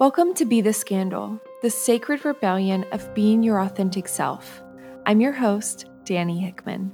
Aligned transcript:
Welcome 0.00 0.34
to 0.34 0.44
Be 0.44 0.60
the 0.60 0.72
Scandal, 0.72 1.40
the 1.62 1.70
sacred 1.70 2.24
rebellion 2.24 2.84
of 2.90 3.14
being 3.14 3.44
your 3.44 3.60
authentic 3.60 4.08
self. 4.08 4.60
I'm 5.06 5.20
your 5.20 5.30
host, 5.30 5.86
Dani 6.02 6.40
Hickman. 6.40 6.90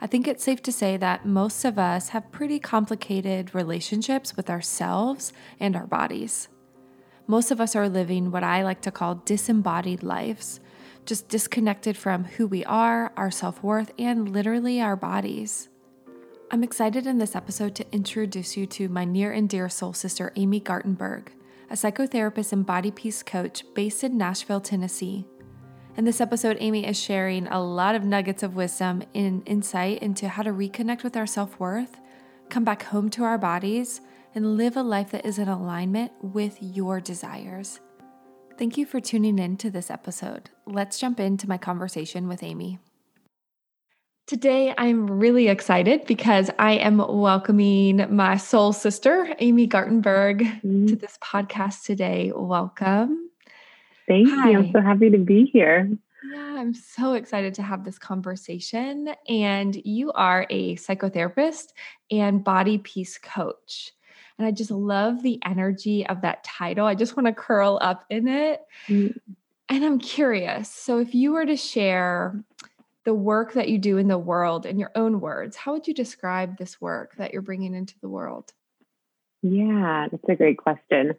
I 0.00 0.08
think 0.08 0.26
it's 0.26 0.42
safe 0.42 0.62
to 0.62 0.72
say 0.72 0.96
that 0.96 1.26
most 1.26 1.64
of 1.64 1.78
us 1.78 2.08
have 2.08 2.32
pretty 2.32 2.58
complicated 2.58 3.54
relationships 3.54 4.36
with 4.36 4.50
ourselves 4.50 5.32
and 5.60 5.76
our 5.76 5.86
bodies. 5.86 6.48
Most 7.28 7.52
of 7.52 7.60
us 7.60 7.76
are 7.76 7.88
living 7.88 8.32
what 8.32 8.42
I 8.42 8.64
like 8.64 8.80
to 8.82 8.90
call 8.90 9.22
disembodied 9.24 10.02
lives, 10.02 10.58
just 11.06 11.28
disconnected 11.28 11.96
from 11.96 12.24
who 12.24 12.48
we 12.48 12.64
are, 12.64 13.12
our 13.16 13.30
self 13.30 13.62
worth, 13.62 13.92
and 13.96 14.28
literally 14.28 14.80
our 14.80 14.96
bodies. 14.96 15.68
I'm 16.52 16.64
excited 16.64 17.06
in 17.06 17.18
this 17.18 17.36
episode 17.36 17.76
to 17.76 17.94
introduce 17.94 18.56
you 18.56 18.66
to 18.66 18.88
my 18.88 19.04
near 19.04 19.30
and 19.30 19.48
dear 19.48 19.68
soul 19.68 19.92
sister, 19.92 20.32
Amy 20.34 20.60
Gartenberg, 20.60 21.28
a 21.70 21.74
psychotherapist 21.74 22.52
and 22.52 22.66
body 22.66 22.90
peace 22.90 23.22
coach 23.22 23.62
based 23.72 24.02
in 24.02 24.18
Nashville, 24.18 24.60
Tennessee. 24.60 25.24
In 25.96 26.04
this 26.04 26.20
episode, 26.20 26.56
Amy 26.58 26.84
is 26.84 26.98
sharing 27.00 27.46
a 27.46 27.62
lot 27.62 27.94
of 27.94 28.02
nuggets 28.02 28.42
of 28.42 28.56
wisdom 28.56 29.04
and 29.14 29.44
insight 29.46 30.02
into 30.02 30.28
how 30.28 30.42
to 30.42 30.50
reconnect 30.50 31.04
with 31.04 31.16
our 31.16 31.26
self 31.26 31.60
worth, 31.60 32.00
come 32.48 32.64
back 32.64 32.82
home 32.82 33.10
to 33.10 33.22
our 33.22 33.38
bodies, 33.38 34.00
and 34.34 34.56
live 34.56 34.76
a 34.76 34.82
life 34.82 35.12
that 35.12 35.24
is 35.24 35.38
in 35.38 35.46
alignment 35.46 36.10
with 36.20 36.58
your 36.60 36.98
desires. 37.00 37.78
Thank 38.58 38.76
you 38.76 38.86
for 38.86 38.98
tuning 38.98 39.38
in 39.38 39.56
to 39.58 39.70
this 39.70 39.88
episode. 39.88 40.50
Let's 40.66 40.98
jump 40.98 41.20
into 41.20 41.48
my 41.48 41.58
conversation 41.58 42.26
with 42.26 42.42
Amy. 42.42 42.80
Today, 44.30 44.72
I'm 44.78 45.08
really 45.08 45.48
excited 45.48 46.06
because 46.06 46.52
I 46.56 46.74
am 46.74 46.98
welcoming 46.98 48.06
my 48.14 48.36
soul 48.36 48.72
sister, 48.72 49.34
Amy 49.40 49.66
Gartenberg, 49.66 50.42
mm-hmm. 50.42 50.86
to 50.86 50.94
this 50.94 51.18
podcast 51.20 51.82
today. 51.82 52.30
Welcome. 52.32 53.28
Thank 54.06 54.28
Hi. 54.30 54.50
you. 54.50 54.58
I'm 54.58 54.70
so 54.70 54.82
happy 54.82 55.10
to 55.10 55.18
be 55.18 55.46
here. 55.46 55.90
Yeah, 56.32 56.54
I'm 56.58 56.74
so 56.74 57.14
excited 57.14 57.54
to 57.54 57.62
have 57.62 57.84
this 57.84 57.98
conversation. 57.98 59.12
And 59.28 59.74
you 59.84 60.12
are 60.12 60.46
a 60.48 60.76
psychotherapist 60.76 61.72
and 62.12 62.44
body 62.44 62.78
peace 62.78 63.18
coach. 63.18 63.90
And 64.38 64.46
I 64.46 64.52
just 64.52 64.70
love 64.70 65.24
the 65.24 65.40
energy 65.44 66.06
of 66.06 66.20
that 66.20 66.44
title. 66.44 66.86
I 66.86 66.94
just 66.94 67.16
want 67.16 67.26
to 67.26 67.32
curl 67.32 67.80
up 67.82 68.04
in 68.08 68.28
it. 68.28 68.60
Mm. 68.86 69.18
And 69.68 69.84
I'm 69.84 69.98
curious. 69.98 70.68
So, 70.68 70.98
if 70.98 71.14
you 71.16 71.32
were 71.32 71.46
to 71.46 71.56
share 71.56 72.44
the 73.04 73.14
work 73.14 73.54
that 73.54 73.68
you 73.68 73.78
do 73.78 73.96
in 73.96 74.08
the 74.08 74.18
world 74.18 74.66
in 74.66 74.78
your 74.78 74.90
own 74.94 75.20
words, 75.20 75.56
how 75.56 75.72
would 75.72 75.86
you 75.86 75.94
describe 75.94 76.58
this 76.58 76.80
work 76.80 77.16
that 77.16 77.32
you're 77.32 77.42
bringing 77.42 77.74
into 77.74 77.94
the 78.00 78.08
world? 78.08 78.52
Yeah, 79.42 80.08
that's 80.10 80.28
a 80.28 80.34
great 80.34 80.58
question. 80.58 81.14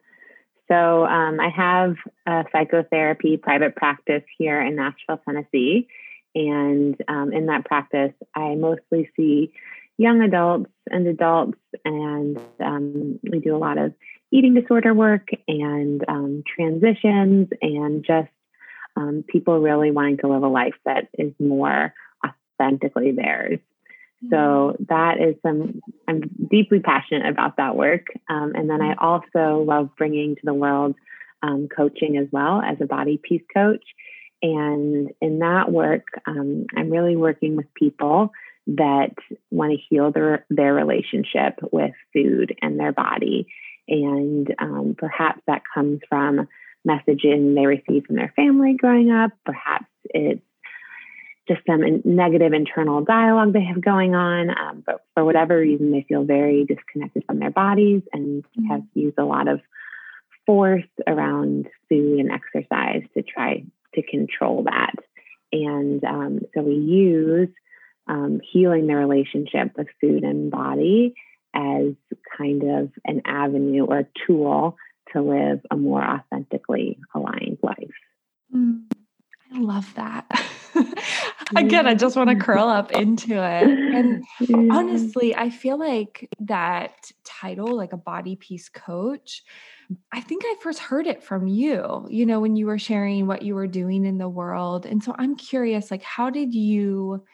So, 0.67 1.05
um, 1.05 1.39
I 1.39 1.49
have 1.49 1.95
a 2.27 2.45
psychotherapy 2.51 3.37
private 3.37 3.75
practice 3.75 4.23
here 4.37 4.61
in 4.61 4.75
Nashville, 4.75 5.19
Tennessee. 5.25 5.87
And 6.33 6.95
um, 7.07 7.33
in 7.33 7.47
that 7.47 7.65
practice, 7.65 8.13
I 8.35 8.55
mostly 8.55 9.09
see 9.17 9.51
young 9.97 10.21
adults 10.21 10.71
and 10.89 11.05
adults, 11.07 11.57
and 11.83 12.39
um, 12.59 13.19
we 13.29 13.39
do 13.39 13.55
a 13.55 13.59
lot 13.59 13.77
of 13.77 13.93
eating 14.31 14.53
disorder 14.53 14.93
work 14.93 15.27
and 15.47 16.03
um, 16.07 16.43
transitions 16.55 17.49
and 17.61 18.03
just 18.05 18.29
um, 18.95 19.23
people 19.27 19.59
really 19.59 19.91
wanting 19.91 20.17
to 20.17 20.27
live 20.27 20.43
a 20.43 20.47
life 20.47 20.75
that 20.85 21.07
is 21.17 21.33
more 21.39 21.93
authentically 22.25 23.11
theirs. 23.11 23.59
So 24.29 24.35
mm-hmm. 24.35 24.83
that 24.89 25.19
is 25.19 25.35
some, 25.41 25.81
I'm 26.07 26.21
deeply 26.49 26.79
passionate 26.79 27.27
about 27.27 27.57
that 27.57 27.75
work. 27.75 28.07
Um, 28.29 28.53
and 28.55 28.69
then 28.69 28.81
I 28.81 28.93
also 28.99 29.63
love 29.63 29.89
bringing 29.97 30.35
to 30.35 30.41
the 30.43 30.53
world 30.53 30.95
um, 31.41 31.67
coaching 31.75 32.17
as 32.17 32.27
well 32.31 32.61
as 32.61 32.77
a 32.81 32.85
body 32.85 33.19
peace 33.21 33.41
coach. 33.53 33.83
And 34.43 35.11
in 35.21 35.39
that 35.39 35.71
work, 35.71 36.05
um, 36.25 36.65
I'm 36.75 36.91
really 36.91 37.15
working 37.15 37.55
with 37.55 37.73
people 37.73 38.31
that 38.67 39.15
want 39.49 39.71
to 39.71 39.77
heal 39.89 40.11
their, 40.11 40.45
their 40.49 40.73
relationship 40.73 41.59
with 41.71 41.93
food 42.13 42.55
and 42.61 42.79
their 42.79 42.91
body. 42.91 43.47
And 43.87 44.53
um, 44.59 44.95
perhaps 44.97 45.41
that 45.47 45.63
comes 45.73 45.99
from 46.07 46.47
messaging 46.87 47.55
they 47.55 47.65
received 47.65 48.07
from 48.07 48.15
their 48.15 48.33
family 48.35 48.75
growing 48.77 49.11
up. 49.11 49.31
Perhaps 49.45 49.85
it's 50.05 50.41
just 51.47 51.61
some 51.65 51.81
negative 52.05 52.53
internal 52.53 53.03
dialogue 53.03 53.53
they 53.53 53.63
have 53.63 53.83
going 53.83 54.15
on. 54.15 54.49
Um, 54.49 54.83
but 54.85 55.05
for 55.13 55.25
whatever 55.25 55.57
reason, 55.57 55.91
they 55.91 56.05
feel 56.07 56.23
very 56.23 56.65
disconnected 56.65 57.23
from 57.25 57.39
their 57.39 57.51
bodies 57.51 58.03
and 58.13 58.43
mm-hmm. 58.43 58.65
have 58.65 58.83
used 58.93 59.17
a 59.17 59.25
lot 59.25 59.47
of 59.47 59.59
force 60.45 60.83
around 61.07 61.67
food 61.89 62.19
and 62.19 62.31
exercise 62.31 63.03
to 63.15 63.23
try 63.23 63.63
to 63.95 64.01
control 64.03 64.63
that. 64.63 64.95
And 65.51 66.03
um, 66.03 66.39
so 66.53 66.61
we 66.61 66.75
use 66.75 67.49
um, 68.07 68.39
healing 68.51 68.87
the 68.87 68.95
relationship 68.95 69.71
with 69.77 69.87
food 69.99 70.23
and 70.23 70.49
body 70.49 71.15
as 71.53 71.93
kind 72.37 72.63
of 72.63 72.91
an 73.05 73.21
avenue 73.25 73.85
or 73.85 73.99
a 73.99 74.07
tool 74.25 74.77
to 75.13 75.21
live 75.21 75.61
a 75.69 75.77
more 75.77 76.03
authentically 76.03 76.99
aligned 77.13 77.57
life. 77.61 77.93
Mm, 78.53 78.83
I 79.53 79.59
love 79.59 79.93
that. 79.95 80.25
Again, 81.55 81.85
I 81.85 81.95
just 81.95 82.15
want 82.15 82.29
to 82.29 82.35
curl 82.37 82.67
up 82.67 82.91
into 82.91 83.33
it. 83.33 83.63
And 83.67 84.23
honestly, 84.71 85.35
I 85.35 85.49
feel 85.49 85.77
like 85.77 86.29
that 86.39 87.11
title, 87.25 87.75
like 87.75 87.91
a 87.91 87.97
body 87.97 88.37
peace 88.37 88.69
coach, 88.69 89.43
I 90.13 90.21
think 90.21 90.43
I 90.45 90.55
first 90.61 90.79
heard 90.79 91.07
it 91.07 91.23
from 91.23 91.47
you, 91.47 92.07
you 92.09 92.25
know, 92.25 92.39
when 92.39 92.55
you 92.55 92.67
were 92.67 92.79
sharing 92.79 93.27
what 93.27 93.41
you 93.41 93.55
were 93.55 93.67
doing 93.67 94.05
in 94.05 94.17
the 94.17 94.29
world. 94.29 94.85
And 94.85 95.03
so 95.03 95.13
I'm 95.17 95.35
curious, 95.35 95.91
like, 95.91 96.03
how 96.03 96.29
did 96.29 96.53
you 96.53 97.25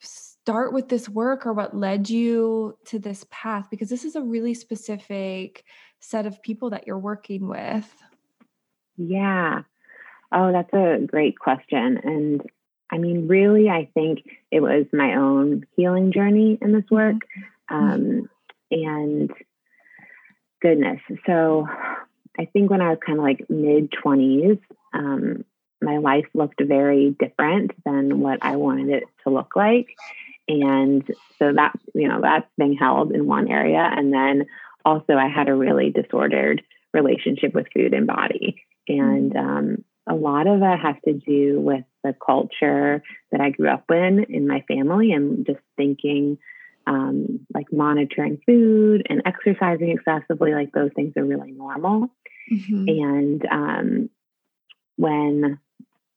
start 0.00 0.72
with 0.72 0.88
this 0.88 1.08
work 1.08 1.46
or 1.46 1.52
what 1.52 1.76
led 1.76 2.10
you 2.10 2.76
to 2.86 2.98
this 2.98 3.24
path? 3.30 3.68
Because 3.70 3.88
this 3.88 4.04
is 4.04 4.16
a 4.16 4.22
really 4.22 4.54
specific 4.54 5.64
set 6.00 6.26
of 6.26 6.42
people 6.42 6.70
that 6.70 6.86
you're 6.86 6.98
working 6.98 7.48
with? 7.48 7.90
Yeah. 8.96 9.62
Oh, 10.32 10.52
that's 10.52 10.72
a 10.72 11.04
great 11.06 11.38
question. 11.38 11.98
And 12.02 12.42
I 12.90 12.98
mean, 12.98 13.28
really, 13.28 13.68
I 13.68 13.88
think 13.94 14.24
it 14.50 14.60
was 14.60 14.86
my 14.92 15.14
own 15.14 15.66
healing 15.76 16.12
journey 16.12 16.58
in 16.60 16.72
this 16.72 16.90
work. 16.90 17.16
Mm-hmm. 17.70 17.74
Um, 17.74 18.30
and 18.70 19.30
goodness. 20.60 21.00
So 21.26 21.66
I 22.38 22.46
think 22.46 22.70
when 22.70 22.80
I 22.80 22.90
was 22.90 22.98
kind 23.04 23.18
of 23.18 23.24
like 23.24 23.48
mid 23.48 23.90
20s, 23.92 24.60
um, 24.92 25.44
my 25.80 25.98
life 25.98 26.26
looked 26.34 26.60
very 26.62 27.16
different 27.18 27.72
than 27.84 28.20
what 28.20 28.38
I 28.42 28.56
wanted 28.56 28.88
it 28.88 29.04
to 29.24 29.30
look 29.30 29.54
like. 29.54 29.88
And 30.48 31.06
so 31.38 31.52
that, 31.52 31.78
you 31.94 32.08
know, 32.08 32.20
that's 32.20 32.48
being 32.56 32.74
held 32.74 33.12
in 33.12 33.26
one 33.26 33.48
area. 33.48 33.78
And 33.78 34.12
then 34.12 34.46
also 34.88 35.14
I 35.14 35.28
had 35.28 35.48
a 35.48 35.54
really 35.54 35.90
disordered 35.90 36.62
relationship 36.94 37.54
with 37.54 37.66
food 37.74 37.92
and 37.92 38.06
body. 38.06 38.62
And 38.88 39.32
mm. 39.32 39.38
um, 39.38 39.84
a 40.08 40.14
lot 40.14 40.46
of 40.46 40.60
that 40.60 40.80
has 40.80 40.96
to 41.04 41.12
do 41.12 41.60
with 41.60 41.84
the 42.02 42.14
culture 42.24 43.02
that 43.30 43.40
I 43.40 43.50
grew 43.50 43.68
up 43.68 43.84
in 43.90 44.24
in 44.30 44.48
my 44.48 44.64
family 44.66 45.12
and 45.12 45.44
just 45.46 45.60
thinking 45.76 46.38
um, 46.86 47.40
like 47.52 47.66
monitoring 47.70 48.40
food 48.46 49.06
and 49.10 49.22
exercising 49.26 49.90
excessively, 49.90 50.54
like 50.54 50.72
those 50.72 50.90
things 50.96 51.12
are 51.18 51.24
really 51.24 51.52
normal. 51.52 52.08
Mm-hmm. 52.50 52.88
And 52.88 53.46
um, 53.50 54.10
when 54.96 55.58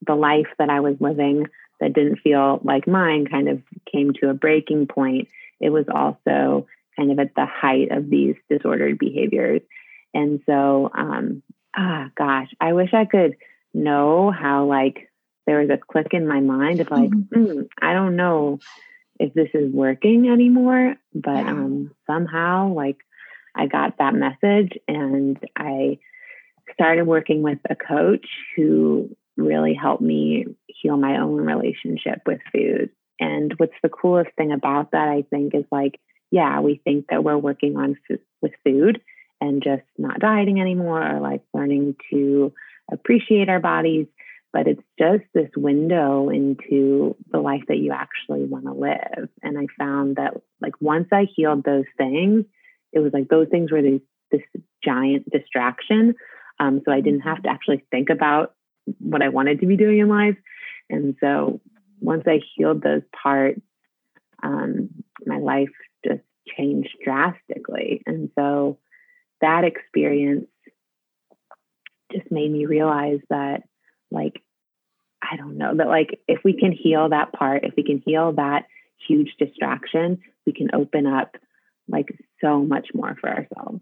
the 0.08 0.16
life 0.16 0.48
that 0.58 0.70
I 0.70 0.80
was 0.80 0.96
living 1.02 1.48
that 1.82 1.94
didn't 1.94 2.20
feel 2.20 2.62
like 2.64 2.88
mine 2.88 3.28
kind 3.28 3.50
of 3.50 3.62
came 3.92 4.14
to 4.22 4.30
a 4.30 4.34
breaking 4.34 4.88
point, 4.88 5.28
it 5.60 5.72
was 5.72 5.86
also 5.94 6.68
kind 7.02 7.12
of 7.12 7.20
at 7.20 7.36
the 7.36 7.46
height 7.46 7.92
of 7.92 8.10
these 8.10 8.36
disordered 8.50 8.98
behaviors. 8.98 9.62
And 10.14 10.42
so, 10.46 10.90
um, 10.94 11.42
ah, 11.76 12.10
gosh, 12.16 12.50
I 12.60 12.74
wish 12.74 12.94
I 12.94 13.06
could 13.06 13.38
know 13.74 14.32
how, 14.32 14.66
like, 14.66 15.10
there 15.48 15.60
was 15.60 15.70
a 15.70 15.78
click 15.78 16.08
in 16.12 16.28
my 16.28 16.40
mind 16.40 16.80
of 16.80 16.92
like, 16.92 17.10
mm, 17.10 17.68
I 17.82 17.94
don't 17.94 18.16
know 18.16 18.60
if 19.20 19.34
this 19.34 19.50
is 19.54 19.74
working 19.74 20.30
anymore, 20.30 20.96
but 21.14 21.46
um, 21.48 21.92
somehow, 22.06 22.74
like, 22.74 22.98
I 23.56 23.66
got 23.66 23.98
that 23.98 24.14
message 24.14 24.78
and 24.88 25.38
I 25.58 26.00
started 26.74 27.06
working 27.06 27.42
with 27.42 27.60
a 27.70 27.76
coach 27.76 28.26
who 28.56 29.16
really 29.36 29.74
helped 29.74 30.02
me 30.02 30.46
heal 30.68 30.96
my 30.96 31.20
own 31.20 31.42
relationship 31.42 32.22
with 32.26 32.40
food. 32.54 32.92
And 33.20 33.54
what's 33.58 33.74
the 33.84 33.90
coolest 33.90 34.32
thing 34.38 34.52
about 34.52 34.92
that, 34.92 35.08
I 35.08 35.24
think, 35.30 35.54
is 35.54 35.66
like 35.72 36.00
yeah, 36.32 36.62
we 36.62 36.82
think 36.84 37.08
that 37.10 37.24
we're 37.24 37.38
working 37.38 37.76
on 37.78 37.98
with 38.42 38.52
food 38.64 39.02
and 39.42 39.62
just 39.62 39.84
not 39.98 40.20
dieting 40.20 40.62
anymore 40.62 41.06
or 41.06 41.20
like 41.20 41.42
learning 41.54 41.96
to 42.10 42.54
appreciate 42.92 43.50
our 43.50 43.60
bodies. 43.60 44.08
But 44.54 44.68
it's 44.68 44.84
just 45.00 45.24
this 45.34 45.50
window 45.56 46.30
into 46.30 47.16
the 47.32 47.40
life 47.40 47.64
that 47.70 47.78
you 47.78 47.94
actually 47.94 48.44
want 48.44 48.66
to 48.66 48.74
live. 48.74 49.30
And 49.42 49.58
I 49.58 49.68
found 49.78 50.18
that 50.18 50.34
like 50.62 50.74
once 50.82 51.08
I 51.12 51.26
healed 51.36 51.64
those 51.64 51.86
things, 51.98 52.46
it 52.92 53.00
was 53.00 53.14
like 53.14 53.30
those 53.30 53.48
things 53.50 53.72
were 53.72 53.82
these 53.82 54.02
this 54.30 54.42
giant 54.84 55.30
distraction. 55.30 56.16
Um, 56.60 56.82
so 56.86 56.92
I 56.92 57.02
didn't 57.02 57.22
have 57.22 57.44
to 57.44 57.50
actually 57.50 57.84
think 57.92 58.10
about 58.10 58.54
what 59.00 59.22
I 59.22 59.30
wanted 59.30 59.60
to 59.62 59.66
be 59.66 59.78
doing 59.78 60.00
in 60.00 60.10
life. 60.10 60.38
And 60.90 61.16
so 61.20 61.62
once 62.00 62.24
I 62.28 62.40
healed 62.56 62.82
those 62.82 63.04
parts, 63.12 63.62
um, 64.44 64.90
my 65.26 65.38
life 65.38 65.70
changed 66.58 66.96
drastically. 67.04 68.02
And 68.06 68.30
so 68.38 68.78
that 69.42 69.64
experience 69.64 70.48
just 72.12 72.32
made 72.32 72.52
me 72.52 72.66
realize 72.66 73.20
that, 73.30 73.64
like, 74.10 74.42
I 75.22 75.38
don't 75.38 75.58
know, 75.58 75.76
that 75.76 75.88
like 75.88 76.20
if 76.28 76.44
we 76.44 76.58
can 76.58 76.72
heal 76.72 77.10
that 77.10 77.32
part, 77.32 77.64
if 77.64 77.74
we 77.78 77.84
can 77.84 78.02
heal 78.06 78.34
that 78.34 78.66
huge 79.08 79.36
distraction, 79.40 80.20
we 80.46 80.54
can 80.54 80.70
open 80.74 81.06
up 81.06 81.36
like 81.88 82.10
so 82.42 82.60
much 82.60 82.88
more 82.94 83.16
for 83.20 83.30
ourselves. 83.30 83.82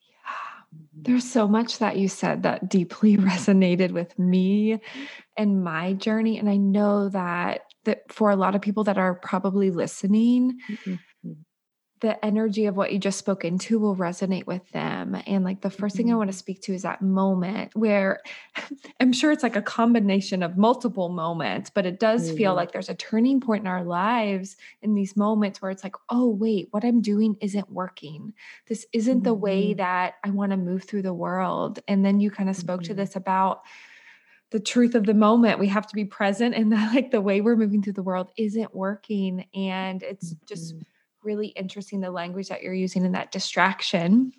Yeah. 0.00 0.74
There's 0.94 1.30
so 1.30 1.46
much 1.46 1.78
that 1.78 1.96
you 1.96 2.08
said 2.08 2.42
that 2.42 2.68
deeply 2.68 3.16
resonated 3.18 3.92
with 3.92 4.18
me 4.18 4.80
and 5.36 5.62
my 5.62 5.92
journey. 5.94 6.38
And 6.38 6.50
I 6.50 6.56
know 6.56 7.08
that 7.10 7.62
that 7.84 8.12
for 8.12 8.30
a 8.30 8.36
lot 8.36 8.54
of 8.54 8.60
people 8.60 8.84
that 8.84 8.98
are 8.98 9.14
probably 9.14 9.70
listening, 9.70 10.58
mm-hmm 10.68 10.94
the 12.00 12.24
energy 12.24 12.66
of 12.66 12.76
what 12.76 12.92
you 12.92 12.98
just 12.98 13.18
spoke 13.18 13.44
into 13.44 13.78
will 13.78 13.96
resonate 13.96 14.46
with 14.46 14.68
them. 14.70 15.20
And 15.26 15.44
like 15.44 15.60
the 15.60 15.68
1st 15.68 15.76
mm-hmm. 15.76 15.96
thing 15.96 16.12
I 16.12 16.16
want 16.16 16.28
to 16.28 16.32
mm-hmm. 16.32 16.38
speak 16.38 16.62
to 16.62 16.74
is 16.74 16.82
that 16.82 17.02
moment 17.02 17.74
where 17.74 18.20
I'm 19.00 19.12
sure 19.12 19.32
it's 19.32 19.42
like 19.42 19.56
a 19.56 19.62
combination 19.62 20.42
of 20.42 20.56
multiple 20.56 21.08
moments, 21.08 21.70
but 21.70 21.86
it 21.86 21.98
does 21.98 22.28
mm-hmm. 22.28 22.36
feel 22.36 22.54
like 22.54 22.72
there's 22.72 22.88
a 22.88 22.94
turning 22.94 23.40
point 23.40 23.62
in 23.62 23.66
our 23.66 23.84
lives 23.84 24.56
in 24.82 24.94
these 24.94 25.16
moments 25.16 25.60
where 25.60 25.70
it's 25.70 25.82
like, 25.82 25.96
oh, 26.08 26.28
wait, 26.28 26.68
what 26.70 26.84
I'm 26.84 27.00
doing 27.00 27.36
isn't 27.40 27.70
working. 27.70 28.32
This 28.68 28.86
isn't 28.92 29.18
mm-hmm. 29.18 29.24
the 29.24 29.34
way 29.34 29.68
mm-hmm. 29.70 29.78
that 29.78 30.14
I 30.24 30.30
want 30.30 30.52
to 30.52 30.56
move 30.56 30.84
through 30.84 31.02
the 31.02 31.14
world. 31.14 31.80
And 31.88 32.04
then 32.04 32.20
you 32.20 32.30
kind 32.30 32.48
of 32.48 32.56
spoke 32.56 32.82
to 32.84 32.90
mm-hmm. 32.90 33.00
this 33.00 33.16
about 33.16 33.62
the 34.50 34.60
truth 34.60 34.94
of 34.94 35.04
the 35.04 35.12
moment 35.12 35.58
we 35.58 35.68
have 35.68 35.86
to 35.86 35.94
be 35.94 36.04
present 36.04 36.54
and 36.54 36.72
that 36.72 36.94
like 36.94 37.10
the 37.10 37.20
way 37.20 37.40
we're 37.40 37.56
moving 37.56 37.82
through 37.82 37.92
the 37.92 38.02
world 38.02 38.30
isn't 38.36 38.74
working 38.74 39.46
and 39.54 40.02
it's 40.02 40.34
just 40.46 40.74
really 41.28 41.48
interesting 41.48 42.00
the 42.00 42.10
language 42.10 42.48
that 42.48 42.62
you're 42.62 42.72
using 42.72 43.04
in 43.04 43.12
that 43.12 43.30
distraction, 43.30 44.32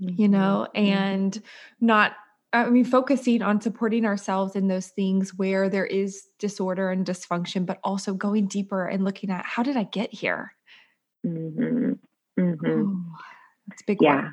mm-hmm. 0.00 0.20
you 0.20 0.28
know, 0.28 0.66
mm-hmm. 0.74 0.86
and 0.86 1.42
not 1.78 2.12
I 2.54 2.68
mean, 2.68 2.84
focusing 2.84 3.40
on 3.40 3.60
supporting 3.60 4.04
ourselves 4.04 4.56
in 4.56 4.68
those 4.68 4.88
things 4.88 5.34
where 5.34 5.68
there 5.68 5.86
is 5.86 6.26
disorder 6.38 6.90
and 6.90 7.06
dysfunction, 7.06 7.64
but 7.64 7.78
also 7.82 8.12
going 8.12 8.46
deeper 8.46 8.86
and 8.86 9.04
looking 9.04 9.30
at 9.30 9.46
how 9.46 9.62
did 9.62 9.76
I 9.76 9.84
get 9.84 10.12
here? 10.12 10.54
Mm-hmm. 11.26 11.92
Mm-hmm. 12.38 12.82
Oh, 12.86 13.18
that's 13.68 13.82
big. 13.82 13.98
Yeah. 14.02 14.30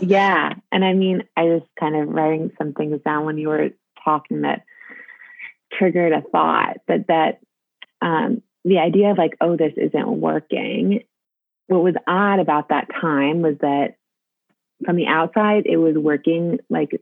yeah. 0.00 0.54
And 0.72 0.84
I 0.84 0.92
mean, 0.92 1.22
I 1.36 1.44
was 1.44 1.62
kind 1.78 1.94
of 1.94 2.08
writing 2.08 2.50
some 2.58 2.72
things 2.72 3.00
down 3.04 3.24
when 3.26 3.38
you 3.38 3.48
were 3.48 3.70
talking 4.04 4.42
that 4.42 4.62
triggered 5.72 6.12
a 6.12 6.22
thought, 6.32 6.78
but 6.88 7.06
that 7.06 7.40
um, 8.02 8.42
the 8.64 8.78
idea 8.78 9.10
of 9.10 9.18
like, 9.18 9.36
oh, 9.40 9.56
this 9.56 9.72
isn't 9.76 10.08
working. 10.08 11.04
What 11.66 11.82
was 11.82 11.94
odd 12.06 12.40
about 12.40 12.68
that 12.68 12.88
time 13.00 13.42
was 13.42 13.56
that 13.60 13.96
from 14.84 14.96
the 14.96 15.06
outside, 15.06 15.64
it 15.66 15.76
was 15.76 15.96
working 15.96 16.58
like 16.68 17.00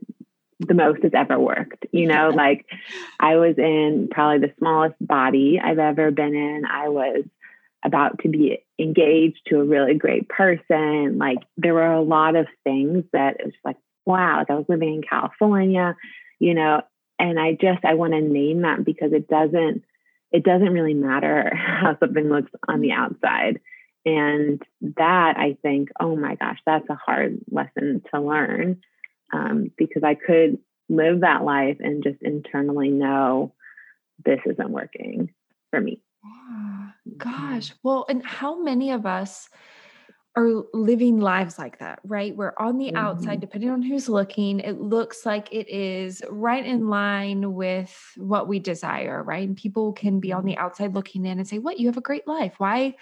the 0.61 0.75
most 0.75 1.01
it's 1.05 1.15
ever 1.15 1.39
worked. 1.39 1.87
You 1.93 2.07
know, 2.07 2.31
like 2.31 2.67
I 3.21 3.37
was 3.37 3.57
in 3.59 4.09
probably 4.11 4.47
the 4.47 4.55
smallest 4.59 4.97
body 5.01 5.61
I've 5.63 5.79
ever 5.79 6.11
been 6.11 6.35
in. 6.35 6.65
I 6.65 6.89
was 6.89 7.25
about 7.85 8.19
to 8.21 8.29
be 8.29 8.59
engaged 8.79 9.41
to 9.47 9.61
a 9.61 9.65
really 9.65 9.95
great 9.95 10.29
person. 10.29 11.19
Like 11.19 11.39
there 11.57 11.75
were 11.75 11.93
a 11.93 12.03
lot 12.03 12.37
of 12.37 12.47
things 12.65 13.05
that 13.13 13.37
it 13.41 13.47
was 13.47 13.55
like, 13.65 13.77
wow, 14.05 14.39
like 14.39 14.51
I 14.51 14.55
was 14.55 14.67
living 14.69 14.95
in 14.95 15.03
California, 15.03 15.97
you 16.41 16.55
know, 16.55 16.83
and 17.19 17.39
I 17.39 17.53
just 17.53 17.85
I 17.85 17.95
want 17.95 18.15
to 18.15 18.21
name 18.21 18.63
that 18.63 18.85
because 18.85 19.13
it 19.13 19.29
doesn't 19.29 19.85
it 20.33 20.45
doesn't 20.45 20.73
really 20.73 20.95
matter 20.95 21.53
how 21.55 21.97
something 21.99 22.29
looks 22.29 22.51
on 22.69 22.81
the 22.81 22.93
outside. 22.93 23.61
And 24.05 24.63
that 24.97 25.35
I 25.37 25.57
think, 25.61 25.91
oh 26.01 26.17
my 26.17 26.37
gosh, 26.37 26.59
that's 26.65 26.89
a 26.89 26.95
hard 26.95 27.41
lesson 27.51 28.03
to 28.15 28.21
learn 28.21 28.81
um, 29.33 29.71
because 29.77 30.03
I 30.03 30.15
could 30.15 30.59
live 30.89 31.21
that 31.21 31.45
life 31.45 31.77
and 31.81 32.03
just 32.03 32.23
internally 32.23 32.89
know 32.89 33.53
this 34.25 34.41
isn't 34.47 34.71
working 34.71 35.31
for 35.71 35.81
me. 35.81 36.01
Gosh. 37.19 37.73
Well, 37.83 38.07
and 38.09 38.25
how 38.25 38.61
many 38.63 38.93
of 38.93 39.05
us 39.05 39.49
are 40.39 40.65
living 40.73 41.19
lives 41.19 41.59
like 41.59 41.79
that, 41.81 41.99
right? 42.05 42.35
Where 42.37 42.61
on 42.61 42.79
the 42.79 42.87
mm-hmm. 42.87 42.97
outside, 42.97 43.41
depending 43.41 43.71
on 43.71 43.83
who's 43.83 44.09
looking, 44.09 44.61
it 44.61 44.81
looks 44.81 45.27
like 45.27 45.49
it 45.53 45.69
is 45.69 46.23
right 46.31 46.65
in 46.65 46.89
line 46.89 47.55
with 47.55 47.95
what 48.17 48.47
we 48.47 48.61
desire, 48.61 49.23
right? 49.23 49.47
And 49.47 49.57
people 49.57 49.93
can 49.93 50.21
be 50.21 50.33
on 50.33 50.45
the 50.45 50.53
mm-hmm. 50.53 50.65
outside 50.65 50.95
looking 50.95 51.27
in 51.27 51.39
and 51.39 51.49
say, 51.49 51.59
What, 51.59 51.81
you 51.81 51.89
have 51.89 51.97
a 51.97 52.03
great 52.03 52.27
life. 52.29 52.55
Why, 52.59 52.95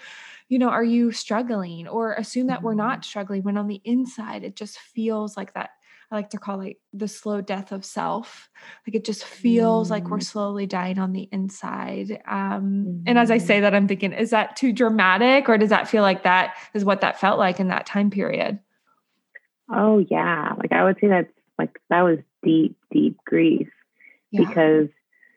you 0.49 0.57
know, 0.57 0.69
are 0.69 0.83
you 0.83 1.11
struggling? 1.11 1.87
Or 1.87 2.13
assume 2.13 2.47
that 2.47 2.63
we're 2.63 2.71
mm-hmm. 2.71 2.79
not 2.79 3.05
struggling 3.05 3.43
when 3.43 3.57
on 3.57 3.67
the 3.67 3.81
inside, 3.83 4.43
it 4.43 4.55
just 4.55 4.79
feels 4.79 5.37
like 5.37 5.53
that 5.53 5.71
I 6.09 6.15
like 6.15 6.29
to 6.29 6.37
call 6.37 6.61
it 6.61 6.77
the 6.93 7.07
slow 7.07 7.41
death 7.41 7.71
of 7.73 7.83
self. 7.83 8.49
Like 8.87 8.95
it 8.95 9.03
just 9.03 9.25
feels 9.25 9.87
mm. 9.87 9.91
like 9.91 10.09
we're 10.09 10.19
mm. 10.19 10.23
slowly 10.23 10.65
dying 10.65 10.99
on 10.99 11.11
the 11.11 11.27
inside. 11.31 12.21
Um, 12.25 12.85
mm. 12.87 13.03
And 13.05 13.19
as 13.19 13.29
I 13.29 13.39
say 13.39 13.55
mm-hmm. 13.55 13.63
that, 13.63 13.75
I'm 13.75 13.87
thinking, 13.87 14.13
is 14.13 14.29
that 14.29 14.55
too 14.55 14.71
dramatic, 14.71 15.49
or 15.49 15.57
does 15.57 15.69
that 15.69 15.89
feel 15.89 16.03
like 16.03 16.23
that 16.23 16.55
is 16.73 16.85
what 16.85 17.01
that 17.01 17.19
felt 17.19 17.39
like 17.39 17.59
in 17.59 17.67
that 17.67 17.85
time 17.85 18.09
period? 18.09 18.59
Oh 19.69 19.99
yeah, 20.09 20.53
like 20.57 20.71
I 20.71 20.85
would 20.85 20.97
say 21.01 21.07
that's 21.07 21.31
like 21.59 21.77
that 21.89 22.03
was 22.03 22.19
deep, 22.41 22.77
deep 22.91 23.17
grief 23.25 23.69
yeah. 24.31 24.47
because 24.47 24.87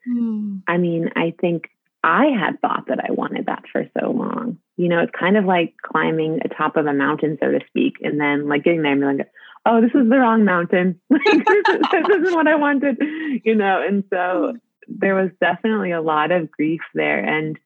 mm. 0.09 0.63
I 0.69 0.77
mean, 0.77 1.11
I 1.17 1.35
think 1.41 1.69
I 2.05 2.27
had 2.27 2.61
thought 2.61 2.87
that 2.89 3.01
I 3.01 3.13
wanted 3.13 3.47
that 3.47 3.65
for 3.73 3.85
so 3.99 4.11
long. 4.11 4.59
You 4.77 4.89
know, 4.89 5.01
it's 5.01 5.13
kind 5.19 5.37
of 5.37 5.45
like 5.45 5.75
climbing 5.83 6.41
atop 6.45 6.77
of 6.77 6.87
a 6.87 6.95
mountain, 6.95 7.39
so 7.41 7.51
to 7.51 7.61
speak, 7.67 7.95
and 8.03 8.21
then 8.21 8.49
like 8.49 8.63
getting 8.63 8.83
there 8.83 8.93
and 8.93 9.01
being 9.01 9.19
like, 9.19 9.31
oh, 9.67 9.81
this 9.81 9.91
is 9.95 10.09
the 10.09 10.19
wrong 10.19 10.45
mountain. 10.45 11.01
this, 11.11 11.21
is, 11.27 11.79
this 11.93 12.09
isn't 12.09 12.35
what 12.35 12.49
I 12.49 12.57
wanted, 12.57 12.99
you 13.45 13.55
know. 13.55 13.83
And 13.87 14.05
so 14.11 14.55
there 14.89 15.15
was 15.15 15.31
definitely 15.41 15.93
a 15.93 16.01
lot 16.01 16.33
of 16.33 16.51
grief 16.51 16.81
there, 16.95 17.19
and 17.19 17.59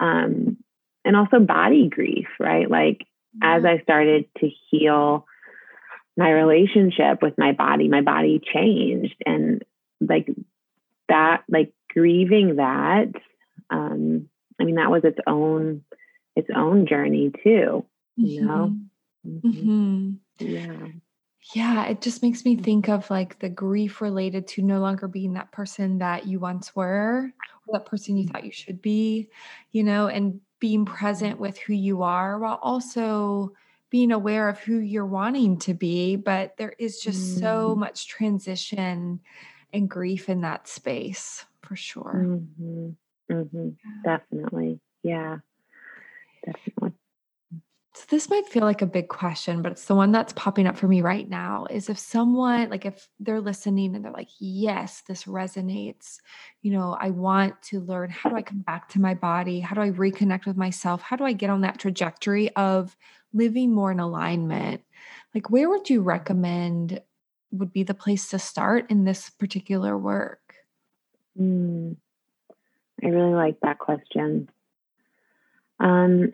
um, 0.00 0.56
and 1.04 1.16
also 1.16 1.38
body 1.38 1.88
grief, 1.88 2.28
right? 2.38 2.70
Like 2.70 3.04
as 3.42 3.64
I 3.64 3.80
started 3.82 4.26
to 4.38 4.50
heal 4.70 5.26
my 6.16 6.30
relationship 6.30 7.22
with 7.22 7.34
my 7.38 7.52
body, 7.52 7.88
my 7.88 8.02
body 8.02 8.40
changed, 8.52 9.16
and 9.24 9.64
like 10.00 10.28
that, 11.08 11.44
like 11.48 11.72
grieving 11.92 12.56
that. 12.56 13.12
Um, 13.70 14.28
I 14.60 14.64
mean, 14.64 14.76
that 14.76 14.90
was 14.90 15.04
its 15.04 15.18
own 15.26 15.84
its 16.34 16.48
own 16.54 16.86
journey 16.86 17.32
too. 17.42 17.84
You 18.16 18.42
know. 18.42 18.74
Mm-hmm. 19.26 19.48
Mm-hmm. 19.48 20.10
Yeah. 20.38 20.88
Yeah, 21.54 21.86
it 21.86 22.00
just 22.00 22.22
makes 22.22 22.44
me 22.44 22.56
think 22.56 22.88
of 22.88 23.08
like 23.10 23.38
the 23.38 23.48
grief 23.48 24.00
related 24.00 24.46
to 24.48 24.62
no 24.62 24.80
longer 24.80 25.08
being 25.08 25.34
that 25.34 25.52
person 25.52 25.98
that 25.98 26.26
you 26.26 26.40
once 26.40 26.74
were, 26.76 27.32
or 27.66 27.72
that 27.72 27.86
person 27.86 28.16
you 28.16 28.26
thought 28.26 28.44
you 28.44 28.52
should 28.52 28.82
be, 28.82 29.28
you 29.72 29.84
know, 29.84 30.08
and 30.08 30.40
being 30.60 30.84
present 30.84 31.38
with 31.38 31.56
who 31.58 31.72
you 31.72 32.02
are 32.02 32.38
while 32.38 32.58
also 32.62 33.52
being 33.90 34.12
aware 34.12 34.48
of 34.48 34.58
who 34.58 34.78
you're 34.78 35.06
wanting 35.06 35.58
to 35.60 35.74
be. 35.74 36.16
But 36.16 36.56
there 36.58 36.74
is 36.78 37.00
just 37.00 37.36
mm. 37.36 37.40
so 37.40 37.74
much 37.74 38.08
transition 38.08 39.20
and 39.72 39.88
grief 39.88 40.28
in 40.28 40.42
that 40.42 40.68
space 40.68 41.44
for 41.62 41.76
sure. 41.76 42.26
Mm-hmm. 42.26 42.88
Mm-hmm. 43.32 43.68
Yeah. 43.68 44.18
Definitely. 44.18 44.80
Yeah, 45.02 45.38
definitely. 46.44 46.87
So 47.98 48.04
this 48.10 48.30
might 48.30 48.46
feel 48.46 48.62
like 48.62 48.80
a 48.80 48.86
big 48.86 49.08
question, 49.08 49.60
but 49.60 49.72
it's 49.72 49.86
the 49.86 49.94
one 49.96 50.12
that's 50.12 50.32
popping 50.34 50.68
up 50.68 50.76
for 50.76 50.86
me 50.86 51.02
right 51.02 51.28
now 51.28 51.66
is 51.68 51.88
if 51.88 51.98
someone 51.98 52.70
like 52.70 52.86
if 52.86 53.08
they're 53.18 53.40
listening 53.40 53.96
and 53.96 54.04
they're 54.04 54.12
like, 54.12 54.28
"Yes, 54.38 55.02
this 55.08 55.24
resonates. 55.24 56.18
You 56.62 56.74
know, 56.74 56.96
I 57.00 57.10
want 57.10 57.60
to 57.62 57.80
learn 57.80 58.08
how 58.10 58.30
do 58.30 58.36
I 58.36 58.42
come 58.42 58.60
back 58.60 58.88
to 58.90 59.00
my 59.00 59.14
body? 59.14 59.58
How 59.58 59.74
do 59.74 59.80
I 59.80 59.90
reconnect 59.90 60.46
with 60.46 60.56
myself? 60.56 61.02
How 61.02 61.16
do 61.16 61.24
I 61.24 61.32
get 61.32 61.50
on 61.50 61.62
that 61.62 61.80
trajectory 61.80 62.54
of 62.54 62.96
living 63.32 63.72
more 63.74 63.90
in 63.90 63.98
alignment?" 63.98 64.80
Like 65.34 65.50
where 65.50 65.68
would 65.68 65.90
you 65.90 66.00
recommend 66.00 67.02
would 67.50 67.72
be 67.72 67.82
the 67.82 67.94
place 67.94 68.28
to 68.28 68.38
start 68.38 68.88
in 68.92 69.06
this 69.06 69.28
particular 69.28 69.98
work? 69.98 70.54
Mm, 71.36 71.96
I 73.02 73.08
really 73.08 73.34
like 73.34 73.58
that 73.62 73.80
question. 73.80 74.48
Um, 75.80 76.32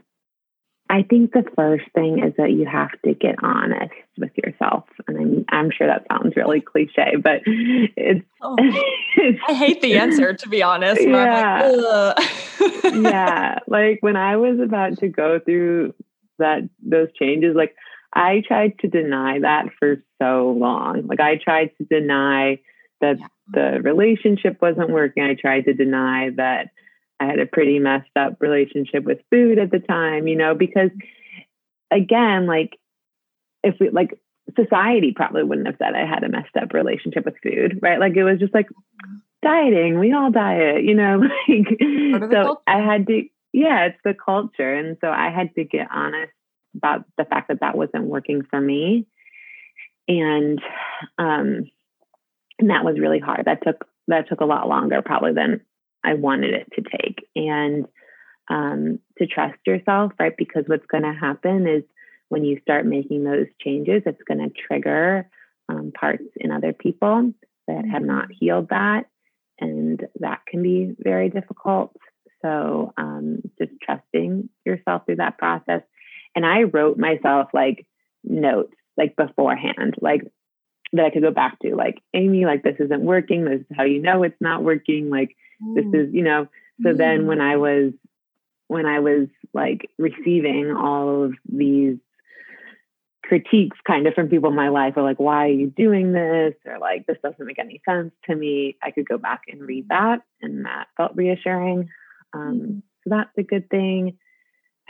I 0.94 1.02
think 1.02 1.32
the 1.32 1.42
first 1.56 1.86
thing 1.92 2.22
is 2.24 2.34
that 2.38 2.52
you 2.52 2.66
have 2.66 2.92
to 3.04 3.14
get 3.14 3.34
honest 3.42 3.92
with 4.16 4.30
yourself. 4.36 4.84
And 5.08 5.18
I'm, 5.18 5.44
I'm 5.48 5.70
sure 5.76 5.88
that 5.88 6.06
sounds 6.08 6.36
really 6.36 6.60
cliche, 6.60 7.16
but 7.20 7.40
it's, 7.44 8.24
oh, 8.40 8.54
it's 9.16 9.40
I 9.48 9.54
hate 9.54 9.82
the 9.82 9.98
answer 9.98 10.34
to 10.34 10.48
be 10.48 10.62
honest. 10.62 11.02
Yeah. 11.02 11.72
Like, 11.74 12.84
yeah. 12.94 13.58
Like 13.66 13.98
when 14.02 14.14
I 14.14 14.36
was 14.36 14.60
about 14.60 14.98
to 14.98 15.08
go 15.08 15.40
through 15.40 15.94
that, 16.38 16.60
those 16.80 17.08
changes, 17.18 17.56
like 17.56 17.74
I 18.12 18.44
tried 18.46 18.78
to 18.78 18.86
deny 18.86 19.40
that 19.40 19.70
for 19.80 19.96
so 20.22 20.56
long. 20.56 21.08
Like 21.08 21.18
I 21.18 21.38
tried 21.42 21.72
to 21.78 21.84
deny 21.84 22.60
that 23.00 23.18
yeah. 23.18 23.26
the 23.48 23.80
relationship 23.82 24.62
wasn't 24.62 24.90
working. 24.90 25.24
I 25.24 25.34
tried 25.34 25.62
to 25.62 25.74
deny 25.74 26.30
that 26.36 26.68
I 27.24 27.30
had 27.30 27.38
a 27.38 27.46
pretty 27.46 27.78
messed 27.78 28.16
up 28.16 28.36
relationship 28.40 29.04
with 29.04 29.18
food 29.30 29.58
at 29.58 29.70
the 29.70 29.78
time, 29.78 30.26
you 30.26 30.36
know, 30.36 30.54
because 30.54 30.90
again, 31.90 32.46
like 32.46 32.78
if 33.62 33.76
we 33.80 33.90
like 33.90 34.18
society 34.56 35.12
probably 35.14 35.42
wouldn't 35.42 35.66
have 35.66 35.76
said 35.78 35.94
I 35.94 36.06
had 36.06 36.22
a 36.22 36.28
messed 36.28 36.56
up 36.60 36.72
relationship 36.74 37.24
with 37.24 37.34
food, 37.42 37.80
right? 37.82 37.98
Like 37.98 38.16
it 38.16 38.24
was 38.24 38.38
just 38.38 38.54
like 38.54 38.68
dieting, 39.42 39.98
we 39.98 40.12
all 40.12 40.30
diet, 40.30 40.84
you 40.84 40.94
know, 40.94 41.22
like 41.48 42.30
so 42.30 42.60
I 42.66 42.78
had 42.78 43.06
to 43.06 43.22
yeah, 43.52 43.86
it's 43.86 44.00
the 44.04 44.14
culture. 44.14 44.74
And 44.74 44.96
so 45.00 45.08
I 45.08 45.30
had 45.30 45.54
to 45.54 45.64
get 45.64 45.86
honest 45.92 46.32
about 46.76 47.04
the 47.16 47.24
fact 47.24 47.48
that 47.48 47.60
that 47.60 47.76
wasn't 47.76 48.04
working 48.04 48.42
for 48.50 48.60
me. 48.60 49.06
And 50.08 50.60
um 51.18 51.70
and 52.58 52.70
that 52.70 52.84
was 52.84 52.98
really 52.98 53.20
hard. 53.20 53.44
That 53.46 53.62
took 53.62 53.86
that 54.08 54.28
took 54.28 54.40
a 54.40 54.46
lot 54.46 54.68
longer 54.68 55.02
probably 55.02 55.32
than 55.32 55.60
I 56.04 56.14
wanted 56.14 56.54
it 56.54 56.68
to 56.74 56.82
take. 56.82 57.26
And 57.34 57.86
um, 58.50 58.98
to 59.16 59.26
trust 59.26 59.56
yourself, 59.66 60.12
right? 60.20 60.36
Because 60.36 60.64
what's 60.66 60.84
going 60.84 61.04
to 61.04 61.18
happen 61.18 61.66
is 61.66 61.82
when 62.28 62.44
you 62.44 62.60
start 62.60 62.84
making 62.84 63.24
those 63.24 63.46
changes, 63.58 64.02
it's 64.04 64.22
going 64.28 64.40
to 64.40 64.50
trigger 64.68 65.30
um, 65.70 65.92
parts 65.98 66.24
in 66.36 66.50
other 66.50 66.74
people 66.74 67.32
that 67.66 67.84
have 67.90 68.02
not 68.02 68.24
mm-hmm. 68.24 68.34
healed 68.38 68.68
that. 68.68 69.04
And 69.58 70.06
that 70.20 70.40
can 70.46 70.62
be 70.62 70.94
very 70.98 71.30
difficult. 71.30 71.96
So 72.42 72.92
um, 72.98 73.40
just 73.58 73.72
trusting 73.82 74.50
yourself 74.66 75.06
through 75.06 75.16
that 75.16 75.38
process. 75.38 75.80
And 76.36 76.44
I 76.44 76.64
wrote 76.64 76.98
myself 76.98 77.48
like 77.54 77.86
notes 78.24 78.74
like 78.98 79.16
beforehand, 79.16 79.94
like 80.02 80.20
that 80.92 81.06
I 81.06 81.10
could 81.10 81.22
go 81.22 81.30
back 81.30 81.58
to, 81.60 81.74
like, 81.74 81.98
Amy, 82.12 82.44
like 82.44 82.62
this 82.62 82.76
isn't 82.78 83.00
working. 83.00 83.46
This 83.46 83.60
is 83.60 83.66
how 83.74 83.84
you 83.84 84.02
know 84.02 84.22
it's 84.22 84.36
not 84.38 84.62
working. 84.62 85.08
Like. 85.08 85.34
This 85.74 85.86
is, 85.92 86.14
you 86.14 86.22
know. 86.22 86.48
So 86.82 86.90
mm. 86.90 86.98
then 86.98 87.26
when 87.26 87.40
I 87.40 87.56
was 87.56 87.92
when 88.68 88.86
I 88.86 89.00
was 89.00 89.28
like 89.52 89.90
receiving 89.98 90.72
all 90.76 91.24
of 91.24 91.34
these 91.48 91.98
critiques 93.24 93.78
kind 93.86 94.06
of 94.06 94.14
from 94.14 94.28
people 94.28 94.50
in 94.50 94.56
my 94.56 94.68
life 94.68 94.94
or 94.96 95.02
like 95.02 95.18
why 95.18 95.46
are 95.46 95.52
you 95.52 95.68
doing 95.68 96.12
this 96.12 96.54
or 96.66 96.78
like 96.78 97.06
this 97.06 97.16
doesn't 97.22 97.46
make 97.46 97.58
any 97.58 97.80
sense 97.88 98.12
to 98.28 98.34
me 98.34 98.76
i 98.82 98.90
could 98.90 99.08
go 99.08 99.16
back 99.16 99.42
and 99.48 99.62
read 99.62 99.88
that 99.88 100.20
and 100.42 100.66
that 100.66 100.88
felt 100.96 101.12
reassuring 101.14 101.88
um, 102.34 102.60
mm-hmm. 102.60 102.78
so 103.02 103.06
that's 103.06 103.30
a 103.38 103.42
good 103.42 103.70
thing 103.70 104.18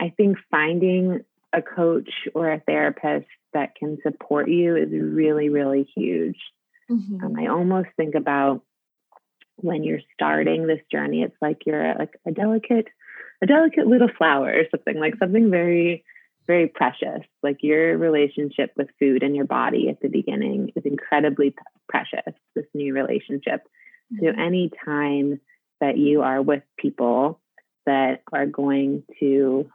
i 0.01 0.13
think 0.17 0.37
finding 0.51 1.21
a 1.53 1.61
coach 1.61 2.09
or 2.33 2.51
a 2.51 2.59
therapist 2.59 3.27
that 3.53 3.73
can 3.75 3.97
support 4.03 4.49
you 4.49 4.75
is 4.75 4.89
really 4.91 5.47
really 5.47 5.87
huge 5.95 6.37
mm-hmm. 6.91 7.23
um, 7.23 7.35
i 7.39 7.47
almost 7.47 7.87
think 7.95 8.15
about 8.15 8.61
when 9.57 9.83
you're 9.83 10.01
starting 10.13 10.67
this 10.67 10.81
journey 10.91 11.23
it's 11.23 11.35
like 11.41 11.61
you're 11.65 11.95
like 11.95 12.19
a 12.27 12.31
delicate 12.31 12.87
a 13.41 13.45
delicate 13.45 13.87
little 13.87 14.09
flower 14.17 14.51
or 14.51 14.63
something 14.71 14.99
like 14.99 15.15
something 15.19 15.49
very 15.49 16.03
very 16.47 16.67
precious. 16.67 17.21
Like 17.43 17.57
your 17.61 17.97
relationship 17.97 18.71
with 18.75 18.89
food 18.99 19.23
and 19.23 19.35
your 19.35 19.45
body 19.45 19.89
at 19.89 19.99
the 20.01 20.09
beginning 20.09 20.71
is 20.75 20.83
incredibly 20.85 21.51
p- 21.51 21.57
precious, 21.89 22.33
this 22.55 22.65
new 22.73 22.93
relationship. 22.93 23.67
Mm-hmm. 24.13 24.25
So, 24.25 24.31
any 24.37 24.71
time 24.83 25.39
that 25.81 25.97
you 25.97 26.21
are 26.21 26.41
with 26.41 26.63
people 26.77 27.39
that 27.85 28.21
are 28.31 28.45
going 28.45 29.03
to 29.19 29.69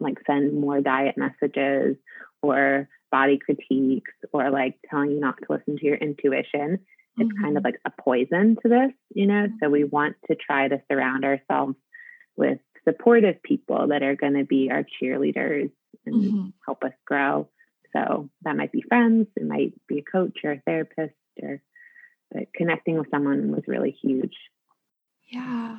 like 0.00 0.18
send 0.26 0.58
more 0.58 0.80
diet 0.80 1.16
messages 1.16 1.96
or 2.42 2.88
body 3.10 3.38
critiques 3.38 4.12
or 4.32 4.50
like 4.50 4.76
telling 4.88 5.12
you 5.12 5.20
not 5.20 5.36
to 5.38 5.46
listen 5.50 5.76
to 5.78 5.84
your 5.84 5.96
intuition, 5.96 6.80
it's 7.18 7.28
mm-hmm. 7.28 7.44
kind 7.44 7.56
of 7.56 7.64
like 7.64 7.78
a 7.84 7.90
poison 8.02 8.56
to 8.62 8.68
this, 8.68 8.92
you 9.14 9.26
know? 9.26 9.48
So, 9.62 9.68
we 9.68 9.84
want 9.84 10.16
to 10.28 10.36
try 10.36 10.68
to 10.68 10.82
surround 10.90 11.24
ourselves 11.24 11.76
with 12.36 12.58
supportive 12.84 13.42
people 13.42 13.88
that 13.88 14.02
are 14.02 14.16
going 14.16 14.34
to 14.34 14.44
be 14.44 14.70
our 14.70 14.84
cheerleaders 14.84 15.70
and 16.06 16.14
mm-hmm. 16.14 16.48
help 16.66 16.82
us 16.84 16.92
grow. 17.06 17.48
So 17.94 18.30
that 18.42 18.56
might 18.56 18.72
be 18.72 18.82
friends, 18.82 19.28
it 19.36 19.46
might 19.46 19.74
be 19.86 19.98
a 19.98 20.10
coach 20.10 20.38
or 20.44 20.52
a 20.52 20.62
therapist, 20.64 21.14
or 21.42 21.62
but 22.30 22.44
connecting 22.54 22.98
with 22.98 23.10
someone 23.10 23.52
was 23.52 23.64
really 23.66 23.96
huge. 24.02 24.34
Yeah. 25.30 25.78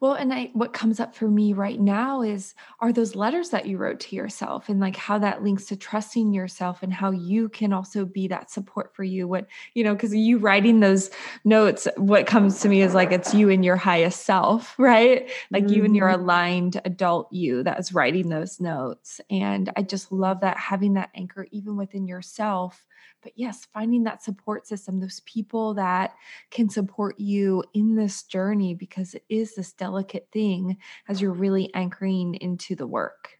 Well, 0.00 0.14
and 0.14 0.32
I, 0.32 0.50
what 0.52 0.72
comes 0.72 1.00
up 1.00 1.14
for 1.14 1.28
me 1.28 1.52
right 1.52 1.80
now 1.80 2.22
is 2.22 2.54
are 2.80 2.92
those 2.92 3.14
letters 3.14 3.50
that 3.50 3.66
you 3.66 3.78
wrote 3.78 4.00
to 4.00 4.16
yourself 4.16 4.68
and 4.68 4.80
like 4.80 4.96
how 4.96 5.18
that 5.18 5.42
links 5.42 5.66
to 5.66 5.76
trusting 5.76 6.32
yourself 6.32 6.82
and 6.82 6.92
how 6.92 7.10
you 7.10 7.48
can 7.48 7.72
also 7.72 8.04
be 8.04 8.28
that 8.28 8.50
support 8.50 8.94
for 8.94 9.04
you. 9.04 9.26
What, 9.26 9.46
you 9.74 9.84
know, 9.84 9.94
because 9.94 10.14
you 10.14 10.38
writing 10.38 10.80
those 10.80 11.10
notes, 11.44 11.88
what 11.96 12.26
comes 12.26 12.60
to 12.60 12.68
me 12.68 12.82
is 12.82 12.94
like 12.94 13.12
it's 13.12 13.34
you 13.34 13.50
and 13.50 13.64
your 13.64 13.76
highest 13.76 14.24
self, 14.24 14.74
right? 14.78 15.30
Like 15.50 15.64
mm-hmm. 15.64 15.74
you 15.74 15.84
and 15.84 15.96
your 15.96 16.08
mm-hmm. 16.08 16.22
aligned 16.22 16.80
adult 16.84 17.32
you 17.32 17.62
that 17.62 17.78
is 17.78 17.94
writing 17.94 18.28
those 18.28 18.60
notes. 18.60 19.20
And 19.30 19.72
I 19.76 19.82
just 19.82 20.12
love 20.12 20.40
that 20.40 20.58
having 20.58 20.94
that 20.94 21.10
anchor 21.14 21.46
even 21.50 21.76
within 21.76 22.06
yourself 22.06 22.84
but 23.22 23.32
yes, 23.36 23.66
finding 23.72 24.04
that 24.04 24.22
support 24.22 24.66
system, 24.66 25.00
those 25.00 25.20
people 25.20 25.74
that 25.74 26.14
can 26.50 26.68
support 26.68 27.18
you 27.18 27.64
in 27.74 27.96
this 27.96 28.22
journey 28.22 28.74
because 28.74 29.14
it 29.14 29.24
is 29.28 29.54
this 29.54 29.72
delicate 29.72 30.28
thing 30.32 30.76
as 31.08 31.20
you're 31.20 31.32
really 31.32 31.72
anchoring 31.74 32.34
into 32.36 32.74
the 32.74 32.86
work 32.86 33.38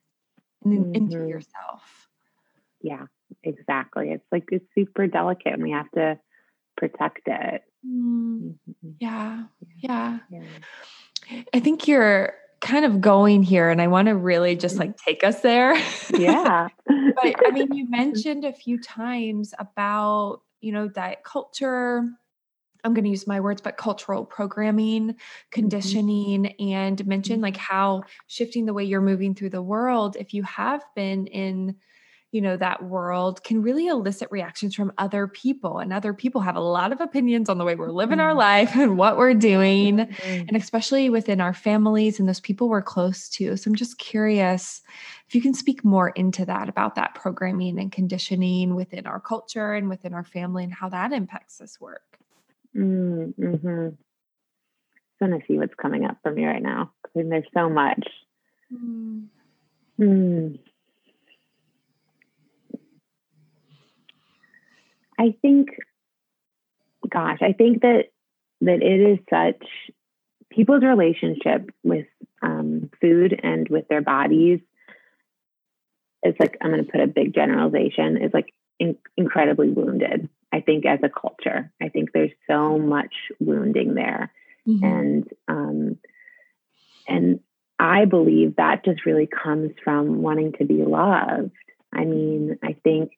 and 0.64 0.87
mm-hmm. 0.87 0.94
into 0.94 1.26
yourself. 1.26 2.08
Yeah, 2.80 3.06
exactly. 3.42 4.11
It's 4.11 4.26
like 4.32 4.49
it's 4.50 4.66
super 4.75 5.06
delicate 5.06 5.54
and 5.54 5.62
we 5.62 5.70
have 5.73 5.90
to 5.92 6.18
protect 6.76 7.23
it. 7.26 7.62
Mm. 7.87 8.54
Mm-hmm. 8.68 8.90
Yeah, 8.99 9.44
yeah. 9.78 10.18
Yeah. 10.30 10.42
I 11.52 11.61
think 11.61 11.88
you're 11.88 12.35
kind 12.60 12.84
of 12.84 13.00
going 13.00 13.42
here 13.42 13.70
and 13.70 13.80
I 13.80 13.86
want 13.86 14.08
to 14.08 14.16
really 14.16 14.56
just 14.56 14.76
like 14.76 14.96
take 14.96 15.25
us 15.25 15.40
there. 15.40 15.76
Yeah. 16.16 16.68
but 16.86 17.34
I 17.46 17.50
mean, 17.50 17.72
you 17.72 17.86
mentioned 17.90 18.44
a 18.44 18.52
few 18.52 18.80
times 18.80 19.52
about, 19.58 20.40
you 20.60 20.72
know, 20.72 20.88
diet 20.88 21.18
culture. 21.25 22.08
I'm 22.84 22.94
going 22.94 23.04
to 23.04 23.10
use 23.10 23.26
my 23.26 23.40
words, 23.40 23.60
but 23.60 23.76
cultural 23.76 24.25
programming, 24.25 25.08
mm-hmm. 25.08 25.18
conditioning, 25.50 26.44
mm-hmm. 26.44 26.72
and 26.72 27.06
mention 27.06 27.40
like 27.40 27.56
how 27.56 28.04
shifting 28.28 28.66
the 28.66 28.72
way 28.72 28.84
you're 28.84 29.00
moving 29.00 29.34
through 29.34 29.50
the 29.50 29.62
world, 29.62 30.16
if 30.16 30.32
you 30.32 30.42
have 30.44 30.84
been 30.94 31.26
in 31.26 31.76
you 32.36 32.42
know 32.42 32.54
that 32.58 32.84
world 32.84 33.42
can 33.44 33.62
really 33.62 33.86
elicit 33.86 34.28
reactions 34.30 34.74
from 34.74 34.92
other 34.98 35.26
people 35.26 35.78
and 35.78 35.90
other 35.90 36.12
people 36.12 36.42
have 36.42 36.54
a 36.54 36.60
lot 36.60 36.92
of 36.92 37.00
opinions 37.00 37.48
on 37.48 37.56
the 37.56 37.64
way 37.64 37.74
we're 37.74 37.90
living 37.90 38.20
our 38.20 38.32
mm-hmm. 38.32 38.38
life 38.38 38.76
and 38.76 38.98
what 38.98 39.16
we're 39.16 39.32
doing 39.32 39.96
mm-hmm. 39.96 40.44
and 40.46 40.54
especially 40.54 41.08
within 41.08 41.40
our 41.40 41.54
families 41.54 42.20
and 42.20 42.28
those 42.28 42.40
people 42.40 42.68
we're 42.68 42.82
close 42.82 43.30
to 43.30 43.56
so 43.56 43.70
i'm 43.70 43.74
just 43.74 43.96
curious 43.96 44.82
if 45.26 45.34
you 45.34 45.40
can 45.40 45.54
speak 45.54 45.82
more 45.82 46.10
into 46.10 46.44
that 46.44 46.68
about 46.68 46.94
that 46.94 47.14
programming 47.14 47.78
and 47.80 47.90
conditioning 47.90 48.74
within 48.74 49.06
our 49.06 49.18
culture 49.18 49.72
and 49.72 49.88
within 49.88 50.12
our 50.12 50.24
family 50.24 50.62
and 50.62 50.74
how 50.74 50.90
that 50.90 51.14
impacts 51.14 51.56
this 51.56 51.80
work 51.80 52.18
mm-hmm. 52.76 53.42
i'm 53.48 53.96
gonna 55.18 55.40
see 55.48 55.56
what's 55.56 55.74
coming 55.74 56.04
up 56.04 56.18
for 56.22 56.30
me 56.32 56.44
right 56.44 56.62
now 56.62 56.92
I 57.06 57.18
mean, 57.18 57.30
there's 57.30 57.48
so 57.54 57.70
much 57.70 58.06
mm. 58.70 59.24
Mm. 59.98 60.58
I 65.18 65.35
think, 65.42 65.70
gosh, 67.08 67.38
I 67.42 67.52
think 67.52 67.82
that 67.82 68.06
that 68.62 68.82
it 68.82 69.00
is 69.00 69.18
such 69.28 69.62
people's 70.50 70.82
relationship 70.82 71.70
with 71.82 72.06
um, 72.42 72.90
food 73.00 73.38
and 73.42 73.68
with 73.68 73.88
their 73.88 74.02
bodies. 74.02 74.61
It's 76.23 76.38
like 76.40 76.56
I'm 76.61 76.70
going 76.70 76.85
to 76.85 76.90
put 76.90 77.00
a 77.00 77.06
big 77.06 77.35
generalization. 77.35 78.16
Is 78.16 78.32
like 78.35 78.52
in- 78.78 78.99
incredibly 79.16 79.70
wounded. 79.70 80.28
I 80.52 80.61
think 80.61 80.87
as 80.87 81.00
a 81.02 81.11
culture, 81.11 81.73
I 81.82 81.88
think 81.88 82.12
there's 82.12 82.30
so 82.49 82.78
much 82.78 83.14
wounding 83.38 83.94
there, 83.94 84.32
mm-hmm. 84.66 84.85
and 84.85 85.28
um, 85.49 85.99
and 87.06 87.40
I 87.78 88.04
believe 88.06 88.56
that 88.56 88.85
just 88.85 89.04
really 89.04 89.26
comes 89.28 89.73
from 89.85 90.23
wanting 90.23 90.52
to 90.58 90.64
be 90.64 90.82
loved. 90.82 91.52
I 91.92 92.04
mean, 92.04 92.58
I 92.62 92.76
think 92.85 93.12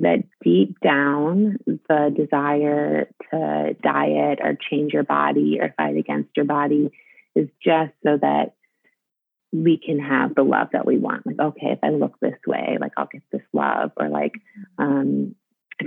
that 0.00 0.24
deep 0.42 0.78
down, 0.80 1.58
the 1.66 2.14
desire 2.16 3.08
to 3.30 3.74
diet 3.82 4.38
or 4.42 4.56
change 4.70 4.92
your 4.92 5.04
body 5.04 5.58
or 5.60 5.74
fight 5.76 5.96
against 5.96 6.30
your 6.36 6.46
body 6.46 6.90
is 7.34 7.48
just 7.64 7.92
so 8.04 8.16
that 8.20 8.54
we 9.52 9.78
can 9.78 9.98
have 9.98 10.34
the 10.34 10.42
love 10.42 10.68
that 10.72 10.86
we 10.86 10.98
want. 10.98 11.26
Like, 11.26 11.38
okay, 11.38 11.68
if 11.72 11.78
I 11.82 11.90
look 11.90 12.18
this 12.20 12.38
way, 12.46 12.76
like 12.80 12.92
I'll 12.96 13.08
get 13.10 13.22
this 13.32 13.42
love. 13.52 13.92
Or 13.96 14.08
like, 14.08 14.34
um, 14.78 15.34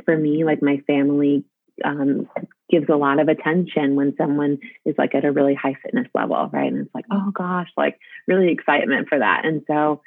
for 0.06 0.18
me, 0.18 0.44
like 0.44 0.62
my 0.62 0.78
family 0.88 1.46
um, 1.86 2.28
gives 2.70 2.90
a 2.90 2.96
lot 2.96 3.20
of 3.20 3.28
attention 3.28 3.96
when 3.96 4.16
someone 4.18 4.60
is 4.86 4.96
like 4.98 5.14
at 5.14 5.26
a 5.26 5.32
really 5.32 5.54
high 5.56 5.76
fitness 5.84 6.08
level, 6.14 6.50
right? 6.52 6.72
And 6.72 6.86
it's 6.86 6.96
like, 6.96 7.06
oh 7.12 7.32
gosh, 7.34 7.70
like 7.78 8.00
really 8.28 8.52
excitement 8.52 9.10
for 9.10 9.20
that. 9.20 9.46
And 9.46 9.64
so 9.68 10.02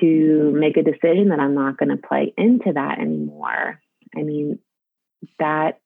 to 0.00 0.50
make 0.54 0.76
a 0.76 0.82
decision 0.82 1.28
that 1.28 1.40
I'm 1.40 1.54
not 1.54 1.76
going 1.76 1.90
to 1.90 1.96
play 1.96 2.32
into 2.36 2.72
that 2.72 2.98
anymore. 2.98 3.80
I 4.16 4.22
mean, 4.22 4.58
that 5.38 5.80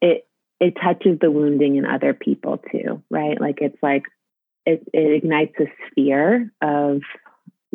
it 0.00 0.26
it 0.60 0.74
touches 0.82 1.18
the 1.20 1.30
wounding 1.30 1.76
in 1.76 1.84
other 1.84 2.14
people 2.14 2.58
too, 2.70 3.02
right? 3.10 3.40
Like 3.40 3.58
it's 3.60 3.82
like 3.82 4.04
it, 4.66 4.82
it 4.92 5.12
ignites 5.22 5.54
a 5.60 5.66
fear 5.94 6.52
of 6.62 7.00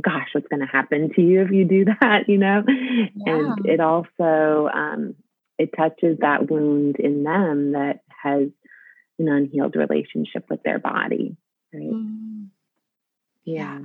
gosh, 0.02 0.30
what's 0.32 0.48
going 0.48 0.62
to 0.62 0.66
happen 0.66 1.12
to 1.14 1.22
you 1.22 1.42
if 1.42 1.52
you 1.52 1.66
do 1.66 1.86
that, 1.86 2.24
you 2.28 2.38
know? 2.38 2.64
Yeah. 2.68 3.34
And 3.34 3.66
it 3.66 3.80
also 3.80 4.70
um, 4.74 5.16
it 5.58 5.72
touches 5.76 6.20
that 6.20 6.50
wound 6.50 6.98
in 6.98 7.24
them 7.24 7.74
that 7.74 8.00
has 8.24 8.48
an 9.20 9.28
unhealed 9.28 9.76
relationship 9.76 10.46
with 10.50 10.64
their 10.64 10.80
body, 10.80 11.36
right? 11.74 11.84
Mm. 11.84 12.48
Yeah. 13.44 13.80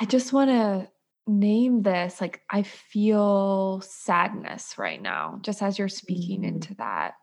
I 0.00 0.04
just 0.04 0.32
want 0.32 0.50
to 0.50 0.88
name 1.26 1.82
this 1.82 2.20
like 2.20 2.42
I 2.48 2.62
feel 2.62 3.82
sadness 3.82 4.78
right 4.78 5.00
now, 5.00 5.38
just 5.42 5.62
as 5.62 5.78
you're 5.78 5.88
speaking 5.88 6.40
mm-hmm. 6.40 6.54
into 6.54 6.74
that. 6.76 7.14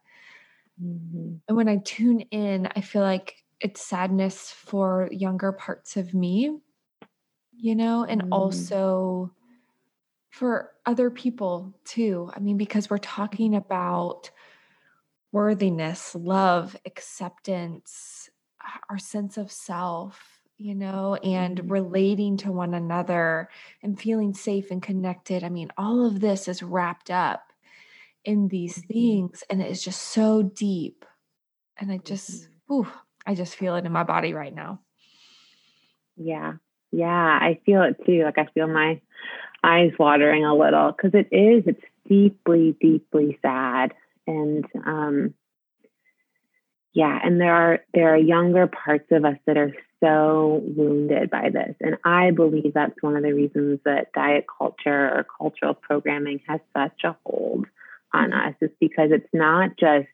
Mm-hmm. 0.84 1.36
And 1.48 1.58
when 1.58 1.68
I 1.68 1.78
tune 1.78 2.22
in, 2.32 2.68
I 2.76 2.82
feel 2.82 3.02
like 3.02 3.36
it's 3.60 3.86
sadness 3.86 4.52
for 4.52 5.10
younger 5.12 5.52
parts 5.52 5.98
of 5.98 6.14
me, 6.14 6.58
you 7.54 7.76
know, 7.76 8.04
and 8.04 8.22
mm-hmm. 8.22 8.34
also 8.34 9.32
for 10.30 10.72
other 10.86 11.10
people 11.10 11.74
too. 11.86 12.30
I 12.36 12.40
mean, 12.40 12.58
because 12.58 12.90
we're 12.90 12.98
talking 12.98 13.56
about 13.56 14.30
worthiness, 15.32 16.14
love, 16.14 16.76
acceptance, 16.86 18.30
our 18.90 18.98
sense 18.98 19.38
of 19.38 19.52
self, 19.52 20.35
you 20.58 20.76
know, 20.76 21.16
and 21.16 21.58
mm-hmm. 21.58 21.72
relating 21.72 22.38
to 22.38 22.52
one 22.52 22.74
another 22.74 23.50
and 23.84 24.00
feeling 24.00 24.34
safe 24.34 24.72
and 24.72 24.82
connected. 24.82 25.44
I 25.44 25.50
mean, 25.50 25.72
all 25.78 26.06
of 26.06 26.20
this 26.20 26.48
is 26.48 26.64
wrapped 26.64 27.12
up 27.12 27.52
in 28.24 28.48
these 28.48 28.78
mm-hmm. 28.78 28.94
things 28.94 29.44
and 29.50 29.62
it 29.62 29.70
is 29.70 29.84
just 29.84 30.02
so 30.02 30.44
deep. 30.44 31.06
And 31.78 31.92
I 31.92 31.98
just, 31.98 32.44
mm-hmm. 32.44 32.74
ooh, 32.74 32.88
I 33.26 33.36
just 33.36 33.56
feel 33.56 33.76
it 33.76 33.86
in 33.86 33.92
my 33.92 34.04
body 34.04 34.34
right 34.34 34.54
now. 34.54 34.80
Yeah. 36.16 36.54
Yeah. 36.92 37.40
I 37.42 37.60
feel 37.66 37.84
it 37.84 37.98
too. 38.06 38.24
Like 38.24 38.38
I 38.38 38.48
feel 38.54 38.68
my 38.68 39.02
eyes 39.64 39.92
watering 40.00 40.46
a 40.46 40.56
little 40.56 40.92
because 40.92 41.12
it 41.14 41.28
is, 41.36 41.64
it's 41.66 41.84
deeply, 42.08 42.78
deeply 42.80 43.38
sad. 43.42 43.94
And, 44.26 44.66
um, 44.86 45.34
yeah, 46.96 47.20
and 47.22 47.42
there 47.42 47.54
are 47.54 47.80
there 47.94 48.14
are 48.14 48.18
younger 48.18 48.68
parts 48.68 49.12
of 49.12 49.26
us 49.26 49.36
that 49.46 49.58
are 49.58 49.74
so 50.02 50.62
wounded 50.64 51.30
by 51.30 51.50
this. 51.50 51.76
And 51.82 51.98
I 52.06 52.32
believe 52.32 52.74
that's 52.74 52.96
one 53.02 53.18
of 53.18 53.24
the 53.24 53.34
reasons 53.34 53.82
that 53.84 54.14
diet 54.14 54.46
culture 54.58 55.10
or 55.10 55.26
cultural 55.38 55.74
programming 55.74 56.40
has 56.48 56.62
such 56.76 57.04
a 57.04 57.18
hold 57.26 57.66
on 58.14 58.32
mm-hmm. 58.32 58.48
us 58.48 58.56
is 58.62 58.70
because 58.80 59.10
it's 59.12 59.28
not 59.34 59.72
just 59.78 60.08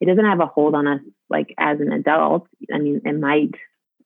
it 0.00 0.06
doesn't 0.06 0.24
have 0.24 0.40
a 0.40 0.46
hold 0.46 0.74
on 0.74 0.88
us 0.88 1.00
like 1.30 1.54
as 1.56 1.78
an 1.78 1.92
adult. 1.92 2.48
I 2.72 2.78
mean, 2.78 3.02
it 3.04 3.18
might 3.18 3.54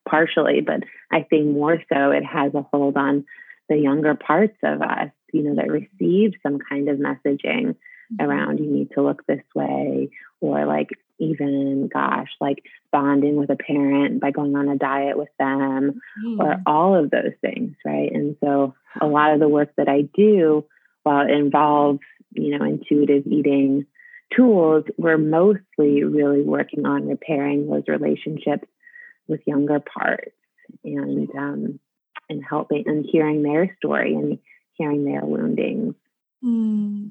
partially, 0.07 0.61
but 0.61 0.83
I 1.11 1.23
think 1.23 1.47
more 1.47 1.81
so 1.91 2.11
it 2.11 2.23
has 2.23 2.53
a 2.53 2.61
hold 2.61 2.95
on 2.95 3.25
the 3.69 3.77
younger 3.77 4.13
parts 4.13 4.57
of 4.63 4.83
us, 4.83 5.09
you 5.33 5.41
know, 5.41 5.55
that 5.55 5.71
receive 5.71 6.33
some 6.43 6.59
kind 6.59 6.89
of 6.89 6.99
messaging 6.99 7.73
mm-hmm. 7.73 8.21
around 8.21 8.59
you 8.59 8.67
need 8.69 8.91
to 8.91 9.01
look 9.01 9.25
this 9.25 9.43
way 9.55 10.11
or 10.41 10.67
like 10.67 10.89
even 11.19 11.89
gosh 11.91 12.29
like 12.39 12.63
bonding 12.91 13.35
with 13.35 13.49
a 13.49 13.55
parent 13.55 14.19
by 14.19 14.31
going 14.31 14.55
on 14.55 14.69
a 14.69 14.77
diet 14.77 15.17
with 15.17 15.29
them 15.37 16.01
mm. 16.25 16.39
or 16.39 16.61
all 16.65 16.95
of 16.95 17.11
those 17.11 17.33
things 17.41 17.75
right 17.85 18.11
and 18.11 18.35
so 18.43 18.73
a 18.99 19.05
lot 19.05 19.33
of 19.33 19.39
the 19.39 19.47
work 19.47 19.69
that 19.77 19.89
i 19.89 20.01
do 20.01 20.65
while 21.03 21.27
it 21.27 21.31
involves 21.31 21.99
you 22.33 22.57
know 22.57 22.65
intuitive 22.65 23.27
eating 23.27 23.85
tools 24.35 24.83
we're 24.97 25.17
mostly 25.17 26.03
really 26.03 26.41
working 26.41 26.85
on 26.85 27.07
repairing 27.07 27.67
those 27.67 27.83
relationships 27.87 28.67
with 29.27 29.41
younger 29.45 29.79
parts 29.79 30.35
and 30.83 31.29
um, 31.35 31.79
and 32.29 32.43
helping 32.47 32.83
and 32.85 33.05
hearing 33.09 33.43
their 33.43 33.75
story 33.77 34.13
and 34.13 34.39
hearing 34.73 35.03
their 35.03 35.25
woundings 35.25 35.95
mm. 36.43 37.09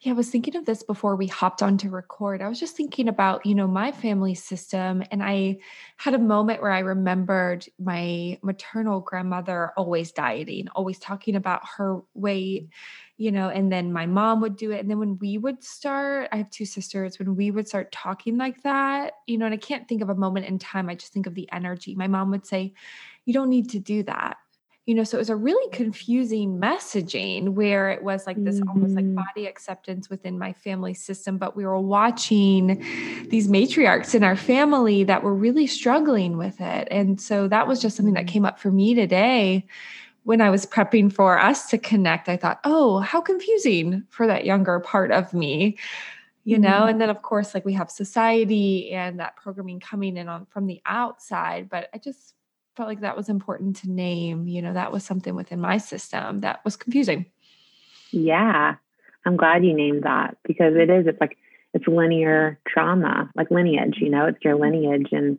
Yeah, 0.00 0.12
I 0.12 0.14
was 0.14 0.30
thinking 0.30 0.54
of 0.54 0.64
this 0.64 0.84
before 0.84 1.16
we 1.16 1.26
hopped 1.26 1.60
on 1.60 1.76
to 1.78 1.90
record. 1.90 2.40
I 2.40 2.48
was 2.48 2.60
just 2.60 2.76
thinking 2.76 3.08
about, 3.08 3.44
you 3.44 3.52
know, 3.56 3.66
my 3.66 3.90
family 3.90 4.32
system. 4.36 5.02
And 5.10 5.24
I 5.24 5.58
had 5.96 6.14
a 6.14 6.18
moment 6.20 6.62
where 6.62 6.70
I 6.70 6.78
remembered 6.80 7.66
my 7.80 8.38
maternal 8.40 9.00
grandmother 9.00 9.72
always 9.76 10.12
dieting, 10.12 10.68
always 10.68 11.00
talking 11.00 11.34
about 11.34 11.62
her 11.76 12.00
weight, 12.14 12.68
you 13.16 13.32
know, 13.32 13.48
and 13.48 13.72
then 13.72 13.92
my 13.92 14.06
mom 14.06 14.40
would 14.42 14.54
do 14.56 14.70
it. 14.70 14.78
And 14.78 14.88
then 14.88 15.00
when 15.00 15.18
we 15.18 15.36
would 15.36 15.64
start, 15.64 16.28
I 16.30 16.36
have 16.36 16.50
two 16.50 16.64
sisters, 16.64 17.18
when 17.18 17.34
we 17.34 17.50
would 17.50 17.66
start 17.66 17.90
talking 17.90 18.38
like 18.38 18.62
that, 18.62 19.14
you 19.26 19.36
know, 19.36 19.46
and 19.46 19.54
I 19.54 19.58
can't 19.58 19.88
think 19.88 20.00
of 20.02 20.10
a 20.10 20.14
moment 20.14 20.46
in 20.46 20.60
time, 20.60 20.88
I 20.88 20.94
just 20.94 21.12
think 21.12 21.26
of 21.26 21.34
the 21.34 21.48
energy. 21.50 21.96
My 21.96 22.06
mom 22.06 22.30
would 22.30 22.46
say, 22.46 22.72
You 23.24 23.34
don't 23.34 23.50
need 23.50 23.70
to 23.70 23.80
do 23.80 24.04
that 24.04 24.36
you 24.88 24.94
know 24.94 25.04
so 25.04 25.18
it 25.18 25.20
was 25.20 25.28
a 25.28 25.36
really 25.36 25.70
confusing 25.70 26.58
messaging 26.58 27.50
where 27.50 27.90
it 27.90 28.02
was 28.02 28.26
like 28.26 28.42
this 28.42 28.58
mm-hmm. 28.58 28.70
almost 28.70 28.94
like 28.94 29.04
mm-hmm. 29.04 29.16
body 29.16 29.46
acceptance 29.46 30.08
within 30.08 30.38
my 30.38 30.54
family 30.54 30.94
system 30.94 31.36
but 31.36 31.54
we 31.54 31.66
were 31.66 31.78
watching 31.78 32.82
these 33.28 33.48
matriarchs 33.48 34.14
in 34.14 34.24
our 34.24 34.34
family 34.34 35.04
that 35.04 35.22
were 35.22 35.34
really 35.34 35.66
struggling 35.66 36.38
with 36.38 36.58
it 36.62 36.88
and 36.90 37.20
so 37.20 37.46
that 37.46 37.68
was 37.68 37.82
just 37.82 37.96
something 37.96 38.14
that 38.14 38.26
came 38.26 38.46
up 38.46 38.58
for 38.58 38.70
me 38.70 38.94
today 38.94 39.66
when 40.24 40.40
i 40.40 40.48
was 40.48 40.64
prepping 40.64 41.12
for 41.12 41.38
us 41.38 41.68
to 41.68 41.76
connect 41.76 42.26
i 42.26 42.36
thought 42.36 42.58
oh 42.64 43.00
how 43.00 43.20
confusing 43.20 44.02
for 44.08 44.26
that 44.26 44.46
younger 44.46 44.80
part 44.80 45.12
of 45.12 45.34
me 45.34 45.76
you 46.44 46.58
know 46.58 46.70
mm-hmm. 46.70 46.88
and 46.88 47.00
then 47.00 47.10
of 47.10 47.20
course 47.20 47.52
like 47.52 47.66
we 47.66 47.74
have 47.74 47.90
society 47.90 48.90
and 48.92 49.20
that 49.20 49.36
programming 49.36 49.80
coming 49.80 50.16
in 50.16 50.30
on 50.30 50.46
from 50.46 50.66
the 50.66 50.80
outside 50.86 51.68
but 51.68 51.90
i 51.92 51.98
just 51.98 52.32
felt 52.78 52.88
like 52.88 53.00
that 53.00 53.16
was 53.16 53.28
important 53.28 53.76
to 53.76 53.90
name. 53.90 54.48
You 54.48 54.62
know, 54.62 54.72
that 54.72 54.92
was 54.92 55.04
something 55.04 55.34
within 55.34 55.60
my 55.60 55.76
system 55.76 56.38
that 56.38 56.64
was 56.64 56.76
confusing. 56.76 57.26
Yeah. 58.12 58.76
I'm 59.26 59.36
glad 59.36 59.64
you 59.64 59.74
named 59.74 60.04
that 60.04 60.38
because 60.44 60.74
it 60.76 60.88
is, 60.88 61.06
it's 61.06 61.20
like, 61.20 61.36
it's 61.74 61.86
linear 61.86 62.58
trauma, 62.66 63.30
like 63.34 63.50
lineage, 63.50 63.96
you 64.00 64.08
know, 64.08 64.26
it's 64.26 64.42
your 64.42 64.54
lineage. 64.54 65.08
And, 65.12 65.38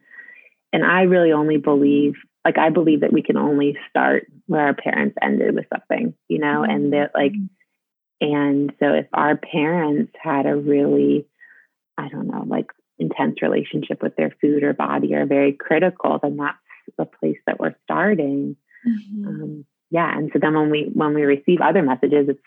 and 0.72 0.86
I 0.86 1.04
really 1.04 1.32
only 1.32 1.58
believe, 1.58 2.14
like, 2.46 2.60
I 2.60 2.70
believe 2.70 3.02
that 3.02 3.14
we 3.14 3.24
can 3.24 3.38
only 3.38 3.78
start 3.90 4.28
where 4.46 4.68
our 4.68 4.76
parents 4.76 5.16
ended 5.22 5.56
with 5.56 5.66
something, 5.74 6.14
you 6.28 6.38
know, 6.38 6.62
mm-hmm. 6.62 6.72
and 6.72 6.94
that, 6.94 7.12
like, 7.16 7.34
and 8.22 8.72
so 8.80 8.94
if 8.94 9.08
our 9.14 9.38
parents 9.38 10.12
had 10.22 10.46
a 10.46 10.56
really, 10.56 11.26
I 11.98 12.10
don't 12.10 12.28
know, 12.28 12.44
like 12.46 12.68
intense 13.00 13.42
relationship 13.42 14.04
with 14.04 14.16
their 14.18 14.36
food 14.42 14.62
or 14.62 14.74
body 14.74 15.16
or 15.16 15.26
very 15.26 15.54
critical, 15.54 16.20
then 16.22 16.36
that's 16.36 16.58
the 17.00 17.06
place 17.06 17.38
that 17.48 17.60
we're 17.60 17.76
starting. 17.86 18.56
Mm-hmm. 18.88 19.28
Um, 19.28 19.66
yeah, 19.90 20.16
and 20.16 20.30
so 20.32 20.40
then 20.40 20.54
when 20.54 20.70
we 20.70 20.92
when 20.94 21.14
we 21.16 21.24
receive 21.24 21.62
other 21.62 21.82
messages, 21.82 22.30
it's 22.30 22.40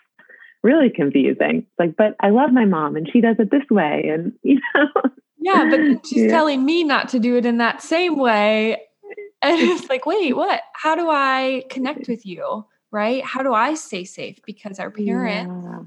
really 0.61 0.89
confusing. 0.89 1.65
It's 1.67 1.79
like, 1.79 1.95
but 1.97 2.15
I 2.21 2.29
love 2.29 2.53
my 2.53 2.65
mom 2.65 2.95
and 2.95 3.09
she 3.11 3.19
does 3.19 3.35
it 3.39 3.51
this 3.51 3.69
way, 3.69 4.09
and 4.13 4.31
you 4.43 4.59
know. 4.73 4.87
Yeah, 5.39 5.69
but 5.69 6.07
she's 6.07 6.23
yeah. 6.23 6.29
telling 6.29 6.63
me 6.63 6.85
not 6.85 7.09
to 7.09 7.19
do 7.19 7.35
it 7.35 7.45
in 7.45 7.57
that 7.57 7.81
same 7.81 8.17
way. 8.17 8.77
And 9.41 9.59
it's 9.59 9.89
like, 9.89 10.05
wait, 10.05 10.37
what? 10.37 10.61
How 10.73 10.95
do 10.95 11.09
I 11.09 11.65
connect 11.69 12.07
with 12.07 12.25
you? 12.25 12.65
Right? 12.91 13.25
How 13.25 13.43
do 13.43 13.53
I 13.53 13.73
stay 13.73 14.05
safe? 14.05 14.39
Because 14.45 14.79
our 14.79 14.89
parents 14.89 15.65
yeah 15.65 15.79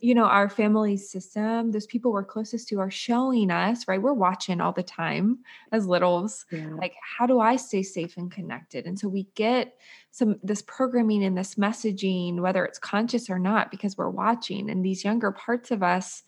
you 0.00 0.14
know, 0.14 0.24
our 0.24 0.48
family 0.48 0.96
system, 0.96 1.72
those 1.72 1.86
people 1.86 2.12
we're 2.12 2.24
closest 2.24 2.68
to 2.68 2.80
are 2.80 2.90
showing 2.90 3.50
us, 3.50 3.86
right? 3.86 4.00
We're 4.00 4.12
watching 4.12 4.60
all 4.60 4.72
the 4.72 4.82
time 4.82 5.40
as 5.72 5.86
littles. 5.86 6.46
Yeah. 6.50 6.70
Like, 6.78 6.94
how 7.02 7.26
do 7.26 7.40
I 7.40 7.56
stay 7.56 7.82
safe 7.82 8.16
and 8.16 8.30
connected? 8.30 8.86
And 8.86 8.98
so 8.98 9.08
we 9.08 9.28
get 9.34 9.76
some 10.10 10.36
this 10.42 10.62
programming 10.62 11.22
and 11.22 11.36
this 11.36 11.56
messaging, 11.56 12.40
whether 12.40 12.64
it's 12.64 12.78
conscious 12.78 13.28
or 13.28 13.38
not, 13.38 13.70
because 13.70 13.96
we're 13.96 14.10
watching. 14.10 14.70
And 14.70 14.84
these 14.84 15.04
younger 15.04 15.32
parts 15.32 15.70
of 15.70 15.82
us 15.82 16.22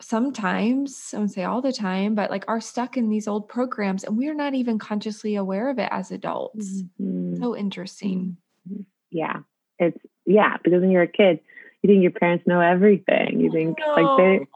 sometimes, 0.00 1.10
I 1.12 1.18
wouldn't 1.18 1.34
say 1.34 1.44
all 1.44 1.60
the 1.60 1.72
time, 1.72 2.14
but 2.14 2.30
like 2.30 2.44
are 2.48 2.60
stuck 2.60 2.96
in 2.96 3.10
these 3.10 3.28
old 3.28 3.48
programs 3.48 4.04
and 4.04 4.16
we're 4.16 4.34
not 4.34 4.54
even 4.54 4.78
consciously 4.78 5.34
aware 5.34 5.68
of 5.68 5.78
it 5.78 5.88
as 5.92 6.10
adults. 6.10 6.82
Mm-hmm. 7.00 7.42
So 7.42 7.54
interesting. 7.54 8.38
Mm-hmm. 8.68 8.82
Yeah. 9.10 9.40
It's 9.78 9.98
yeah, 10.26 10.56
because 10.62 10.80
when 10.80 10.90
you're 10.90 11.02
a 11.02 11.08
kid, 11.08 11.40
you 11.82 11.88
think 11.88 12.02
your 12.02 12.10
parents 12.10 12.46
know 12.46 12.60
everything. 12.60 13.40
You 13.40 13.50
think 13.50 13.78
no. 13.78 13.94
like 13.94 14.16
they 14.18 14.46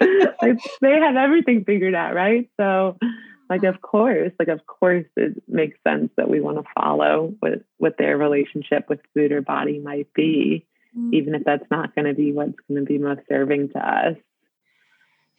like 0.42 0.58
they 0.80 0.98
have 1.00 1.16
everything 1.16 1.64
figured 1.64 1.94
out, 1.94 2.14
right? 2.14 2.50
So 2.58 2.98
like 3.48 3.64
of 3.64 3.80
course, 3.80 4.32
like 4.38 4.48
of 4.48 4.66
course 4.66 5.06
it 5.16 5.42
makes 5.48 5.78
sense 5.86 6.10
that 6.16 6.28
we 6.28 6.40
want 6.40 6.56
to 6.58 6.64
follow 6.74 7.34
what 7.40 7.62
what 7.78 7.98
their 7.98 8.16
relationship 8.16 8.88
with 8.88 9.00
food 9.14 9.32
or 9.32 9.42
body 9.42 9.78
might 9.78 10.12
be, 10.14 10.66
mm-hmm. 10.96 11.14
even 11.14 11.34
if 11.34 11.44
that's 11.44 11.70
not 11.70 11.94
going 11.94 12.06
to 12.06 12.14
be 12.14 12.32
what's 12.32 12.58
going 12.68 12.80
to 12.80 12.86
be 12.86 12.98
most 12.98 13.20
serving 13.28 13.70
to 13.70 13.78
us. 13.78 14.16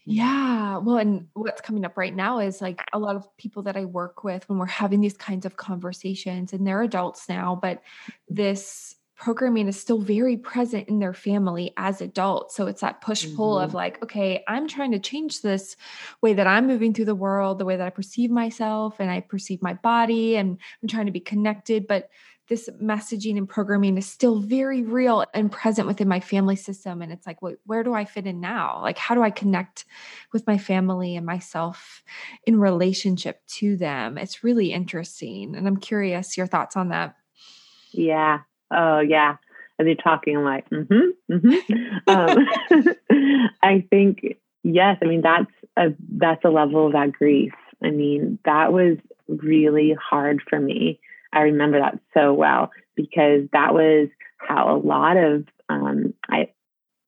Yeah. 0.08 0.78
Well, 0.78 0.98
and 0.98 1.28
what's 1.34 1.62
coming 1.62 1.84
up 1.84 1.98
right 1.98 2.16
now 2.16 2.38
is 2.38 2.62
like 2.62 2.80
a 2.94 3.00
lot 3.00 3.16
of 3.16 3.28
people 3.38 3.64
that 3.64 3.76
I 3.76 3.86
work 3.86 4.24
with 4.24 4.48
when 4.48 4.60
we're 4.60 4.68
having 4.68 5.02
these 5.02 5.18
kinds 5.18 5.48
of 5.48 5.58
conversations, 5.58 6.54
and 6.54 6.66
they're 6.66 6.84
adults 6.84 7.28
now, 7.28 7.58
but 7.60 7.82
this 8.30 8.96
programming 9.26 9.68
is 9.68 9.80
still 9.80 9.98
very 9.98 10.38
present 10.38 10.88
in 10.88 11.00
their 11.00 11.12
family 11.12 11.74
as 11.78 12.00
adults. 12.00 12.56
So 12.56 12.68
it's 12.68 12.82
that 12.82 13.02
push 13.02 13.26
pull 13.36 13.56
mm-hmm. 13.56 13.66
of 13.66 13.74
like, 13.74 14.04
okay, 14.04 14.44
I'm 14.48 14.68
trying 14.68 14.92
to 14.92 15.00
change 15.00 15.42
this 15.42 15.76
way 16.22 16.34
that 16.36 16.46
I'm 16.46 16.68
moving 16.68 16.94
through 16.94 17.06
the 17.06 17.16
world, 17.16 17.58
the 17.58 17.66
way 17.66 17.76
that 17.76 17.88
I 17.88 17.90
perceive 17.90 18.30
myself 18.30 19.00
and 19.00 19.10
I 19.10 19.22
perceive 19.22 19.64
my 19.64 19.74
body, 19.74 20.36
and 20.36 20.60
I'm 20.80 20.88
trying 20.88 21.08
to 21.08 21.12
be 21.12 21.20
connected. 21.20 21.88
But 21.88 22.12
this 22.50 22.70
messaging 22.80 23.36
and 23.36 23.50
programming 23.50 23.98
is 23.98 24.06
still 24.06 24.38
very 24.38 24.84
real 24.84 25.26
and 25.34 25.52
present 25.52 25.88
within 25.88 26.08
my 26.08 26.20
family 26.20 26.56
system. 26.56 27.02
And 27.02 27.12
it's 27.12 27.26
like, 27.26 27.42
wait, 27.42 27.58
where 27.66 27.84
do 27.84 27.96
I 27.96 28.06
fit 28.06 28.28
in 28.28 28.40
now? 28.40 28.80
Like, 28.84 29.00
how 29.00 29.16
do 29.16 29.24
I 29.24 29.32
connect 29.32 29.86
with 30.34 30.46
my 30.46 30.60
family 30.60 31.16
and 31.16 31.26
myself 31.26 32.04
in 32.46 32.60
relationship 32.60 33.42
to 33.58 33.76
them? 33.76 34.20
It's 34.20 34.44
really 34.44 34.72
interesting. 34.72 35.56
And 35.56 35.68
I'm 35.68 35.78
curious 35.78 36.38
your 36.38 36.46
thoughts 36.46 36.76
on 36.78 36.90
that. 36.90 37.16
Yeah. 37.92 38.42
Oh, 38.76 39.00
yeah. 39.00 39.38
As 39.80 39.86
you're 39.86 39.96
talking, 39.96 40.38
I'm 40.38 40.44
like, 40.44 40.70
mm-hmm, 40.70 41.34
mm-hmm. 41.34 42.10
um, 42.10 43.48
I 43.64 43.86
think, 43.90 44.38
yes, 44.64 44.98
I 45.02 45.06
mean, 45.06 45.22
that's 45.22 45.52
a, 45.78 45.94
that's 46.18 46.46
a 46.46 46.50
level 46.50 46.88
of 46.88 46.94
that 46.94 47.12
grief. 47.12 47.54
I 47.84 47.90
mean, 47.90 48.40
that 48.46 48.72
was 48.72 48.98
really 49.28 49.96
hard 50.00 50.42
for 50.50 50.60
me 50.60 51.00
I 51.36 51.42
remember 51.42 51.80
that 51.80 52.00
so 52.14 52.34
well 52.34 52.72
because 52.96 53.42
that 53.52 53.74
was 53.74 54.08
how 54.38 54.76
a 54.76 54.80
lot 54.80 55.18
of 55.18 55.46
um, 55.68 56.14
I 56.30 56.50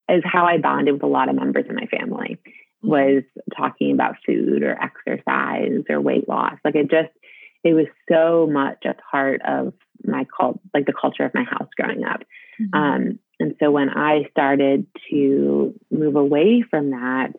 is 0.10 0.24
how 0.26 0.46
I 0.46 0.58
bonded 0.58 0.94
with 0.94 1.04
a 1.04 1.08
lot 1.08 1.30
of 1.30 1.36
members 1.36 1.66
in 1.68 1.76
my 1.76 1.86
family 1.86 2.38
mm-hmm. 2.46 2.90
was 2.90 3.24
talking 3.56 3.94
about 3.94 4.18
food 4.26 4.64
or 4.64 4.78
exercise 4.82 5.84
or 5.90 6.02
weight 6.02 6.28
loss. 6.28 6.56
Like 6.66 6.76
it 6.76 6.92
just 6.92 7.10
it 7.64 7.74
was 7.74 7.88
so 8.12 8.48
much 8.52 8.84
a 8.86 8.96
part 9.12 9.42
of 9.48 9.74
my 10.04 10.26
cult 10.36 10.60
like 10.74 10.86
the 10.86 10.94
culture 10.94 11.24
of 11.24 11.34
my 11.34 11.44
house 11.44 11.70
growing 11.76 12.04
up. 12.04 12.22
Mm-hmm. 12.62 12.78
Um, 12.78 13.20
and 13.40 13.56
so 13.60 13.72
when 13.72 13.90
I 13.90 14.28
started 14.32 14.88
to 15.12 15.74
move 15.92 16.16
away 16.16 16.64
from 16.68 16.92
that, 16.92 17.34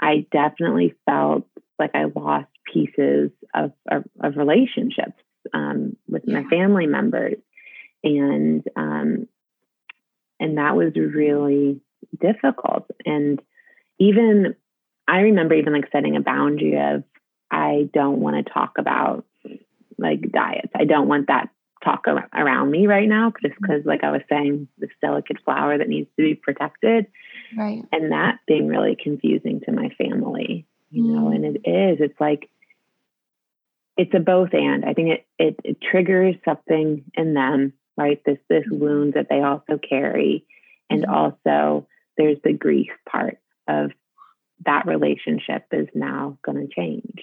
I 0.00 0.26
definitely 0.30 0.94
felt 1.06 1.46
like 1.78 1.90
I 1.94 2.04
lost 2.04 2.48
pieces 2.72 3.30
of, 3.54 3.72
of, 3.90 4.04
of 4.20 4.36
relationships 4.36 5.20
um, 5.52 5.96
with 6.08 6.22
yeah. 6.26 6.40
my 6.40 6.48
family 6.48 6.86
members, 6.86 7.36
and 8.02 8.64
um, 8.76 9.28
and 10.38 10.58
that 10.58 10.76
was 10.76 10.92
really 10.94 11.80
difficult. 12.20 12.86
And 13.04 13.40
even 13.98 14.54
I 15.08 15.20
remember 15.20 15.54
even 15.54 15.72
like 15.72 15.90
setting 15.92 16.16
a 16.16 16.20
boundary 16.20 16.78
of 16.78 17.04
I 17.50 17.88
don't 17.92 18.20
want 18.20 18.44
to 18.44 18.52
talk 18.52 18.74
about 18.78 19.24
like 19.98 20.32
diets. 20.32 20.72
I 20.74 20.84
don't 20.84 21.08
want 21.08 21.28
that 21.28 21.50
talk 21.84 22.06
around 22.32 22.70
me 22.70 22.86
right 22.86 23.08
now 23.08 23.32
just 23.42 23.54
because 23.60 23.80
mm-hmm. 23.80 23.88
like 23.88 24.02
i 24.04 24.10
was 24.10 24.22
saying 24.28 24.66
this 24.78 24.90
delicate 25.00 25.38
flower 25.44 25.76
that 25.76 25.88
needs 25.88 26.08
to 26.16 26.22
be 26.22 26.34
protected 26.34 27.06
right 27.56 27.82
and 27.92 28.12
that 28.12 28.38
being 28.46 28.66
really 28.66 28.96
confusing 29.00 29.60
to 29.60 29.72
my 29.72 29.90
family 29.98 30.66
you 30.90 31.02
mm. 31.02 31.14
know 31.14 31.28
and 31.28 31.44
it 31.44 31.68
is 31.68 31.98
it's 32.00 32.20
like 32.20 32.48
it's 33.96 34.14
a 34.14 34.20
both 34.20 34.52
and. 34.52 34.84
I 34.84 34.92
think 34.92 35.10
it, 35.10 35.26
it, 35.38 35.56
it 35.64 35.76
triggers 35.80 36.34
something 36.44 37.04
in 37.14 37.34
them, 37.34 37.72
right? 37.96 38.20
This 38.24 38.38
this 38.48 38.64
mm-hmm. 38.64 38.82
wound 38.82 39.14
that 39.14 39.28
they 39.28 39.40
also 39.40 39.78
carry, 39.78 40.46
and 40.90 41.02
mm-hmm. 41.02 41.12
also 41.12 41.86
there's 42.16 42.38
the 42.44 42.52
grief 42.52 42.90
part 43.08 43.38
of 43.68 43.90
that 44.64 44.86
relationship 44.86 45.66
is 45.72 45.88
now 45.94 46.38
going 46.44 46.66
to 46.66 46.74
change. 46.74 47.22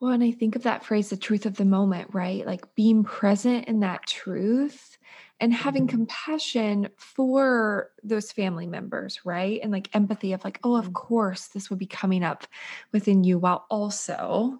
Well, 0.00 0.12
and 0.12 0.24
I 0.24 0.30
think 0.30 0.56
of 0.56 0.62
that 0.62 0.84
phrase, 0.84 1.10
the 1.10 1.16
truth 1.16 1.44
of 1.44 1.56
the 1.56 1.66
moment, 1.66 2.14
right? 2.14 2.46
Like 2.46 2.74
being 2.74 3.04
present 3.04 3.66
in 3.66 3.80
that 3.80 4.06
truth 4.06 4.96
and 5.40 5.52
having 5.52 5.86
mm-hmm. 5.86 5.96
compassion 5.96 6.88
for 6.96 7.90
those 8.02 8.32
family 8.32 8.66
members, 8.66 9.20
right? 9.24 9.60
And 9.62 9.70
like 9.70 9.94
empathy 9.94 10.32
of 10.32 10.42
like, 10.42 10.58
oh, 10.64 10.76
of 10.76 10.86
mm-hmm. 10.86 10.94
course, 10.94 11.48
this 11.48 11.68
would 11.68 11.78
be 11.78 11.86
coming 11.86 12.22
up 12.24 12.46
within 12.92 13.24
you 13.24 13.38
while 13.38 13.66
also 13.70 14.58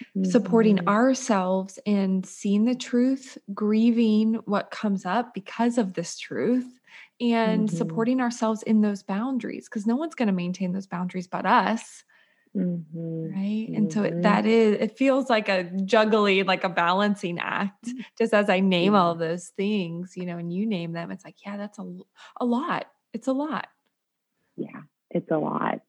mm-hmm. 0.00 0.24
supporting 0.24 0.88
ourselves 0.88 1.78
and 1.86 2.26
seeing 2.26 2.64
the 2.64 2.74
truth, 2.74 3.38
grieving 3.54 4.34
what 4.44 4.72
comes 4.72 5.06
up 5.06 5.34
because 5.34 5.78
of 5.78 5.94
this 5.94 6.18
truth, 6.18 6.80
and 7.20 7.68
mm-hmm. 7.68 7.76
supporting 7.76 8.20
ourselves 8.20 8.62
in 8.64 8.80
those 8.80 9.02
boundaries 9.02 9.68
because 9.68 9.86
no 9.86 9.94
one's 9.96 10.14
going 10.14 10.28
to 10.28 10.32
maintain 10.32 10.72
those 10.72 10.86
boundaries 10.86 11.26
but 11.26 11.46
us. 11.46 12.04
Mm-hmm. 12.56 13.32
Right. 13.32 13.68
And 13.76 13.92
so 13.92 14.02
it, 14.02 14.12
mm-hmm. 14.12 14.22
that 14.22 14.44
is, 14.44 14.76
it 14.80 14.98
feels 14.98 15.30
like 15.30 15.48
a 15.48 15.64
juggling, 15.84 16.46
like 16.46 16.64
a 16.64 16.68
balancing 16.68 17.38
act, 17.38 17.86
mm. 17.86 18.04
just 18.18 18.34
as 18.34 18.50
I 18.50 18.58
name 18.58 18.94
all 18.94 19.14
those 19.14 19.48
things, 19.56 20.14
you 20.16 20.26
know, 20.26 20.36
and 20.36 20.52
you 20.52 20.66
name 20.66 20.92
them. 20.92 21.12
It's 21.12 21.24
like, 21.24 21.36
yeah, 21.46 21.56
that's 21.56 21.78
a, 21.78 21.84
a 22.40 22.44
lot. 22.44 22.86
It's 23.12 23.28
a 23.28 23.32
lot. 23.32 23.68
Yeah, 24.56 24.80
it's 25.10 25.30
a 25.30 25.38
lot. 25.38 25.80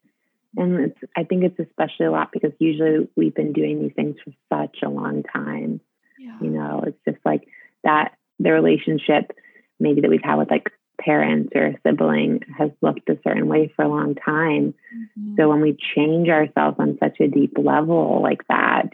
And 0.56 0.82
it's, 0.82 1.00
I 1.18 1.24
think 1.24 1.44
it's 1.44 1.60
especially 1.60 2.06
a 2.06 2.12
lot 2.12 2.30
because 2.32 2.52
usually 2.60 3.08
we've 3.16 3.34
been 3.34 3.54
doing 3.54 3.82
these 3.82 3.94
things 3.96 4.18
for 4.24 4.32
such 4.54 4.78
a 4.84 4.90
long 4.90 5.24
time. 5.24 5.82
Yeah. 6.20 6.38
You 6.42 6.50
know, 6.50 6.84
it's 6.86 7.00
just 7.08 7.26
like 7.26 7.48
that, 7.84 8.18
the 8.38 8.52
relationship 8.52 9.32
maybe 9.80 10.02
that 10.02 10.10
we've 10.10 10.22
had 10.24 10.36
with 10.36 10.52
like 10.52 10.70
parents 11.04 11.52
or 11.56 11.68
a 11.68 11.80
sibling 11.84 12.42
has 12.58 12.72
looked 12.82 13.10
a 13.10 13.20
certain 13.24 13.48
way 13.48 13.72
for 13.76 13.84
a 13.84 13.90
long 13.90 14.16
time. 14.16 14.74
Mm-hmm. 14.96 15.36
So 15.38 15.50
when 15.50 15.62
we 15.62 15.78
change 15.96 16.30
ourselves 16.30 16.78
on 16.80 16.98
such 17.04 17.20
a 17.20 17.28
deep 17.28 17.54
level 17.58 18.22
like 18.22 18.48
that, 18.48 18.90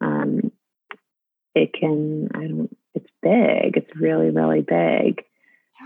um, 0.00 0.52
it 1.54 1.72
can, 1.72 2.28
I 2.34 2.46
don't, 2.46 2.76
it's 2.94 3.10
big. 3.22 3.76
It's 3.76 4.00
really, 4.00 4.30
really 4.30 4.60
big. 4.60 5.24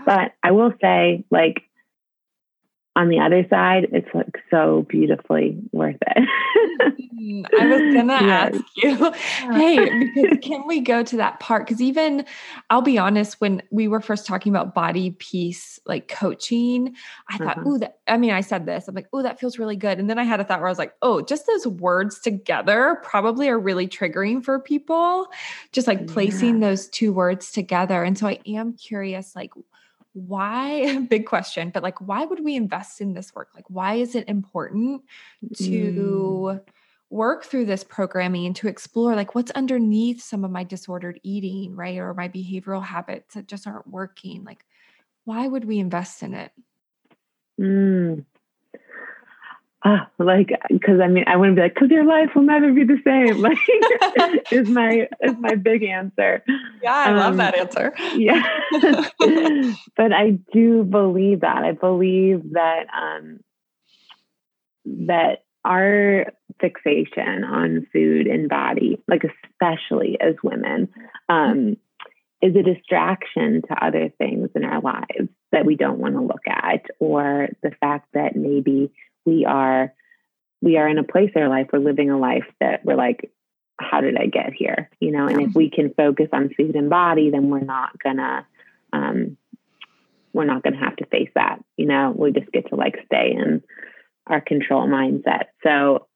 But 0.05 0.33
I 0.43 0.51
will 0.51 0.73
say, 0.81 1.23
like, 1.31 1.63
on 2.95 3.09
the 3.09 3.19
other 3.19 3.45
side, 3.49 3.87
it's 3.91 4.13
like 4.13 4.37
so 4.51 4.85
beautifully 4.87 5.57
worth 5.71 5.97
it. 6.01 6.29
I 7.59 7.67
was 7.67 7.95
gonna 7.95 8.13
yes. 8.21 8.55
ask 8.55 8.63
you, 8.75 9.11
hey, 9.53 9.99
because 10.13 10.37
can 10.41 10.67
we 10.67 10.79
go 10.79 11.01
to 11.03 11.17
that 11.17 11.39
part? 11.39 11.65
Because 11.65 11.81
even 11.81 12.25
I'll 12.69 12.81
be 12.81 12.99
honest, 12.99 13.41
when 13.41 13.63
we 13.71 13.87
were 13.87 14.01
first 14.01 14.27
talking 14.27 14.51
about 14.51 14.75
body 14.75 15.11
peace, 15.11 15.79
like 15.85 16.07
coaching, 16.07 16.95
I 17.29 17.37
thought, 17.37 17.57
uh-huh. 17.57 17.63
oh, 17.65 17.77
that 17.79 17.97
I 18.07 18.17
mean, 18.17 18.31
I 18.31 18.41
said 18.41 18.65
this, 18.65 18.87
I'm 18.87 18.93
like, 18.93 19.07
oh, 19.11 19.23
that 19.23 19.39
feels 19.39 19.57
really 19.57 19.75
good. 19.75 19.99
And 19.99 20.07
then 20.07 20.19
I 20.19 20.23
had 20.23 20.39
a 20.39 20.43
thought 20.43 20.59
where 20.59 20.67
I 20.67 20.71
was 20.71 20.79
like, 20.79 20.93
oh, 21.01 21.21
just 21.21 21.47
those 21.47 21.65
words 21.65 22.19
together 22.19 22.99
probably 23.03 23.49
are 23.49 23.59
really 23.59 23.87
triggering 23.87 24.43
for 24.43 24.59
people, 24.59 25.27
just 25.71 25.87
like 25.87 26.05
placing 26.07 26.61
yeah. 26.61 26.69
those 26.69 26.87
two 26.87 27.11
words 27.11 27.51
together. 27.51 28.03
And 28.03 28.17
so 28.17 28.27
I 28.27 28.39
am 28.45 28.73
curious, 28.73 29.35
like, 29.35 29.51
why 30.13 30.99
big 31.09 31.25
question 31.25 31.69
but 31.69 31.83
like 31.83 31.99
why 31.99 32.25
would 32.25 32.43
we 32.43 32.55
invest 32.55 33.01
in 33.01 33.13
this 33.13 33.33
work? 33.35 33.49
Like 33.55 33.65
why 33.69 33.95
is 33.95 34.15
it 34.15 34.27
important 34.27 35.03
to 35.57 35.71
mm. 35.71 36.61
work 37.09 37.43
through 37.43 37.65
this 37.65 37.83
programming 37.83 38.45
and 38.45 38.55
to 38.57 38.67
explore 38.67 39.15
like 39.15 39.35
what's 39.35 39.51
underneath 39.51 40.21
some 40.21 40.43
of 40.43 40.51
my 40.51 40.63
disordered 40.63 41.19
eating 41.23 41.75
right 41.75 41.97
or 41.97 42.13
my 42.13 42.29
behavioral 42.29 42.83
habits 42.83 43.35
that 43.35 43.47
just 43.47 43.67
aren't 43.67 43.87
working? 43.87 44.43
Like 44.43 44.65
why 45.25 45.47
would 45.47 45.65
we 45.65 45.79
invest 45.79 46.23
in 46.23 46.33
it? 46.33 46.51
Mm 47.59 48.25
ah, 49.83 50.09
like 50.17 50.49
because 50.69 50.99
I 51.01 51.07
mean 51.07 51.25
I 51.27 51.35
wouldn't 51.35 51.57
be 51.57 51.61
like 51.61 51.73
because 51.73 51.89
your 51.89 52.05
life 52.05 52.29
will 52.35 52.43
never 52.43 52.71
be 52.71 52.83
the 52.83 52.99
same. 53.03 53.41
Like 53.43 54.51
is 54.51 54.69
my 54.69 55.07
is 55.21 55.35
my 55.39 55.55
big 55.55 55.83
answer. 55.83 56.43
Yeah, 56.81 56.93
I 56.93 57.09
um, 57.09 57.17
love 57.17 57.37
that 57.37 57.55
answer. 57.55 57.93
yeah, 58.15 58.43
but 59.97 60.13
I 60.13 60.39
do 60.53 60.83
believe 60.83 61.41
that. 61.41 61.63
I 61.63 61.71
believe 61.73 62.53
that 62.53 62.85
um, 62.93 63.39
that 64.85 65.43
our 65.65 66.27
fixation 66.59 67.43
on 67.43 67.87
food 67.91 68.27
and 68.27 68.49
body, 68.49 69.01
like 69.07 69.23
especially 69.23 70.17
as 70.19 70.35
women, 70.43 70.89
um, 71.29 71.77
is 72.41 72.55
a 72.55 72.63
distraction 72.63 73.61
to 73.67 73.85
other 73.85 74.09
things 74.17 74.49
in 74.55 74.63
our 74.65 74.81
lives 74.81 75.29
that 75.51 75.65
we 75.65 75.75
don't 75.75 75.99
want 75.99 76.15
to 76.15 76.21
look 76.21 76.47
at, 76.47 76.85
or 76.99 77.47
the 77.61 77.71
fact 77.79 78.07
that 78.13 78.35
maybe 78.35 78.91
we 79.25 79.45
are 79.45 79.93
we 80.61 80.77
are 80.77 80.87
in 80.87 80.97
a 80.97 81.03
place 81.03 81.31
in 81.35 81.41
our 81.41 81.49
life 81.49 81.67
we're 81.71 81.79
living 81.79 82.09
a 82.09 82.17
life 82.17 82.45
that 82.59 82.83
we're 82.85 82.95
like 82.95 83.31
how 83.79 84.01
did 84.01 84.15
i 84.17 84.27
get 84.27 84.53
here? 84.53 84.89
You 84.99 85.11
know 85.11 85.27
and 85.27 85.41
if 85.41 85.55
we 85.55 85.69
can 85.69 85.93
focus 85.93 86.29
on 86.31 86.53
food 86.55 86.75
and 86.75 86.89
body 86.89 87.29
then 87.31 87.49
we're 87.49 87.59
not 87.59 87.91
gonna 88.01 88.45
um 88.91 89.37
we're 90.33 90.45
not 90.45 90.63
gonna 90.63 90.79
have 90.79 90.95
to 90.97 91.05
face 91.05 91.29
that 91.35 91.59
you 91.77 91.85
know? 91.85 92.13
We 92.15 92.31
just 92.31 92.51
get 92.51 92.69
to 92.69 92.75
like 92.75 92.95
stay 93.05 93.33
in 93.35 93.63
our 94.27 94.41
control 94.41 94.87
mindset. 94.87 95.45
So 95.63 96.07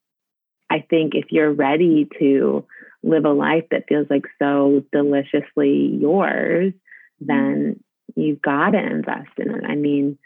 i 0.69 0.85
think 0.89 1.15
if 1.15 1.25
you're 1.31 1.51
ready 1.51 2.07
to 2.19 2.65
live 3.03 3.25
a 3.25 3.31
life 3.31 3.65
that 3.71 3.85
feels 3.87 4.07
like 4.09 4.25
so 4.39 4.83
deliciously 4.91 5.97
yours 5.99 6.73
then 7.19 7.81
you've 8.15 8.41
got 8.41 8.71
to 8.71 8.79
invest 8.79 9.31
in 9.37 9.51
it. 9.51 9.63
I 9.65 9.75
mean 9.75 10.17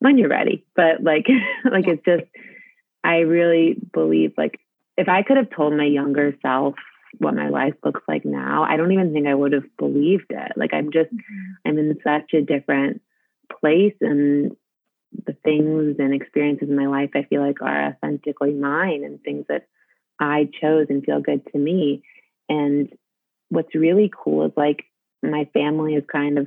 when 0.00 0.18
you're 0.18 0.28
ready. 0.28 0.64
But 0.74 1.02
like, 1.02 1.26
like 1.70 1.86
it's 1.86 2.04
just, 2.04 2.24
I 3.04 3.18
really 3.20 3.76
believe 3.92 4.34
like 4.36 4.60
if 4.96 5.08
I 5.08 5.22
could 5.22 5.38
have 5.38 5.50
told 5.50 5.74
my 5.74 5.86
younger 5.86 6.36
self 6.42 6.74
what 7.18 7.34
my 7.34 7.48
life 7.48 7.74
looks 7.84 8.02
like 8.06 8.24
now, 8.24 8.64
I 8.64 8.76
don't 8.76 8.92
even 8.92 9.12
think 9.12 9.26
I 9.26 9.34
would 9.34 9.52
have 9.52 9.76
believed 9.78 10.26
it. 10.30 10.52
Like 10.56 10.74
I'm 10.74 10.92
just 10.92 11.10
mm-hmm. 11.10 11.52
I'm 11.68 11.78
in 11.78 11.98
such 12.04 12.34
a 12.34 12.42
different 12.42 13.00
place 13.60 13.94
and 14.00 14.56
the 15.26 15.32
things 15.42 15.96
and 15.98 16.14
experiences 16.14 16.68
in 16.68 16.76
my 16.76 16.86
life 16.86 17.10
I 17.14 17.24
feel 17.24 17.40
like 17.40 17.62
are 17.62 17.88
authentically 17.88 18.52
mine 18.52 19.02
and 19.04 19.20
things 19.22 19.46
that 19.48 19.66
I 20.20 20.48
chose 20.60 20.86
and 20.88 21.04
feel 21.04 21.20
good 21.20 21.46
to 21.52 21.58
me. 21.58 22.02
And 22.48 22.92
what's 23.48 23.74
really 23.74 24.10
cool 24.14 24.46
is 24.46 24.52
like 24.56 24.84
my 25.22 25.48
family 25.52 25.94
is 25.94 26.04
kind 26.12 26.38
of 26.38 26.46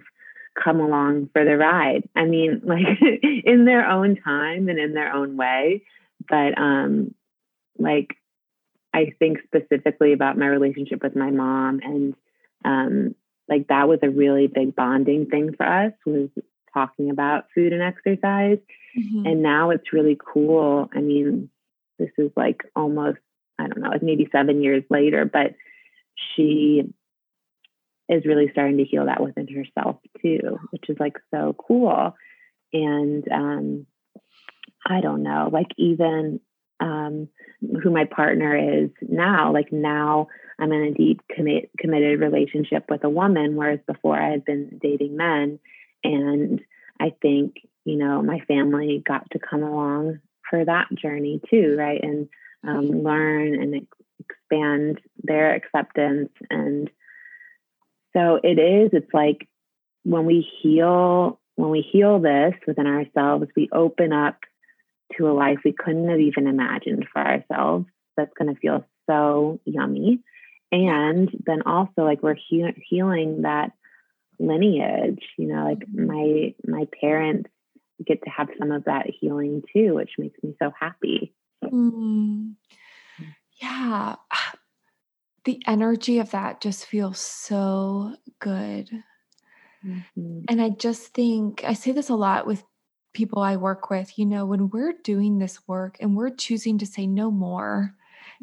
come 0.61 0.79
along 0.79 1.29
for 1.33 1.43
the 1.43 1.57
ride. 1.57 2.07
I 2.15 2.25
mean, 2.25 2.61
like 2.65 2.99
in 3.45 3.65
their 3.65 3.87
own 3.89 4.17
time 4.17 4.69
and 4.69 4.79
in 4.79 4.93
their 4.93 5.13
own 5.13 5.37
way. 5.37 5.83
But 6.27 6.57
um 6.57 7.13
like 7.77 8.15
I 8.93 9.13
think 9.17 9.39
specifically 9.45 10.13
about 10.13 10.37
my 10.37 10.47
relationship 10.47 11.01
with 11.01 11.15
my 11.15 11.31
mom 11.31 11.79
and 11.83 12.15
um 12.63 13.15
like 13.49 13.67
that 13.67 13.87
was 13.87 13.99
a 14.03 14.09
really 14.09 14.47
big 14.47 14.75
bonding 14.75 15.25
thing 15.25 15.53
for 15.55 15.65
us 15.65 15.93
was 16.05 16.29
talking 16.73 17.09
about 17.09 17.45
food 17.53 17.73
and 17.73 17.81
exercise. 17.81 18.57
Mm-hmm. 18.97 19.25
And 19.25 19.43
now 19.43 19.71
it's 19.71 19.93
really 19.93 20.17
cool. 20.33 20.89
I 20.93 21.01
mean, 21.01 21.49
this 21.99 22.09
is 22.17 22.31
like 22.35 22.63
almost, 22.75 23.19
I 23.59 23.67
don't 23.67 23.79
know, 23.79 23.89
like 23.89 24.03
maybe 24.03 24.27
seven 24.31 24.61
years 24.61 24.83
later, 24.89 25.25
but 25.25 25.55
she 26.15 26.83
is 28.13 28.25
really 28.25 28.49
starting 28.51 28.77
to 28.77 28.83
heal 28.83 29.05
that 29.05 29.21
within 29.21 29.47
herself 29.47 29.97
too, 30.21 30.59
which 30.71 30.89
is 30.89 30.97
like 30.99 31.17
so 31.31 31.55
cool. 31.57 32.15
And 32.71 33.23
um, 33.31 33.85
I 34.85 35.01
don't 35.01 35.23
know, 35.23 35.49
like 35.51 35.67
even 35.77 36.39
um, 36.79 37.29
who 37.81 37.91
my 37.91 38.05
partner 38.05 38.83
is 38.83 38.89
now, 39.01 39.53
like 39.53 39.71
now 39.71 40.27
I'm 40.59 40.71
in 40.71 40.83
a 40.83 40.93
deep 40.93 41.21
commit, 41.33 41.69
committed 41.79 42.19
relationship 42.19 42.85
with 42.89 43.03
a 43.03 43.09
woman, 43.09 43.55
whereas 43.55 43.79
before 43.87 44.19
I 44.19 44.31
had 44.31 44.45
been 44.45 44.79
dating 44.81 45.15
men. 45.15 45.59
And 46.03 46.61
I 46.99 47.13
think, 47.21 47.55
you 47.85 47.97
know, 47.97 48.21
my 48.21 48.39
family 48.47 49.01
got 49.05 49.29
to 49.31 49.39
come 49.39 49.63
along 49.63 50.19
for 50.49 50.63
that 50.63 50.87
journey 50.95 51.41
too, 51.49 51.75
right? 51.77 52.01
And 52.01 52.27
um, 52.67 53.03
learn 53.03 53.55
and 53.55 53.75
ex- 53.75 53.85
expand 54.19 54.99
their 55.23 55.55
acceptance. 55.55 56.29
And 56.49 56.89
so 58.15 58.39
it 58.43 58.59
is, 58.59 58.89
it's 58.93 59.13
like 59.13 59.47
when 60.03 60.25
we 60.25 60.47
heal, 60.61 61.39
when 61.55 61.69
we 61.69 61.81
heal 61.81 62.19
this 62.19 62.53
within 62.67 62.87
ourselves, 62.87 63.47
we 63.55 63.69
open 63.71 64.13
up 64.13 64.39
to 65.17 65.29
a 65.29 65.33
life 65.33 65.59
we 65.63 65.73
couldn't 65.73 66.09
have 66.09 66.19
even 66.19 66.47
imagined 66.47 67.05
for 67.11 67.21
ourselves. 67.21 67.85
That's 68.17 68.33
going 68.37 68.53
to 68.53 68.59
feel 68.59 68.85
so 69.09 69.59
yummy. 69.65 70.19
And 70.71 71.29
then 71.45 71.61
also, 71.65 72.03
like, 72.03 72.23
we're 72.23 72.35
he- 72.35 72.73
healing 72.89 73.43
that 73.43 73.73
lineage 74.39 75.23
you 75.37 75.47
know 75.47 75.63
like 75.63 75.83
my 75.93 76.53
my 76.65 76.87
parents 76.99 77.49
get 78.05 78.21
to 78.23 78.29
have 78.29 78.49
some 78.59 78.71
of 78.71 78.85
that 78.85 79.07
healing 79.19 79.63
too 79.73 79.93
which 79.95 80.11
makes 80.17 80.41
me 80.43 80.55
so 80.61 80.71
happy 80.77 81.33
mm. 81.63 82.53
yeah 83.61 84.15
the 85.45 85.61
energy 85.67 86.19
of 86.19 86.31
that 86.31 86.61
just 86.61 86.85
feels 86.85 87.19
so 87.19 88.15
good 88.39 88.89
mm-hmm. 89.85 90.39
and 90.47 90.61
i 90.61 90.69
just 90.69 91.13
think 91.13 91.63
i 91.65 91.73
say 91.73 91.91
this 91.91 92.09
a 92.09 92.15
lot 92.15 92.47
with 92.47 92.63
people 93.13 93.41
i 93.41 93.55
work 93.55 93.89
with 93.89 94.17
you 94.17 94.25
know 94.25 94.45
when 94.45 94.69
we're 94.69 94.93
doing 95.03 95.37
this 95.37 95.59
work 95.67 95.97
and 95.99 96.15
we're 96.15 96.29
choosing 96.29 96.77
to 96.77 96.85
say 96.85 97.05
no 97.05 97.29
more 97.29 97.95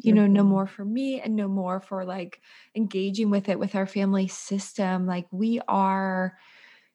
you 0.03 0.13
know, 0.13 0.25
no 0.25 0.41
mm-hmm. 0.41 0.49
more 0.49 0.67
for 0.67 0.83
me 0.83 1.21
and 1.21 1.35
no 1.35 1.47
more 1.47 1.79
for 1.79 2.05
like 2.05 2.41
engaging 2.75 3.29
with 3.29 3.49
it 3.49 3.59
with 3.59 3.75
our 3.75 3.85
family 3.85 4.27
system. 4.27 5.05
Like 5.05 5.27
we 5.31 5.61
are, 5.67 6.37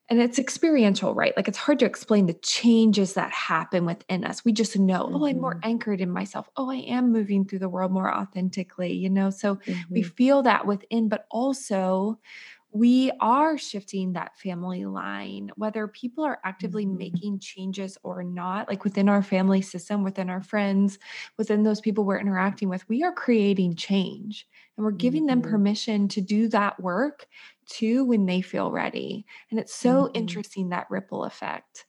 and 0.08 0.20
it's 0.20 0.38
experiential, 0.38 1.14
right? 1.14 1.36
Like 1.36 1.48
it's 1.48 1.58
hard 1.58 1.80
to 1.80 1.84
explain 1.84 2.26
the 2.26 2.34
changes 2.34 3.14
that 3.14 3.32
happen 3.32 3.84
within 3.84 4.24
us. 4.24 4.44
We 4.44 4.52
just 4.52 4.78
know, 4.78 5.04
mm-hmm. 5.04 5.16
oh, 5.16 5.26
I'm 5.26 5.40
more 5.40 5.54
mm-hmm. 5.54 5.68
anchored 5.68 6.00
in 6.00 6.10
myself. 6.10 6.48
Oh, 6.56 6.70
I 6.70 6.76
am 6.76 7.10
moving 7.10 7.44
through 7.44 7.58
the 7.58 7.68
world 7.68 7.90
more 7.90 8.14
authentically, 8.14 8.92
you 8.92 9.10
know? 9.10 9.30
So 9.30 9.56
mm-hmm. 9.56 9.80
we 9.92 10.02
feel 10.02 10.42
that 10.42 10.66
within, 10.66 11.08
but 11.08 11.26
also 11.30 12.20
we 12.70 13.10
are 13.20 13.56
shifting 13.56 14.12
that 14.12 14.38
family 14.38 14.84
line, 14.84 15.50
whether 15.56 15.88
people 15.88 16.22
are 16.22 16.38
actively 16.44 16.84
mm-hmm. 16.84 16.98
making 16.98 17.38
changes 17.40 17.98
or 18.02 18.22
not, 18.22 18.68
like 18.68 18.84
within 18.84 19.08
our 19.08 19.22
family 19.22 19.62
system, 19.62 20.04
within 20.04 20.30
our 20.30 20.42
friends, 20.42 20.98
within 21.36 21.62
those 21.62 21.80
people 21.80 22.04
we're 22.04 22.20
interacting 22.20 22.68
with, 22.68 22.88
we 22.88 23.02
are 23.02 23.12
creating 23.12 23.74
change 23.74 24.46
and 24.76 24.84
we're 24.84 24.92
giving 24.92 25.22
mm-hmm. 25.22 25.40
them 25.40 25.50
permission 25.50 26.06
to 26.08 26.20
do 26.20 26.48
that 26.48 26.78
work 26.78 27.26
too 27.66 28.05
when 28.05 28.26
they 28.26 28.40
feel 28.40 28.70
ready. 28.70 29.26
And 29.50 29.61
it's 29.61 29.74
so 29.74 30.05
mm-hmm. 30.05 30.16
interesting 30.16 30.68
that 30.70 30.90
ripple 30.90 31.24
effect. 31.24 31.87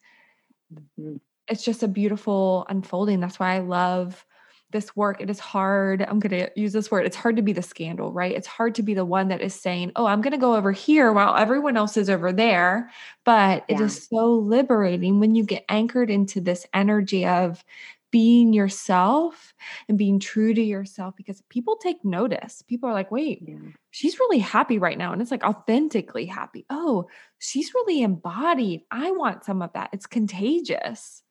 Mm-hmm. 0.74 1.18
It's 1.48 1.64
just 1.64 1.84
a 1.84 1.88
beautiful 1.88 2.66
unfolding. 2.70 3.20
That's 3.20 3.40
why 3.40 3.56
I 3.56 3.60
love 3.60 4.26
this 4.72 4.96
work, 4.96 5.22
it 5.22 5.30
is 5.30 5.40
hard. 5.40 6.02
I'm 6.02 6.20
going 6.20 6.42
to 6.42 6.52
use 6.60 6.74
this 6.74 6.92
word. 6.92 7.06
It's 7.06 7.16
hard 7.16 7.38
to 7.38 7.42
be 7.42 7.54
the 7.54 7.62
scandal, 7.62 8.12
right? 8.12 8.36
It's 8.36 8.48
hard 8.48 8.76
to 8.76 8.84
be 8.84 8.94
the 8.94 9.06
one 9.06 9.30
that 9.30 9.42
is 9.42 9.54
saying, 9.54 9.94
oh, 9.96 10.06
I'm 10.06 10.22
going 10.22 10.34
to 10.34 10.38
go 10.38 10.56
over 10.56 10.74
here 10.74 11.14
while 11.14 11.38
everyone 11.38 11.78
else 11.78 11.96
is 11.96 12.10
over 12.10 12.34
there. 12.34 12.92
But 13.24 13.64
yeah. 13.70 13.76
it 13.76 13.82
is 13.82 14.08
so 14.08 14.34
liberating 14.34 15.20
when 15.20 15.36
you 15.36 15.44
get 15.44 15.64
anchored 15.70 16.10
into 16.10 16.42
this 16.42 16.66
energy 16.74 17.26
of 17.26 17.64
being 18.12 18.54
yourself 18.54 19.54
and 19.88 19.98
being 19.98 20.20
true 20.20 20.54
to 20.54 20.62
yourself 20.62 21.16
because 21.16 21.42
people 21.50 21.76
take 21.78 22.04
notice. 22.04 22.62
People 22.62 22.90
are 22.90 22.94
like, 22.94 23.12
wait, 23.12 23.44
yeah. 23.46 23.58
she's 23.92 24.20
really 24.20 24.40
happy 24.40 24.80
right 24.80 24.98
now. 24.98 25.12
And 25.12 25.22
it's 25.22 25.32
like 25.32 25.44
authentically 25.44 26.26
happy. 26.26 26.66
Oh, 26.70 27.08
she's 27.40 27.74
really 27.74 28.02
embodied. 28.02 28.82
I 28.92 29.12
want 29.12 29.46
some 29.46 29.62
of 29.62 29.74
that. 29.74 29.90
It's 29.94 30.08
contagious. 30.08 31.24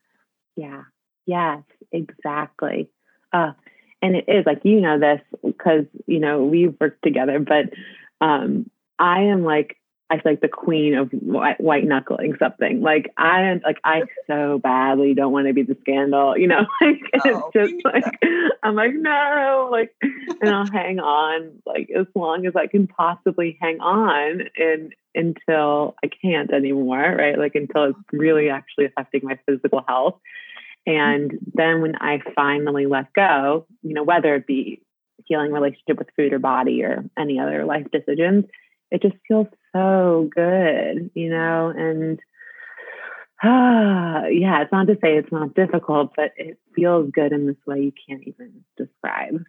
Yeah. 0.57 0.83
Yes, 1.27 1.63
exactly. 1.93 2.89
Uh, 3.33 3.53
and 4.03 4.17
it 4.17 4.27
is 4.29 4.47
like 4.47 4.61
you 4.65 4.81
know 4.81 4.99
this 4.99 5.21
because 5.45 5.87
you 6.07 6.21
know 6.21 6.45
we've 6.45 6.75
worked 6.81 7.03
together, 7.03 7.39
but 7.41 7.71
um, 8.21 8.71
I 8.99 9.23
am 9.23 9.45
like 9.45 9.77
I 10.09 10.21
feel 10.21 10.33
like 10.33 10.41
the 10.41 10.49
queen 10.49 10.95
of 10.95 11.11
white, 11.11 11.61
white 11.61 11.85
knuckling 11.85 12.37
something. 12.39 12.81
Like 12.81 13.13
I 13.17 13.43
am 13.43 13.61
like 13.65 13.79
I 13.85 14.03
so 14.29 14.59
badly 14.63 15.15
don't 15.15 15.33
want 15.33 15.49
to 15.49 15.53
be 15.53 15.63
the 15.63 15.77
scandal, 15.81 16.37
you 16.37 16.47
know. 16.47 16.67
Like 16.81 17.01
oh, 17.25 17.51
it's 17.55 17.73
just 17.73 17.85
like 17.85 18.05
I'm 18.63 18.77
like 18.77 18.93
no, 18.95 19.69
like 19.73 19.93
and 20.41 20.51
I'll 20.51 20.71
hang 20.71 21.01
on 21.01 21.61
like 21.67 21.89
as 21.91 22.07
long 22.15 22.47
as 22.47 22.55
I 22.55 22.69
can 22.69 22.87
possibly 22.87 23.59
hang 23.61 23.81
on 23.81 24.43
and 24.57 24.93
until 25.15 25.97
I 26.05 26.09
can't 26.09 26.53
anymore, 26.53 27.17
right? 27.19 27.39
Like 27.39 27.55
until 27.55 27.85
it's 27.85 27.99
really 28.13 28.45
mm-hmm. 28.45 28.57
actually 28.57 28.85
affecting 28.87 29.23
my 29.25 29.39
physical 29.47 29.83
health. 29.89 30.21
And 30.87 31.33
mm-hmm. 31.33 31.51
then 31.55 31.81
when 31.83 31.97
I 31.97 32.21
finally 32.37 32.87
let 32.87 33.13
go, 33.13 33.67
you 33.83 33.95
know, 33.95 34.05
whether 34.05 34.35
it 34.37 34.47
be 34.47 34.83
healing 35.25 35.51
relationship 35.51 35.99
with 35.99 36.09
food 36.17 36.33
or 36.33 36.39
body 36.39 36.85
or 36.85 37.05
any 37.19 37.41
other 37.41 37.65
life 37.65 37.87
decisions, 37.91 38.45
it 38.91 39.03
just 39.03 39.17
feels 39.27 39.49
so 39.73 40.29
good, 40.35 41.11
you 41.15 41.31
know, 41.31 41.73
and 41.77 42.21
ah, 43.43 44.27
yeah, 44.31 44.63
it's 44.63 44.73
not 44.73 44.87
to 44.87 44.95
say 44.95 45.17
it's 45.17 45.33
not 45.33 45.55
difficult, 45.55 46.13
but 46.17 46.33
it 46.37 46.59
feels 46.75 47.11
good 47.11 47.33
in 47.33 47.47
this 47.47 47.57
way 47.67 47.81
you 47.81 47.93
can't 48.09 48.23
even 48.27 48.65
describe. 48.77 49.43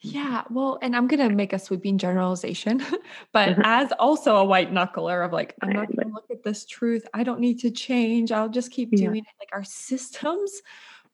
Yeah, 0.00 0.44
well, 0.48 0.78
and 0.80 0.94
I'm 0.94 1.08
going 1.08 1.28
to 1.28 1.34
make 1.34 1.52
a 1.52 1.58
sweeping 1.58 1.98
generalization, 1.98 2.78
but 3.32 3.48
mm-hmm. 3.50 3.62
as 3.64 3.90
also 3.98 4.36
a 4.36 4.44
white 4.44 4.72
knuckler 4.72 5.24
of 5.24 5.32
like, 5.32 5.56
I'm 5.60 5.70
not 5.70 5.88
going 5.88 6.06
to 6.08 6.14
look 6.14 6.30
at 6.30 6.44
this 6.44 6.64
truth. 6.66 7.04
I 7.14 7.24
don't 7.24 7.40
need 7.40 7.58
to 7.60 7.70
change. 7.72 8.30
I'll 8.30 8.48
just 8.48 8.70
keep 8.70 8.92
doing 8.92 9.16
yeah. 9.16 9.22
it. 9.22 9.40
Like 9.40 9.48
our 9.52 9.64
systems 9.64 10.62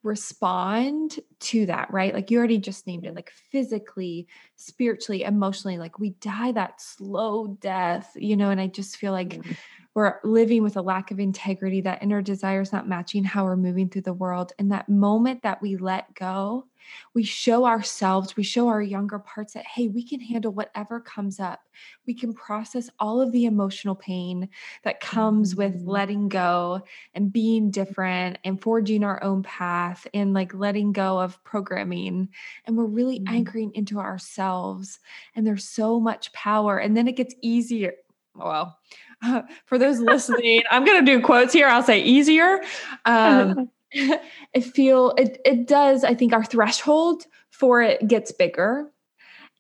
respond 0.05 1.19
to 1.41 1.67
that, 1.67 1.93
right? 1.93 2.15
Like 2.15 2.31
you 2.31 2.39
already 2.39 2.59
just 2.59 2.87
named 2.87 3.05
it, 3.07 3.15
like 3.15 3.33
physically, 3.51 4.29
spiritually, 4.55 5.23
emotionally, 5.23 5.79
like 5.79 5.99
we 5.99 6.11
die 6.11 6.53
that 6.53 6.81
slow 6.81 7.49
death, 7.61 8.13
you 8.15 8.37
know, 8.37 8.51
and 8.51 8.61
I 8.61 8.69
just 8.69 8.97
feel 8.97 9.13
like 9.13 9.31
mm-hmm 9.31 9.53
we're 9.95 10.19
living 10.25 10.63
with 10.63 10.77
a 10.77 10.83
lack 10.83 11.11
of 11.11 11.21
integrity, 11.21 11.81
that 11.83 12.03
inner 12.03 12.21
desire 12.21 12.61
is 12.61 12.73
not 12.73 12.89
matching 12.89 13.25
how 13.25 13.45
we're 13.45 13.57
moving 13.57 13.89
through 13.89 14.03
the 14.03 14.13
world. 14.13 14.53
And 14.59 14.71
that 14.73 14.89
moment 14.89 15.43
that 15.43 15.63
we 15.63 15.77
let 15.77 16.15
go, 16.15 16.67
we 17.15 17.23
show 17.23 17.65
ourselves, 17.65 18.37
we 18.37 18.43
show 18.43 18.69
our 18.69 18.83
younger 18.83 19.19
parts 19.19 19.55
that, 19.55 19.65
hey, 19.65 19.89
we 19.89 20.07
can 20.07 20.21
handle 20.21 20.53
whatever 20.53 21.01
comes 21.01 21.41
up. 21.41 21.61
We 22.07 22.15
can 22.15 22.33
process 22.33 22.91
all 22.99 23.21
of 23.21 23.33
the 23.33 23.47
emotional 23.47 23.95
pain 23.95 24.49
that 24.83 25.01
comes 25.01 25.57
with 25.57 25.75
mm-hmm. 25.75 25.89
letting 25.89 26.29
go 26.29 26.83
and 27.15 27.33
being 27.33 27.71
different 27.71 28.39
and 28.45 28.61
forging 28.61 29.05
our 29.05 29.23
own 29.23 29.43
path 29.43 30.07
and 30.13 30.35
like 30.35 30.55
letting 30.55 30.93
go 30.93 31.19
of 31.19 31.43
programming. 31.45 32.29
And 32.67 32.77
we're 32.77 32.85
really 32.85 33.21
mm-hmm. 33.21 33.35
anchoring 33.35 33.73
into 33.75 33.99
ourselves. 33.99 35.01
And 35.35 35.47
there's 35.47 35.69
so 35.69 36.01
much 36.01 36.33
power. 36.33 36.79
And 36.79 36.97
then 36.97 37.09
it 37.09 37.17
gets 37.17 37.35
easier. 37.41 37.95
Well, 38.37 38.77
for 39.67 39.79
those 39.79 40.01
listening, 40.01 40.63
I'm 40.71 40.85
going 40.85 41.05
to 41.05 41.13
do 41.13 41.23
quotes 41.23 41.53
here. 41.53 41.69
I'll 41.69 41.83
say 41.83 42.03
easier. 42.03 42.61
Um, 43.05 43.71
I 44.57 44.61
feel 44.61 45.15
it 45.17 45.41
it 45.45 45.69
does, 45.69 46.03
I 46.03 46.15
think 46.15 46.33
our 46.33 46.45
threshold 46.45 47.25
for 47.51 47.81
it 47.81 48.07
gets 48.09 48.33
bigger 48.33 48.91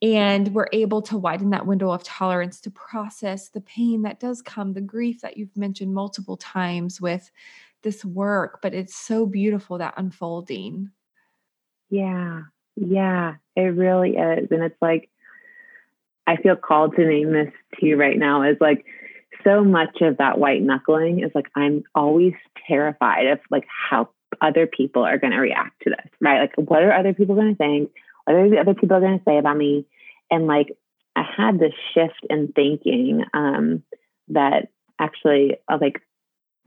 and 0.02 0.48
we're 0.48 0.68
able 0.72 1.02
to 1.02 1.16
widen 1.16 1.50
that 1.50 1.66
window 1.66 1.90
of 1.90 2.02
tolerance 2.02 2.60
to 2.62 2.70
process 2.70 3.48
the 3.48 3.60
pain 3.60 4.02
that 4.02 4.20
does 4.20 4.42
come, 4.42 4.72
the 4.72 4.80
grief 4.80 5.20
that 5.20 5.36
you've 5.36 5.56
mentioned 5.56 5.94
multiple 5.94 6.36
times 6.36 7.00
with 7.00 7.30
this 7.82 8.04
work, 8.04 8.58
but 8.60 8.74
it's 8.74 8.94
so 8.94 9.24
beautiful 9.24 9.78
that 9.78 9.94
unfolding. 9.96 10.90
Yeah. 11.90 12.42
Yeah, 12.76 13.36
it 13.54 13.60
really 13.60 14.16
is. 14.16 14.48
And 14.50 14.64
it's 14.64 14.80
like, 14.82 15.08
I 16.26 16.36
feel 16.36 16.56
called 16.56 16.96
to 16.96 17.06
name 17.06 17.32
this 17.32 17.52
to 17.78 17.86
you 17.86 17.96
right 17.96 18.18
now 18.18 18.42
is 18.42 18.56
like 18.60 18.84
so 19.44 19.62
much 19.62 20.00
of 20.00 20.18
that 20.18 20.38
white 20.38 20.62
knuckling 20.62 21.20
is 21.20 21.30
like 21.34 21.50
I'm 21.54 21.84
always 21.94 22.34
terrified 22.66 23.26
of 23.26 23.40
like 23.50 23.66
how 23.68 24.08
other 24.40 24.66
people 24.66 25.02
are 25.04 25.18
going 25.18 25.32
to 25.32 25.38
react 25.38 25.82
to 25.82 25.90
this, 25.90 26.10
right? 26.20 26.40
Like, 26.40 26.68
what 26.68 26.82
are 26.82 26.92
other 26.92 27.14
people 27.14 27.34
going 27.34 27.54
to 27.54 27.56
think? 27.56 27.90
What 28.24 28.36
are 28.36 28.50
the 28.50 28.58
other 28.58 28.74
people 28.74 29.00
going 29.00 29.18
to 29.18 29.24
say 29.24 29.38
about 29.38 29.56
me? 29.56 29.86
And 30.30 30.46
like, 30.46 30.76
I 31.16 31.24
had 31.36 31.58
this 31.58 31.74
shift 31.92 32.26
in 32.28 32.52
thinking 32.54 33.24
um, 33.32 33.82
that 34.28 34.68
actually, 34.98 35.56
uh, 35.68 35.78
like, 35.80 36.00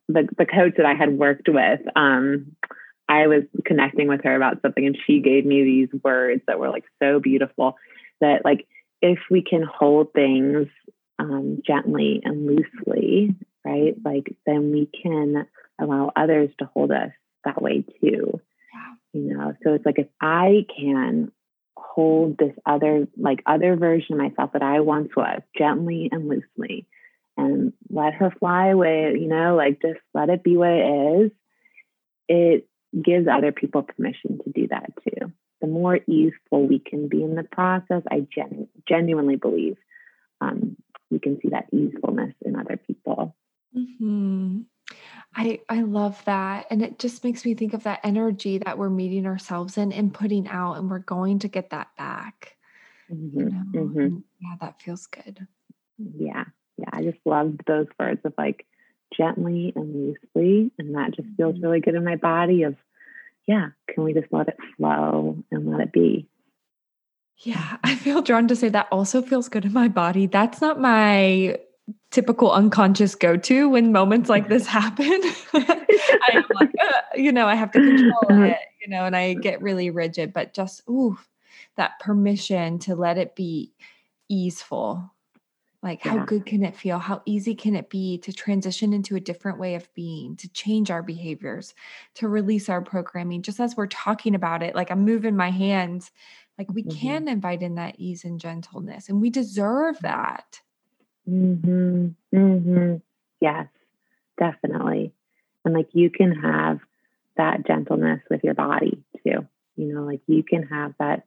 the 0.07 0.27
the 0.37 0.45
coach 0.45 0.75
that 0.77 0.85
I 0.85 0.93
had 0.93 1.17
worked 1.17 1.49
with, 1.49 1.81
um, 1.95 2.55
I 3.09 3.27
was 3.27 3.43
connecting 3.65 4.07
with 4.07 4.23
her 4.23 4.35
about 4.35 4.61
something, 4.61 4.85
and 4.85 4.97
she 5.05 5.19
gave 5.19 5.45
me 5.45 5.63
these 5.63 6.01
words 6.01 6.41
that 6.47 6.59
were 6.59 6.69
like 6.69 6.85
so 7.01 7.19
beautiful. 7.19 7.75
That 8.21 8.45
like, 8.45 8.67
if 9.01 9.19
we 9.29 9.41
can 9.41 9.63
hold 9.63 10.13
things 10.13 10.67
um, 11.19 11.61
gently 11.65 12.21
and 12.23 12.45
loosely, 12.47 13.35
right? 13.65 13.95
Like, 14.03 14.35
then 14.45 14.71
we 14.71 14.89
can 15.01 15.47
allow 15.79 16.11
others 16.15 16.49
to 16.59 16.69
hold 16.73 16.91
us 16.91 17.11
that 17.45 17.61
way 17.61 17.83
too. 18.01 18.41
You 19.13 19.35
know, 19.35 19.53
so 19.63 19.73
it's 19.73 19.85
like 19.85 19.99
if 19.99 20.07
I 20.21 20.65
can 20.79 21.31
hold 21.75 22.37
this 22.37 22.53
other, 22.65 23.07
like 23.17 23.41
other 23.45 23.75
version 23.75 24.13
of 24.13 24.19
myself 24.19 24.51
that 24.53 24.61
I 24.61 24.81
once 24.81 25.09
was 25.15 25.41
gently 25.57 26.09
and 26.11 26.27
loosely 26.27 26.85
and 27.35 27.73
let 27.89 28.13
her 28.15 28.31
fly 28.39 28.67
away, 28.67 29.13
you 29.19 29.27
know, 29.27 29.55
like 29.55 29.81
just 29.81 29.99
let 30.13 30.29
it 30.29 30.43
be 30.43 30.57
what 30.57 30.69
it 30.69 31.21
is, 31.21 31.31
it 32.27 32.67
gives 33.01 33.27
other 33.27 33.51
people 33.51 33.83
permission 33.83 34.39
to 34.43 34.51
do 34.51 34.67
that 34.67 34.91
too. 35.03 35.31
The 35.61 35.67
more 35.67 35.99
easeful 36.07 36.67
we 36.67 36.79
can 36.79 37.07
be 37.07 37.23
in 37.23 37.35
the 37.35 37.43
process, 37.43 38.03
I 38.09 38.27
gen- 38.33 38.67
genuinely 38.87 39.37
believe 39.37 39.77
um, 40.41 40.75
we 41.09 41.19
can 41.19 41.39
see 41.41 41.49
that 41.49 41.67
easefulness 41.71 42.33
in 42.45 42.55
other 42.55 42.77
people. 42.77 43.35
Mm-hmm. 43.75 44.61
I 45.35 45.59
I 45.69 45.81
love 45.81 46.23
that. 46.25 46.67
And 46.69 46.81
it 46.81 46.99
just 46.99 47.23
makes 47.23 47.45
me 47.45 47.53
think 47.53 47.73
of 47.73 47.83
that 47.83 47.99
energy 48.03 48.57
that 48.59 48.77
we're 48.77 48.89
meeting 48.89 49.25
ourselves 49.25 49.77
in 49.77 49.91
and 49.91 50.13
putting 50.13 50.47
out 50.47 50.75
and 50.75 50.89
we're 50.89 50.99
going 50.99 51.39
to 51.39 51.47
get 51.47 51.69
that 51.71 51.89
back. 51.97 52.55
Mm-hmm. 53.11 53.39
You 53.39 53.45
know? 53.45 53.63
mm-hmm. 53.73 54.17
Yeah, 54.41 54.55
that 54.61 54.81
feels 54.81 55.07
good. 55.07 55.47
Yeah. 55.97 56.45
Yeah. 56.77 56.89
I 56.91 57.03
just 57.03 57.19
loved 57.25 57.61
those 57.67 57.87
words 57.99 58.21
of 58.23 58.33
like 58.37 58.65
gently 59.15 59.73
and 59.75 59.93
loosely. 59.93 60.71
And 60.77 60.95
that 60.95 61.15
just 61.15 61.29
feels 61.37 61.55
mm-hmm. 61.55 61.65
really 61.65 61.79
good 61.81 61.95
in 61.95 62.03
my 62.03 62.15
body 62.15 62.63
of, 62.63 62.75
yeah, 63.47 63.69
can 63.89 64.03
we 64.03 64.13
just 64.13 64.31
let 64.31 64.47
it 64.49 64.57
flow 64.75 65.43
and 65.51 65.69
let 65.69 65.81
it 65.81 65.91
be? 65.91 66.27
Yeah, 67.39 67.77
I 67.83 67.95
feel 67.95 68.21
drawn 68.21 68.47
to 68.47 68.55
say 68.55 68.69
that 68.69 68.87
also 68.91 69.21
feels 69.21 69.47
good 69.47 69.65
in 69.65 69.73
my 69.73 69.87
body. 69.87 70.25
That's 70.25 70.59
not 70.59 70.79
my 70.79 71.57
typical 72.09 72.51
unconscious 72.51 73.15
go 73.15 73.37
to 73.37 73.69
when 73.69 73.91
moments 73.91 74.29
like 74.29 74.49
this 74.49 74.65
happen. 74.65 75.21
I'm 75.53 76.43
like, 76.55 76.71
uh, 76.81 77.01
you 77.15 77.31
know, 77.31 77.47
I 77.47 77.55
have 77.55 77.71
to 77.71 77.79
control 77.79 78.19
uh-huh. 78.29 78.43
it, 78.43 78.57
you 78.81 78.89
know, 78.89 79.05
and 79.05 79.15
I 79.15 79.35
get 79.35 79.61
really 79.61 79.89
rigid, 79.89 80.33
but 80.33 80.53
just, 80.53 80.81
ooh, 80.89 81.17
that 81.75 81.99
permission 81.99 82.79
to 82.79 82.95
let 82.95 83.17
it 83.17 83.35
be 83.35 83.71
easeful. 84.29 85.13
Like, 85.83 86.03
yeah. 86.03 86.17
how 86.17 86.25
good 86.25 86.45
can 86.45 86.63
it 86.63 86.75
feel? 86.75 86.97
How 86.97 87.21
easy 87.25 87.53
can 87.53 87.75
it 87.75 87.89
be 87.89 88.17
to 88.19 88.33
transition 88.33 88.93
into 88.93 89.15
a 89.15 89.21
different 89.21 89.59
way 89.59 89.75
of 89.75 89.93
being, 89.93 90.35
to 90.37 90.49
change 90.49 90.89
our 90.89 91.03
behaviors, 91.03 91.75
to 92.15 92.27
release 92.27 92.67
our 92.67 92.81
programming? 92.81 93.43
Just 93.43 93.59
as 93.59 93.77
we're 93.77 93.87
talking 93.87 94.33
about 94.33 94.63
it, 94.63 94.75
like 94.75 94.89
I'm 94.89 95.05
moving 95.05 95.37
my 95.37 95.51
hands, 95.51 96.11
like 96.57 96.71
we 96.73 96.83
mm-hmm. 96.83 96.97
can 96.97 97.27
invite 97.27 97.61
in 97.61 97.75
that 97.75 97.95
ease 97.97 98.23
and 98.23 98.39
gentleness, 98.39 99.09
and 99.09 99.21
we 99.21 99.29
deserve 99.29 99.99
that. 99.99 100.61
Mm-hmm. 101.29 102.07
Mm-hmm. 102.35 102.95
Yes, 103.41 103.67
definitely. 104.39 105.13
And 105.65 105.73
like 105.73 105.89
you 105.93 106.09
can 106.09 106.33
have 106.33 106.79
that 107.35 107.67
gentleness 107.67 108.21
with 108.29 108.43
your 108.43 108.53
body 108.53 109.03
too. 109.23 109.47
You 109.75 109.93
know, 109.93 110.03
like 110.03 110.21
you 110.27 110.43
can 110.43 110.63
have 110.63 110.93
that 110.99 111.23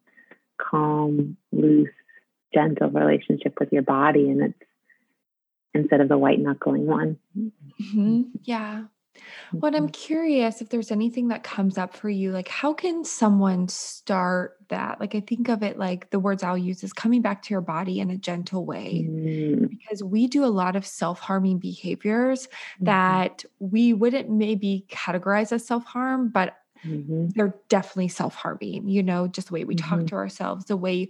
calm, 0.58 1.36
loose, 1.52 1.90
gentle 2.52 2.90
relationship 2.90 3.58
with 3.60 3.72
your 3.72 3.82
body, 3.82 4.28
and 4.30 4.42
it's 4.42 4.58
instead 5.72 6.00
of 6.00 6.08
the 6.08 6.18
white 6.18 6.40
knuckling 6.40 6.86
one. 6.86 7.18
Mm-hmm. 7.38 8.22
Yeah. 8.42 8.84
Well, 9.52 9.74
I'm 9.74 9.84
mm-hmm. 9.84 9.90
curious 9.90 10.60
if 10.60 10.68
there's 10.68 10.90
anything 10.90 11.28
that 11.28 11.42
comes 11.42 11.76
up 11.76 11.94
for 11.94 12.08
you. 12.08 12.30
Like, 12.30 12.48
how 12.48 12.72
can 12.72 13.04
someone 13.04 13.68
start 13.68 14.56
that? 14.68 15.00
Like, 15.00 15.14
I 15.14 15.20
think 15.20 15.48
of 15.48 15.62
it 15.62 15.78
like 15.78 16.10
the 16.10 16.20
words 16.20 16.42
I'll 16.42 16.58
use 16.58 16.84
is 16.84 16.92
coming 16.92 17.20
back 17.20 17.42
to 17.42 17.54
your 17.54 17.60
body 17.60 18.00
in 18.00 18.10
a 18.10 18.16
gentle 18.16 18.64
way. 18.64 19.06
Mm. 19.08 19.68
Because 19.68 20.02
we 20.02 20.26
do 20.26 20.44
a 20.44 20.46
lot 20.46 20.76
of 20.76 20.86
self 20.86 21.20
harming 21.20 21.58
behaviors 21.58 22.46
mm-hmm. 22.46 22.84
that 22.86 23.44
we 23.58 23.92
wouldn't 23.92 24.30
maybe 24.30 24.86
categorize 24.88 25.52
as 25.52 25.66
self 25.66 25.84
harm, 25.84 26.28
but 26.28 26.56
mm-hmm. 26.84 27.28
they're 27.34 27.54
definitely 27.68 28.08
self 28.08 28.34
harming, 28.34 28.88
you 28.88 29.02
know, 29.02 29.26
just 29.26 29.48
the 29.48 29.54
way 29.54 29.64
we 29.64 29.74
talk 29.74 29.98
mm-hmm. 29.98 30.06
to 30.06 30.14
ourselves, 30.14 30.66
the 30.66 30.76
way 30.76 31.08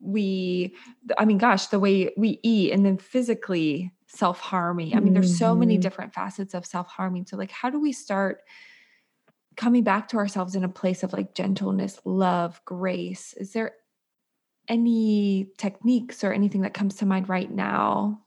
we, 0.00 0.74
I 1.18 1.24
mean, 1.24 1.38
gosh, 1.38 1.66
the 1.66 1.78
way 1.78 2.12
we 2.16 2.40
eat 2.42 2.72
and 2.72 2.84
then 2.84 2.98
physically 2.98 3.92
self 4.14 4.40
harming. 4.40 4.94
I 4.94 5.00
mean, 5.00 5.14
there's 5.14 5.38
so 5.38 5.54
many 5.54 5.74
mm-hmm. 5.74 5.80
different 5.80 6.14
facets 6.14 6.54
of 6.54 6.66
self 6.66 6.86
harming. 6.86 7.26
So, 7.26 7.36
like, 7.36 7.50
how 7.50 7.70
do 7.70 7.80
we 7.80 7.92
start 7.92 8.42
coming 9.56 9.82
back 9.82 10.08
to 10.08 10.16
ourselves 10.16 10.54
in 10.54 10.64
a 10.64 10.68
place 10.68 11.02
of 11.02 11.12
like 11.12 11.34
gentleness, 11.34 12.00
love, 12.04 12.60
grace? 12.64 13.34
Is 13.34 13.52
there 13.52 13.72
any 14.68 15.48
techniques 15.58 16.22
or 16.24 16.32
anything 16.32 16.62
that 16.62 16.74
comes 16.74 16.96
to 16.96 17.06
mind 17.06 17.28
right 17.28 17.50
now? 17.50 18.20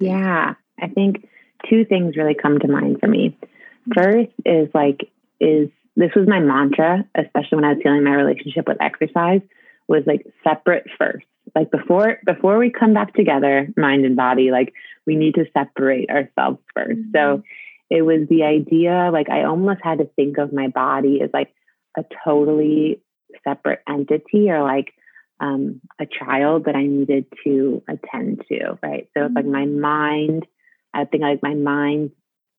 Yeah, 0.00 0.54
I 0.80 0.88
think 0.88 1.28
two 1.68 1.84
things 1.84 2.16
really 2.16 2.34
come 2.34 2.58
to 2.58 2.68
mind 2.68 2.98
for 3.00 3.08
me. 3.08 3.36
Mm-hmm. 3.40 3.92
First 3.94 4.32
is 4.44 4.68
like, 4.74 5.10
is 5.40 5.68
this 5.96 6.10
was 6.14 6.28
my 6.28 6.40
mantra, 6.40 7.04
especially 7.14 7.56
when 7.56 7.64
I 7.64 7.72
was 7.72 7.82
feeling 7.82 8.04
my 8.04 8.14
relationship 8.14 8.66
with 8.66 8.80
exercise, 8.80 9.40
was 9.86 10.02
like 10.06 10.26
separate 10.44 10.86
first 10.98 11.26
like 11.54 11.70
before 11.70 12.18
before 12.24 12.58
we 12.58 12.70
come 12.70 12.94
back 12.94 13.14
together 13.14 13.68
mind 13.76 14.04
and 14.04 14.16
body 14.16 14.50
like 14.50 14.72
we 15.06 15.16
need 15.16 15.34
to 15.34 15.44
separate 15.56 16.10
ourselves 16.10 16.58
1st 16.76 16.90
mm-hmm. 16.90 17.10
so 17.14 17.42
it 17.90 18.02
was 18.02 18.26
the 18.28 18.42
idea 18.42 19.10
like 19.12 19.28
i 19.30 19.44
almost 19.44 19.80
had 19.82 19.98
to 19.98 20.04
think 20.16 20.38
of 20.38 20.52
my 20.52 20.68
body 20.68 21.20
as 21.22 21.30
like 21.32 21.52
a 21.96 22.04
totally 22.24 23.00
separate 23.44 23.80
entity 23.88 24.50
or 24.50 24.62
like 24.62 24.92
um, 25.40 25.80
a 26.00 26.06
child 26.06 26.64
that 26.64 26.74
i 26.74 26.84
needed 26.84 27.26
to 27.44 27.82
attend 27.88 28.42
to 28.48 28.78
right 28.82 29.08
so 29.14 29.20
mm-hmm. 29.20 29.26
it's 29.26 29.34
like 29.36 29.46
my 29.46 29.64
mm-hmm. 29.64 29.80
mind 29.80 30.46
i 30.94 31.04
think 31.04 31.22
like 31.22 31.42
my 31.42 31.54
mind 31.54 32.10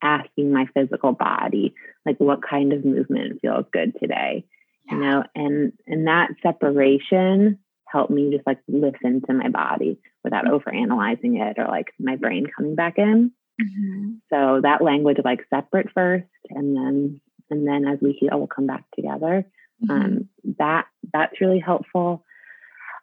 asking 0.02 0.54
my 0.54 0.66
physical 0.74 1.12
body 1.12 1.74
like 2.06 2.18
what 2.20 2.40
kind 2.48 2.72
of 2.72 2.86
movement 2.86 3.42
feels 3.42 3.66
good 3.74 3.94
today 4.00 4.46
yeah. 4.86 4.94
you 4.94 5.02
know 5.02 5.24
and 5.36 5.74
and 5.88 6.08
that 6.08 6.30
separation 6.42 7.60
help 7.92 8.10
me 8.10 8.32
just 8.32 8.46
like 8.46 8.60
listen 8.68 9.22
to 9.28 9.34
my 9.34 9.50
body 9.50 10.00
without 10.24 10.46
mm-hmm. 10.46 10.54
over 10.54 10.74
analyzing 10.74 11.38
it 11.38 11.58
or 11.58 11.68
like 11.68 11.88
my 12.00 12.16
brain 12.16 12.46
coming 12.56 12.76
back 12.76 12.98
in. 12.98 13.32
Mm-hmm. 13.62 14.12
So 14.32 14.62
that 14.62 14.82
language 14.82 15.20
of 15.20 15.26
like 15.26 15.46
separate 15.50 15.92
first 15.94 16.28
and 16.50 16.76
then 16.76 17.22
and 17.50 17.68
then 17.68 17.88
as 17.88 18.00
we 18.02 18.14
heal 18.14 18.38
we'll 18.38 18.48
come 18.48 18.68
back 18.68 18.86
together. 18.96 19.46
Mm-hmm. 19.84 19.92
Um, 19.92 20.30
that 20.58 20.86
that's 21.12 21.42
really 21.42 21.60
helpful. 21.60 22.24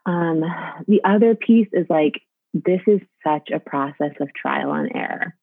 Um, 0.05 0.41
the 0.87 1.01
other 1.05 1.35
piece 1.35 1.69
is 1.73 1.87
like 1.91 2.21
this 2.55 2.81
is 2.87 3.01
such 3.27 3.51
a 3.53 3.61
process 3.61 4.13
of 4.21 4.33
trial 4.35 4.73
and 4.73 4.91
error. 4.95 5.35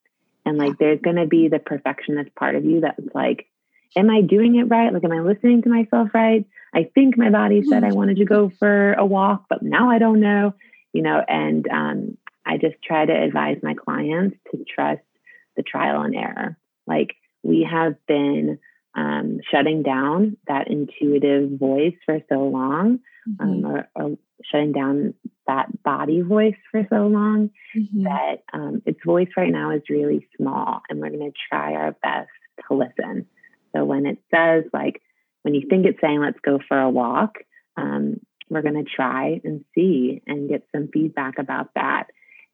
And 0.46 0.58
like 0.58 0.78
there's 0.78 1.02
gonna 1.02 1.28
be 1.28 1.48
the 1.48 1.60
perfectionist 1.60 2.34
part 2.36 2.56
of 2.56 2.66
you 2.66 2.82
that's 2.82 3.00
like, 3.14 3.48
am 3.96 4.10
I 4.10 4.22
doing 4.22 4.56
it 4.56 4.64
right? 4.64 4.94
Like 4.94 5.04
am 5.04 5.12
I 5.12 5.20
listening 5.20 5.62
to 5.64 5.70
myself 5.70 6.10
right? 6.14 6.46
I 6.74 6.89
think 6.96 7.18
my 7.18 7.30
body 7.30 7.64
said 7.64 7.84
I 7.84 7.94
wanted 7.94 8.18
to 8.18 8.26
go 8.26 8.52
for 8.60 8.94
a 8.94 9.06
walk, 9.06 9.46
but 9.50 9.62
now 9.62 9.91
I 9.91 10.00
don't 10.00 10.20
know, 10.20 10.54
you 10.91 11.04
know, 11.04 11.24
and 11.28 11.68
um, 11.68 12.18
I 12.46 12.58
just 12.58 12.76
try 12.84 13.06
to 13.06 13.14
advise 13.14 13.58
my 13.62 13.76
clients 13.76 14.38
to 14.52 14.66
trust 14.68 15.02
the 15.56 15.64
trial 15.64 16.02
and 16.02 16.16
error. 16.16 16.58
Like 16.88 17.16
we 17.44 17.68
have 17.70 17.96
been 18.08 18.60
um, 18.96 19.39
shutting 19.52 19.84
down 19.84 20.38
that 20.48 20.68
intuitive 20.68 21.52
voice 21.60 21.96
for 22.06 22.20
so 22.30 22.48
long, 22.48 23.00
um, 23.39 23.48
mm-hmm. 23.48 23.66
um, 23.66 23.72
or, 23.72 23.89
or, 23.96 24.18
shutting 24.52 24.74
down 24.74 25.14
that 25.48 25.68
body 25.84 26.20
voice 26.20 26.56
for 26.70 26.86
so 26.89 27.08
long 27.08 27.50
mm-hmm. 27.76 28.04
that 28.04 28.44
um, 28.52 28.82
its 28.86 29.00
voice 29.06 29.30
right 29.38 29.52
now 29.52 29.72
is 29.72 29.82
really 29.89 30.28
small, 30.38 30.82
and 30.89 31.00
we're 31.00 31.10
going 31.10 31.32
to 31.32 31.38
try 31.50 31.74
our 31.74 31.96
best 32.04 32.30
to 32.68 32.76
listen 32.76 33.26
So 33.76 33.84
when 33.86 34.05
it 34.05 34.19
says, 34.34 34.65
like, 34.74 35.01
when 35.41 35.53
you 35.53 35.67
think 35.69 35.86
it's 35.86 35.99
saying, 36.01 36.21
let's 36.21 36.39
go 36.39 36.59
for 36.67 36.80
a 36.80 36.89
walk, 36.89 37.38
um, 37.76 38.19
we're 38.49 38.61
going 38.61 38.84
to 38.84 38.89
try 38.89 39.41
and 39.43 39.65
see 39.76 40.21
and 40.28 40.49
get 40.49 40.67
some 40.74 40.89
feedback 40.93 41.38
about 41.39 41.69
that. 41.76 42.07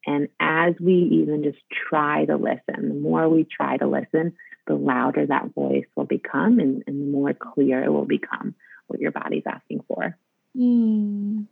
And 0.05 0.29
as 0.39 0.75
we 0.79 0.93
even 1.21 1.43
just 1.43 1.59
try 1.89 2.25
to 2.25 2.37
listen, 2.37 2.89
the 2.89 2.95
more 2.95 3.27
we 3.27 3.43
try 3.43 3.77
to 3.77 3.87
listen, 3.87 4.33
the 4.65 4.75
louder 4.75 5.25
that 5.25 5.53
voice 5.53 5.85
will 5.95 6.05
become 6.05 6.59
and, 6.59 6.83
and 6.87 7.01
the 7.01 7.11
more 7.11 7.33
clear 7.33 7.83
it 7.83 7.91
will 7.91 8.05
become 8.05 8.55
what 8.87 8.99
your 8.99 9.11
body's 9.11 9.43
asking 9.45 9.83
for. 9.87 10.17
Mm. 10.57 11.45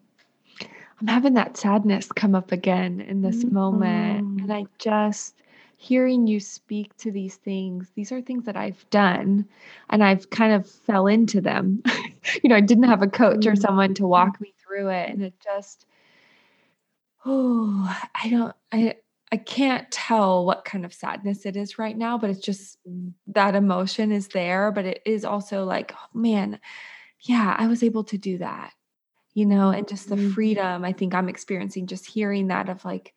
I'm 0.99 1.07
having 1.07 1.36
that 1.36 1.57
sadness 1.57 2.11
come 2.11 2.34
up 2.34 2.51
again 2.51 3.01
in 3.01 3.22
this 3.22 3.43
mm-hmm. 3.43 3.53
moment. 3.53 4.41
And 4.41 4.51
I 4.53 4.65
just, 4.80 5.36
hearing 5.80 6.26
you 6.26 6.40
speak 6.40 6.96
to 6.98 7.12
these 7.12 7.36
things, 7.36 7.92
these 7.96 8.12
are 8.12 8.20
things 8.20 8.46
that 8.46 8.58
I've 8.58 8.84
done 8.90 9.48
and 9.92 10.04
I've 10.04 10.30
kind 10.32 10.54
of 10.54 10.68
fell 10.68 11.06
into 11.06 11.40
them. 11.40 11.84
you 12.44 12.50
know, 12.50 12.56
I 12.56 12.62
didn't 12.62 12.86
have 12.86 13.04
a 13.04 13.08
coach 13.08 13.46
or 13.46 13.52
mm-hmm. 13.52 13.62
someone 13.62 13.94
to 13.94 14.08
walk 14.08 14.42
me 14.42 14.54
through 14.60 14.90
it. 14.90 15.10
And 15.10 15.22
it 15.22 15.36
just, 15.42 15.86
oh, 17.26 17.96
I 18.16 18.30
don't, 18.30 18.56
I, 18.72 18.96
I 19.32 19.38
can't 19.38 19.90
tell 19.92 20.46
what 20.46 20.66
kind 20.66 20.84
of 20.84 20.94
sadness 20.94 21.46
it 21.46 21.56
is 21.56 21.78
right 21.78 21.96
now, 21.96 22.18
but 22.18 22.32
it's 22.32 22.40
just 22.40 22.80
that 23.28 23.54
emotion 23.54 24.12
is 24.12 24.30
there. 24.30 24.72
But 24.72 24.86
it 24.86 25.02
is 25.06 25.24
also 25.26 25.64
like, 25.64 25.94
oh, 25.94 26.20
man, 26.20 26.60
yeah, 27.22 27.56
I 27.56 27.68
was 27.68 27.84
able 27.84 28.04
to 28.06 28.18
do 28.18 28.40
that, 28.40 28.74
you 29.36 29.46
know, 29.46 29.70
and 29.70 29.88
just 29.88 30.10
the 30.10 30.16
mm-hmm. 30.16 30.32
freedom 30.32 30.84
I 30.84 30.92
think 30.94 31.14
I'm 31.14 31.30
experiencing 31.30 31.86
just 31.86 32.08
hearing 32.08 32.48
that 32.48 32.68
of 32.68 32.84
like, 32.84 33.14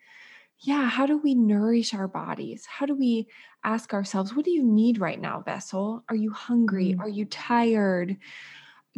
yeah, 0.62 0.88
how 0.88 1.06
do 1.06 1.16
we 1.16 1.34
nourish 1.34 1.94
our 1.94 2.08
bodies? 2.08 2.66
How 2.66 2.84
do 2.84 2.94
we 2.94 3.28
ask 3.64 3.94
ourselves, 3.94 4.34
what 4.34 4.44
do 4.44 4.50
you 4.50 4.62
need 4.62 5.00
right 5.00 5.20
now, 5.20 5.40
vessel? 5.40 6.04
Are 6.08 6.16
you 6.16 6.30
hungry? 6.30 6.90
Mm-hmm. 6.90 7.00
Are 7.00 7.08
you 7.08 7.24
tired? 7.24 8.16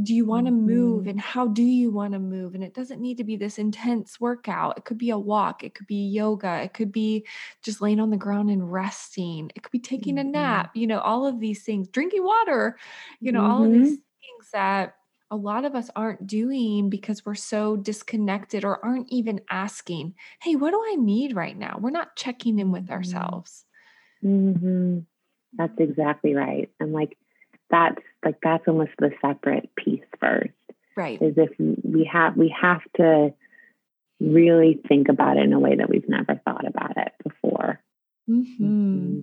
Do 0.03 0.15
you 0.15 0.25
want 0.25 0.47
to 0.47 0.53
mm-hmm. 0.53 0.67
move? 0.67 1.07
And 1.07 1.21
how 1.21 1.47
do 1.47 1.63
you 1.63 1.93
want 1.93 2.15
to 2.15 2.19
move? 2.19 2.57
And 2.57 2.65
it 2.65 2.75
doesn't 2.75 3.01
need 3.01 3.19
to 3.19 3.25
be 3.25 3.37
this 3.37 3.59
intense 3.59 4.21
workout. 4.21 4.77
It 4.77 4.85
could 4.85 4.99
be 4.99 5.11
a 5.11 5.19
walk, 5.19 5.63
it 5.63 5.75
could 5.75 5.87
be 5.87 6.09
yoga, 6.09 6.63
it 6.63 6.75
could 6.75 6.91
be 6.91 7.27
just 7.63 7.81
laying 7.81 8.01
on 8.01 8.11
the 8.11 8.17
ground 8.17 8.51
and 8.51 8.73
resting, 8.73 9.53
it 9.55 9.63
could 9.63 9.73
be 9.73 9.79
taking 9.79 10.19
a 10.19 10.23
mm-hmm. 10.23 10.33
nap, 10.33 10.71
you 10.75 10.89
know, 10.89 10.99
all 10.99 11.27
of 11.27 11.39
these 11.39 11.63
things, 11.63 11.89
drinking 11.89 12.25
water, 12.25 12.77
you 13.21 13.31
know, 13.31 13.45
all 13.45 13.65
of 13.65 13.71
these 13.71 13.99
mm-hmm. 13.99 14.41
things 14.41 14.51
that 14.53 14.97
a 15.33 15.37
lot 15.37 15.65
of 15.65 15.75
us 15.75 15.89
aren't 15.97 16.27
doing 16.27 16.91
because 16.91 17.25
we're 17.25 17.35
so 17.35 17.75
disconnected 17.75 18.67
or 18.67 18.85
aren't 18.85 19.11
even 19.11 19.41
asking, 19.49 20.15
hey, 20.43 20.57
what 20.57 20.73
do 20.73 20.85
I 20.87 20.97
need 20.97 21.35
right 21.35 21.57
now? 21.57 21.79
We're 21.81 21.89
not 21.89 22.17
checking 22.17 22.59
in 22.59 22.71
with 22.71 22.85
mm-hmm. 22.85 22.93
ourselves. 22.93 23.65
Mm-hmm. 24.23 24.99
That's 25.55 25.79
exactly 25.79 26.35
right. 26.35 26.71
And 26.79 26.93
like, 26.93 27.17
that's 27.71 28.03
like, 28.23 28.37
that's 28.43 28.69
almost 28.69 28.91
the 28.99 29.11
separate 29.23 29.75
piece 29.75 30.05
first. 30.21 30.51
Right. 30.99 31.21
Is 31.23 31.33
if 31.39 31.51
we 31.59 32.09
have, 32.13 32.37
we 32.37 32.55
have 32.61 32.83
to 32.97 33.33
really 34.21 34.81
think 34.87 35.09
about 35.09 35.39
it 35.39 35.45
in 35.45 35.55
a 35.55 35.59
way 35.59 35.77
that 35.77 35.89
we've 35.89 36.09
never 36.11 36.39
thought 36.45 36.67
about 36.67 36.99
it 36.99 37.13
before. 37.25 37.81
Mm-hmm. 38.29 38.65
Mm-hmm. 38.65 39.21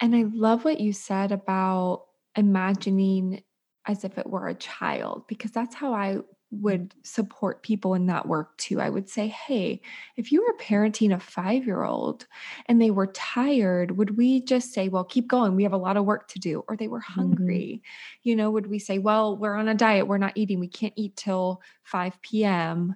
And 0.00 0.16
I 0.16 0.24
love 0.32 0.64
what 0.64 0.80
you 0.80 0.94
said 0.94 1.32
about 1.32 2.06
imagining 2.34 3.42
as 3.86 4.04
if 4.04 4.18
it 4.18 4.28
were 4.28 4.48
a 4.48 4.54
child 4.54 5.24
because 5.26 5.50
that's 5.50 5.74
how 5.74 5.92
I 5.92 6.18
would 6.60 6.94
support 7.02 7.62
people 7.62 7.94
in 7.94 8.06
that 8.06 8.26
work 8.26 8.56
too. 8.58 8.80
I 8.80 8.88
would 8.88 9.08
say, 9.08 9.28
hey, 9.28 9.80
if 10.16 10.30
you 10.30 10.42
were 10.42 10.56
parenting 10.58 11.12
a 11.12 11.18
five 11.18 11.66
year 11.66 11.82
old 11.82 12.26
and 12.66 12.80
they 12.80 12.90
were 12.90 13.08
tired, 13.08 13.96
would 13.96 14.16
we 14.16 14.40
just 14.40 14.72
say, 14.72 14.88
well, 14.88 15.04
keep 15.04 15.26
going? 15.26 15.56
We 15.56 15.64
have 15.64 15.72
a 15.72 15.78
lot 15.78 15.96
of 15.96 16.04
work 16.04 16.28
to 16.28 16.38
do. 16.38 16.64
Or 16.68 16.76
they 16.76 16.88
were 16.88 17.00
mm-hmm. 17.00 17.20
hungry. 17.20 17.82
Mm-hmm. 17.82 18.28
You 18.28 18.36
know, 18.36 18.50
would 18.50 18.68
we 18.68 18.78
say, 18.78 18.98
well, 18.98 19.36
we're 19.36 19.56
on 19.56 19.68
a 19.68 19.74
diet, 19.74 20.06
we're 20.06 20.18
not 20.18 20.36
eating, 20.36 20.60
we 20.60 20.68
can't 20.68 20.94
eat 20.96 21.16
till 21.16 21.60
5 21.84 22.20
p.m., 22.22 22.94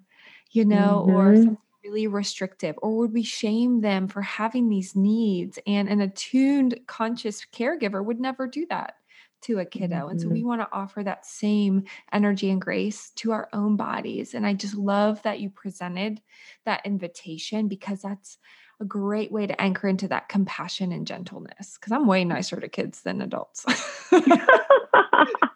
you 0.51 0.64
know, 0.64 1.05
mm-hmm. 1.07 1.16
or 1.16 1.36
something 1.36 1.59
really 1.84 2.07
restrictive? 2.07 2.76
Or 2.80 2.97
would 2.99 3.12
we 3.12 3.22
shame 3.22 3.80
them 3.80 4.09
for 4.09 4.22
having 4.22 4.68
these 4.68 4.95
needs? 4.95 5.59
And 5.66 5.89
an 5.89 6.01
attuned, 6.01 6.78
conscious 6.86 7.45
caregiver 7.53 8.05
would 8.05 8.20
never 8.20 8.47
do 8.47 8.66
that 8.70 8.95
to 9.43 9.59
a 9.59 9.64
kiddo. 9.64 9.97
Mm-hmm. 9.97 10.11
And 10.11 10.20
so 10.20 10.28
we 10.28 10.41
mm-hmm. 10.41 10.49
want 10.49 10.61
to 10.62 10.68
offer 10.72 11.03
that 11.03 11.26
same 11.26 11.84
energy 12.12 12.51
and 12.51 12.61
grace 12.61 13.11
to 13.16 13.32
our 13.32 13.49
own 13.53 13.76
bodies. 13.76 14.34
And 14.34 14.47
I 14.47 14.55
just 14.55 14.74
love 14.74 15.22
that 15.22 15.41
you 15.41 15.51
presented 15.51 16.20
that 16.64 16.84
invitation 16.84 17.68
because 17.68 18.03
that's 18.03 18.39
a 18.80 18.84
great 18.84 19.32
way 19.32 19.47
to 19.47 19.61
anchor 19.61 19.89
into 19.89 20.07
that 20.09 20.28
compassion 20.28 20.93
and 20.93 21.07
gentleness. 21.07 21.76
Because 21.78 21.93
I'm 21.93 22.07
way 22.07 22.24
nicer 22.24 22.61
to 22.61 22.68
kids 22.68 23.03
than 23.03 23.20
adults. 23.20 23.64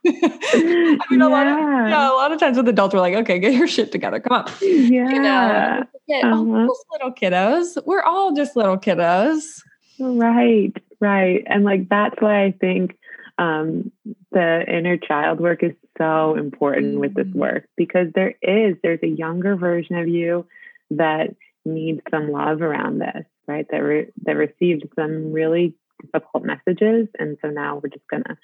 I 0.04 0.98
mean, 1.10 1.20
yeah. 1.20 1.26
a 1.26 1.28
lot 1.28 1.46
of 1.46 1.58
yeah, 1.88 2.10
a 2.10 2.14
lot 2.14 2.32
of 2.32 2.40
times 2.40 2.56
with 2.56 2.68
adults, 2.68 2.94
we're 2.94 3.00
like, 3.00 3.14
okay, 3.14 3.38
get 3.38 3.54
your 3.54 3.68
shit 3.68 3.92
together. 3.92 4.18
Come 4.20 4.38
on. 4.38 4.52
Yeah. 4.60 5.08
You 5.08 5.22
know, 5.22 5.84
get, 6.08 6.24
uh-huh. 6.24 6.68
little 6.92 7.12
kiddos. 7.12 7.78
We're 7.86 8.02
all 8.02 8.34
just 8.34 8.56
little 8.56 8.76
kiddos. 8.76 9.62
Right, 10.00 10.72
right. 11.00 11.44
And 11.46 11.64
like 11.64 11.88
that's 11.88 12.20
why 12.20 12.44
I 12.44 12.52
think 12.52 12.98
um, 13.38 13.90
the 14.30 14.64
inner 14.68 14.96
child 14.96 15.40
work 15.40 15.62
is 15.62 15.72
so 15.98 16.36
important 16.36 16.98
with 16.98 17.14
this 17.14 17.26
mm. 17.26 17.34
work 17.34 17.68
because 17.76 18.08
there 18.14 18.34
is 18.42 18.76
there's 18.82 19.02
a 19.02 19.08
younger 19.08 19.56
version 19.56 19.96
of 19.96 20.08
you 20.08 20.46
that 20.90 21.34
needs 21.64 22.00
some 22.10 22.30
love 22.30 22.60
around 22.62 22.98
this 22.98 23.24
right 23.46 23.66
that 23.70 23.78
re- 23.78 24.12
that 24.24 24.36
received 24.36 24.84
some 24.96 25.32
really 25.32 25.74
difficult 26.12 26.44
messages 26.44 27.08
and 27.18 27.38
so 27.40 27.48
now 27.48 27.76
we're 27.76 27.88
just 27.88 28.06
going 28.08 28.24
to 28.24 28.36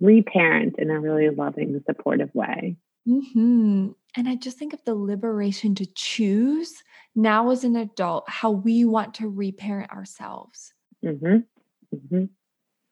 reparent 0.00 0.76
in 0.78 0.90
a 0.90 1.00
really 1.00 1.28
loving 1.28 1.82
supportive 1.86 2.34
way 2.34 2.76
mm-hmm. 3.06 3.88
and 4.16 4.28
i 4.28 4.34
just 4.34 4.56
think 4.56 4.72
of 4.72 4.82
the 4.84 4.94
liberation 4.94 5.74
to 5.74 5.86
choose 5.94 6.82
now 7.14 7.50
as 7.50 7.64
an 7.64 7.76
adult 7.76 8.24
how 8.28 8.50
we 8.50 8.84
want 8.84 9.14
to 9.14 9.28
reparent 9.28 9.90
ourselves 9.90 10.72
mm-hmm. 11.04 11.38
Mm-hmm. 11.94 12.24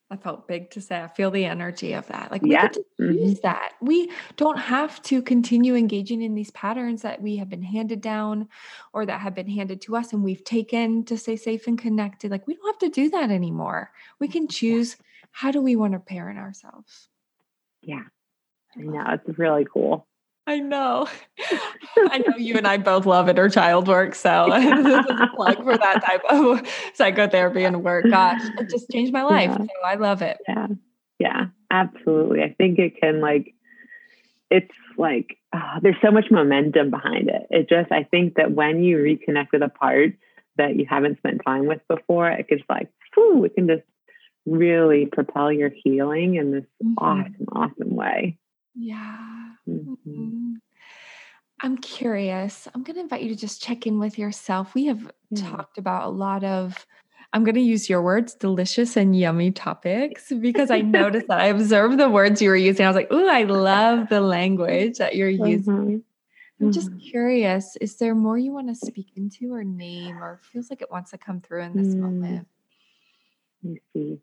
I 0.08 0.16
felt 0.16 0.46
big 0.46 0.70
to 0.70 0.80
say. 0.80 1.02
I 1.02 1.08
feel 1.08 1.32
the 1.32 1.44
energy 1.44 1.92
of 1.92 2.06
that. 2.08 2.30
Like 2.30 2.42
we 2.42 2.52
yeah. 2.52 2.62
get 2.62 2.74
to 2.74 2.84
mm-hmm. 3.00 3.12
use 3.12 3.40
that. 3.40 3.72
We 3.80 4.10
don't 4.36 4.58
have 4.58 5.02
to 5.02 5.20
continue 5.20 5.74
engaging 5.74 6.22
in 6.22 6.34
these 6.34 6.52
patterns 6.52 7.02
that 7.02 7.20
we 7.20 7.36
have 7.36 7.48
been 7.48 7.62
handed 7.62 8.00
down 8.00 8.48
or 8.92 9.04
that 9.04 9.20
have 9.20 9.34
been 9.34 9.48
handed 9.48 9.80
to 9.82 9.96
us 9.96 10.12
and 10.12 10.22
we've 10.22 10.44
taken 10.44 11.04
to 11.06 11.18
stay 11.18 11.36
safe 11.36 11.66
and 11.66 11.76
connected. 11.76 12.30
Like 12.30 12.46
we 12.46 12.54
don't 12.54 12.66
have 12.66 12.90
to 12.90 13.00
do 13.00 13.10
that 13.10 13.30
anymore. 13.30 13.90
We 14.20 14.28
can 14.28 14.46
choose 14.46 14.96
how 15.32 15.50
do 15.50 15.60
we 15.60 15.74
want 15.74 15.94
to 15.94 15.98
parent 15.98 16.38
ourselves. 16.38 17.08
Yeah. 17.82 18.04
I 18.76 18.80
know. 18.80 19.04
It's 19.26 19.38
really 19.38 19.66
cool. 19.72 20.06
I 20.46 20.60
know. 20.60 21.08
I 21.96 22.18
know 22.18 22.36
you 22.36 22.56
and 22.56 22.66
I 22.66 22.76
both 22.76 23.04
love 23.04 23.28
inner 23.28 23.48
child 23.48 23.88
work. 23.88 24.14
So 24.14 24.46
this 24.50 25.04
is 25.06 25.20
a 25.20 25.28
plug 25.34 25.56
for 25.64 25.76
that 25.76 26.04
type 26.04 26.22
of 26.28 26.62
psychotherapy 26.94 27.64
and 27.64 27.82
work. 27.82 28.06
Gosh, 28.08 28.42
it 28.58 28.70
just 28.70 28.88
changed 28.90 29.12
my 29.12 29.22
life. 29.22 29.50
Yeah. 29.50 29.58
So 29.58 29.86
I 29.86 29.94
love 29.96 30.22
it. 30.22 30.38
Yeah. 30.48 30.68
Yeah, 31.18 31.46
absolutely. 31.70 32.42
I 32.42 32.54
think 32.56 32.78
it 32.78 33.00
can 33.00 33.20
like, 33.20 33.54
it's 34.50 34.70
like, 34.96 35.38
oh, 35.54 35.78
there's 35.82 35.96
so 36.02 36.10
much 36.10 36.26
momentum 36.30 36.90
behind 36.90 37.28
it. 37.28 37.46
It 37.50 37.68
just, 37.68 37.90
I 37.90 38.04
think 38.04 38.34
that 38.34 38.52
when 38.52 38.82
you 38.82 38.98
reconnect 38.98 39.48
with 39.52 39.62
a 39.62 39.68
part 39.68 40.12
that 40.58 40.76
you 40.76 40.86
haven't 40.88 41.18
spent 41.18 41.42
time 41.44 41.66
with 41.66 41.80
before, 41.88 42.30
it 42.30 42.48
gets 42.48 42.62
like, 42.68 42.88
whew, 43.14 43.44
it 43.44 43.54
can 43.54 43.66
just 43.66 43.82
really 44.44 45.06
propel 45.06 45.50
your 45.50 45.70
healing 45.82 46.36
in 46.36 46.52
this 46.52 46.64
mm-hmm. 46.84 46.94
awesome, 46.98 47.46
awesome 47.52 47.96
way. 47.96 48.38
Yeah. 48.76 49.48
Mm-hmm. 49.68 49.92
mm-hmm. 49.92 50.52
I'm 51.60 51.78
curious. 51.78 52.68
I'm 52.74 52.82
going 52.82 52.96
to 52.96 53.00
invite 53.00 53.22
you 53.22 53.30
to 53.30 53.36
just 53.36 53.62
check 53.62 53.86
in 53.86 53.98
with 53.98 54.18
yourself. 54.18 54.74
We 54.74 54.86
have 54.86 55.10
mm. 55.32 55.50
talked 55.50 55.78
about 55.78 56.04
a 56.04 56.10
lot 56.10 56.44
of, 56.44 56.86
I'm 57.32 57.44
going 57.44 57.54
to 57.54 57.62
use 57.62 57.88
your 57.88 58.02
words, 58.02 58.34
delicious 58.34 58.94
and 58.94 59.18
yummy 59.18 59.52
topics, 59.52 60.30
because 60.38 60.70
I 60.70 60.82
noticed 60.82 61.28
that 61.28 61.40
I 61.40 61.46
observed 61.46 61.98
the 61.98 62.10
words 62.10 62.42
you 62.42 62.50
were 62.50 62.56
using. 62.56 62.84
I 62.84 62.90
was 62.90 62.96
like, 62.96 63.08
oh, 63.10 63.26
I 63.26 63.44
love 63.44 64.10
the 64.10 64.20
language 64.20 64.98
that 64.98 65.16
you're 65.16 65.30
using. 65.30 65.74
Mm-hmm. 65.74 66.64
I'm 66.64 66.72
just 66.72 66.90
mm-hmm. 66.90 66.98
curious, 66.98 67.76
is 67.80 67.96
there 67.96 68.14
more 68.14 68.38
you 68.38 68.52
want 68.52 68.68
to 68.68 68.74
speak 68.74 69.08
into 69.16 69.52
or 69.52 69.64
name, 69.64 70.22
or 70.22 70.40
feels 70.52 70.70
like 70.70 70.82
it 70.82 70.90
wants 70.90 71.10
to 71.10 71.18
come 71.18 71.40
through 71.40 71.62
in 71.62 71.76
this 71.76 71.94
mm. 71.94 72.00
moment? 72.00 72.48
Let 73.62 73.72
me 73.72 73.80
see. 73.92 74.20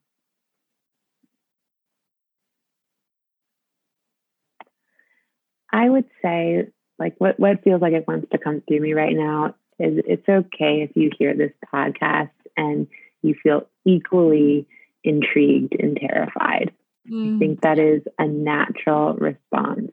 I 5.74 5.90
would 5.90 6.06
say, 6.22 6.68
like, 7.00 7.16
what, 7.18 7.40
what 7.40 7.64
feels 7.64 7.82
like 7.82 7.94
it 7.94 8.08
wants 8.08 8.28
to 8.32 8.38
come 8.38 8.62
through 8.62 8.80
me 8.80 8.94
right 8.94 9.16
now 9.16 9.56
is 9.80 10.00
it's 10.08 10.30
okay 10.30 10.88
if 10.88 10.92
you 10.96 11.10
hear 11.18 11.34
this 11.36 11.52
podcast 11.74 12.30
and 12.56 12.88
you 13.24 13.36
feel 13.42 13.68
equally 13.84 14.68
intrigued 15.04 15.76
and 15.78 15.98
terrified. 15.98 16.72
Mm. 17.12 17.36
I 17.36 17.40
think 17.40 17.62
that 17.62 17.80
is 17.80 18.04
a 18.20 18.28
natural 18.28 19.16
response. 19.16 19.92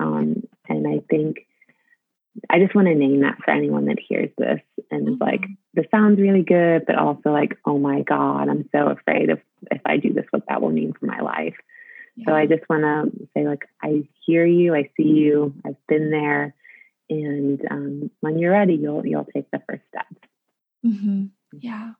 Um, 0.00 0.44
and 0.68 0.86
I 0.86 1.00
think 1.10 1.38
I 2.48 2.60
just 2.60 2.74
want 2.74 2.86
to 2.86 2.94
name 2.94 3.22
that 3.22 3.38
for 3.44 3.50
anyone 3.50 3.86
that 3.86 3.98
hears 3.98 4.30
this 4.38 4.60
and 4.90 5.02
mm-hmm. 5.02 5.14
is 5.14 5.20
like, 5.20 5.44
this 5.74 5.86
sounds 5.90 6.20
really 6.20 6.44
good, 6.44 6.86
but 6.86 6.96
also 6.96 7.30
like, 7.30 7.58
oh 7.64 7.78
my 7.78 8.02
God, 8.02 8.48
I'm 8.48 8.68
so 8.70 8.88
afraid 8.88 9.30
of 9.30 9.40
if 9.72 9.80
I 9.84 9.96
do 9.96 10.12
this, 10.12 10.26
what 10.30 10.44
that 10.48 10.62
will 10.62 10.70
mean 10.70 10.92
for 10.92 11.06
my 11.06 11.20
life. 11.20 11.56
Yeah. 12.18 12.24
So 12.26 12.34
I 12.34 12.46
just 12.46 12.68
want 12.68 12.82
to 12.82 13.28
say, 13.34 13.46
like, 13.46 13.64
I 13.82 14.08
hear 14.26 14.44
you, 14.44 14.74
I 14.74 14.90
see 14.96 15.04
you, 15.04 15.54
I've 15.64 15.76
been 15.86 16.10
there, 16.10 16.54
and 17.08 17.60
um, 17.70 18.10
when 18.20 18.38
you're 18.38 18.52
ready, 18.52 18.74
you'll 18.74 19.06
you'll 19.06 19.26
take 19.32 19.50
the 19.50 19.62
first 19.68 19.82
step. 19.88 20.06
Mm-hmm. 20.84 21.08
mm-hmm. 21.08 21.26
Yeah. 21.60 21.92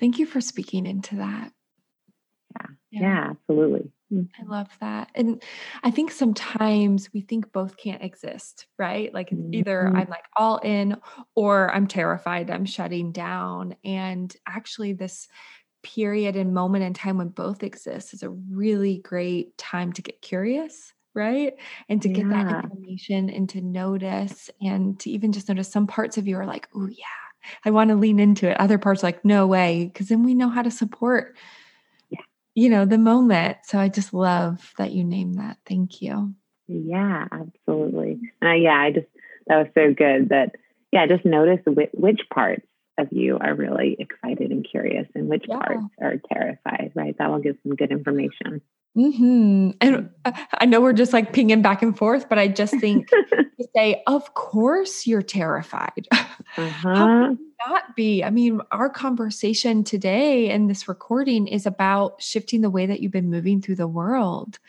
Thank 0.00 0.18
you 0.18 0.26
for 0.26 0.40
speaking 0.40 0.86
into 0.86 1.16
that. 1.16 1.52
Yeah. 2.56 2.66
Yeah, 2.90 3.00
yeah 3.00 3.30
absolutely. 3.30 3.92
I 4.12 4.44
love 4.46 4.68
that. 4.80 5.10
And 5.14 5.42
I 5.82 5.90
think 5.90 6.10
sometimes 6.10 7.12
we 7.12 7.20
think 7.20 7.52
both 7.52 7.76
can't 7.76 8.02
exist, 8.02 8.66
right? 8.78 9.12
Like 9.12 9.32
either 9.52 9.84
mm-hmm. 9.84 9.96
I'm 9.96 10.08
like 10.08 10.24
all 10.36 10.58
in 10.58 10.96
or 11.34 11.74
I'm 11.74 11.86
terrified, 11.86 12.50
I'm 12.50 12.64
shutting 12.64 13.12
down. 13.12 13.76
And 13.84 14.34
actually, 14.46 14.92
this 14.92 15.28
period 15.84 16.34
and 16.34 16.52
moment 16.52 16.82
in 16.82 16.92
time 16.94 17.18
when 17.18 17.28
both 17.28 17.62
exist 17.62 18.12
is 18.12 18.24
a 18.24 18.30
really 18.30 18.98
great 18.98 19.56
time 19.56 19.92
to 19.92 20.02
get 20.02 20.20
curious 20.20 20.92
right? 21.14 21.54
And 21.88 22.02
to 22.02 22.08
yeah. 22.08 22.14
get 22.14 22.28
that 22.30 22.64
information 22.64 23.30
and 23.30 23.48
to 23.50 23.60
notice 23.60 24.50
and 24.60 24.98
to 25.00 25.10
even 25.10 25.32
just 25.32 25.48
notice 25.48 25.70
some 25.70 25.86
parts 25.86 26.18
of 26.18 26.26
you 26.26 26.36
are 26.36 26.46
like, 26.46 26.68
oh, 26.74 26.86
yeah, 26.86 27.04
I 27.64 27.70
want 27.70 27.90
to 27.90 27.96
lean 27.96 28.18
into 28.18 28.50
it. 28.50 28.60
Other 28.60 28.78
parts 28.78 29.02
like, 29.02 29.24
no 29.24 29.46
way. 29.46 29.90
Cause 29.94 30.08
then 30.08 30.24
we 30.24 30.34
know 30.34 30.48
how 30.48 30.62
to 30.62 30.70
support 30.70 31.36
yeah. 32.10 32.20
you 32.54 32.68
know, 32.68 32.84
the 32.84 32.98
moment. 32.98 33.58
So 33.64 33.78
I 33.78 33.88
just 33.88 34.12
love 34.12 34.72
that 34.78 34.92
you 34.92 35.04
name 35.04 35.34
that. 35.34 35.58
Thank 35.66 36.02
you. 36.02 36.34
Yeah, 36.66 37.28
absolutely. 37.30 38.20
And 38.40 38.50
I, 38.50 38.54
yeah, 38.56 38.80
I 38.80 38.90
just, 38.90 39.06
that 39.46 39.58
was 39.58 39.68
so 39.74 39.94
good 39.94 40.30
that, 40.30 40.56
yeah, 40.90 41.06
just 41.06 41.24
notice 41.24 41.60
which, 41.66 41.90
which 41.92 42.20
parts 42.32 42.66
of 42.98 43.08
you 43.10 43.38
are 43.40 43.54
really 43.54 43.96
excited 43.98 44.50
and 44.50 44.66
curious 44.68 45.06
and 45.14 45.28
which 45.28 45.44
yeah. 45.48 45.58
parts 45.58 45.84
are 46.00 46.16
terrified, 46.32 46.92
right? 46.94 47.16
That 47.18 47.30
will 47.30 47.40
give 47.40 47.56
some 47.62 47.74
good 47.74 47.90
information. 47.90 48.60
Mm-hmm. 48.96 49.70
And 49.80 50.10
uh, 50.24 50.32
I 50.54 50.66
know 50.66 50.80
we're 50.80 50.92
just 50.92 51.12
like 51.12 51.32
pinging 51.32 51.62
back 51.62 51.82
and 51.82 51.96
forth, 51.96 52.28
but 52.28 52.38
I 52.38 52.46
just 52.46 52.78
think 52.78 53.08
to 53.30 53.68
say, 53.74 54.02
of 54.06 54.34
course 54.34 55.06
you're 55.06 55.22
terrified. 55.22 56.06
Uh-huh. 56.12 56.68
How 56.94 57.06
can 57.06 57.38
not 57.66 57.96
be? 57.96 58.22
I 58.22 58.30
mean, 58.30 58.60
our 58.70 58.88
conversation 58.88 59.82
today 59.82 60.50
and 60.50 60.70
this 60.70 60.86
recording 60.86 61.48
is 61.48 61.66
about 61.66 62.22
shifting 62.22 62.60
the 62.60 62.70
way 62.70 62.86
that 62.86 63.00
you've 63.00 63.10
been 63.10 63.30
moving 63.30 63.60
through 63.60 63.76
the 63.76 63.88
world 63.88 64.60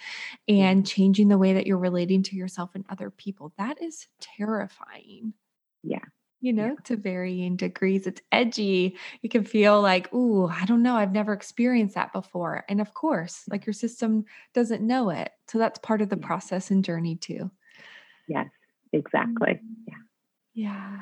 and 0.48 0.88
changing 0.88 1.28
the 1.28 1.38
way 1.38 1.54
that 1.54 1.68
you're 1.68 1.78
relating 1.78 2.24
to 2.24 2.36
yourself 2.36 2.72
and 2.74 2.84
other 2.90 3.12
people. 3.12 3.54
That 3.60 3.80
is 3.80 4.08
terrifying. 4.20 5.34
Yeah 5.84 6.00
you 6.46 6.54
know, 6.54 6.68
yeah. 6.68 6.84
to 6.84 6.96
varying 6.96 7.56
degrees. 7.56 8.06
It's 8.06 8.22
edgy. 8.32 8.98
You 9.24 9.30
can 9.30 9.44
feel 9.44 9.82
like, 9.82 10.14
ooh, 10.14 10.48
I 10.48 10.66
don't 10.66 10.84
know. 10.84 10.96
I've 10.96 11.12
never 11.12 11.34
experienced 11.34 11.96
that 11.96 12.14
before. 12.14 12.64
And 12.70 12.80
of 12.80 12.94
course, 12.94 13.44
like 13.50 13.66
your 13.66 13.74
system 13.74 14.26
doesn't 14.54 14.86
know 14.86 15.10
it. 15.10 15.32
So 15.48 15.58
that's 15.58 15.80
part 15.80 16.02
of 16.02 16.10
the 16.10 16.18
process 16.18 16.70
and 16.70 16.86
journey 16.86 17.16
too. 17.16 17.50
Yes, 18.28 18.50
exactly. 18.94 19.54
Mm-hmm. 19.54 19.84
Yeah. 19.88 19.96
Yeah. 20.54 21.00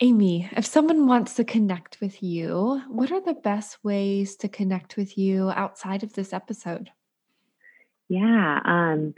Amy, 0.00 0.50
if 0.54 0.66
someone 0.66 1.06
wants 1.06 1.34
to 1.34 1.44
connect 1.44 2.00
with 2.02 2.22
you, 2.22 2.82
what 2.88 3.10
are 3.10 3.22
the 3.22 3.34
best 3.34 3.82
ways 3.82 4.36
to 4.36 4.48
connect 4.48 4.98
with 4.98 5.16
you 5.16 5.48
outside 5.50 6.02
of 6.02 6.12
this 6.12 6.34
episode? 6.34 6.90
Yeah. 8.08 8.60
Um, 8.64 9.14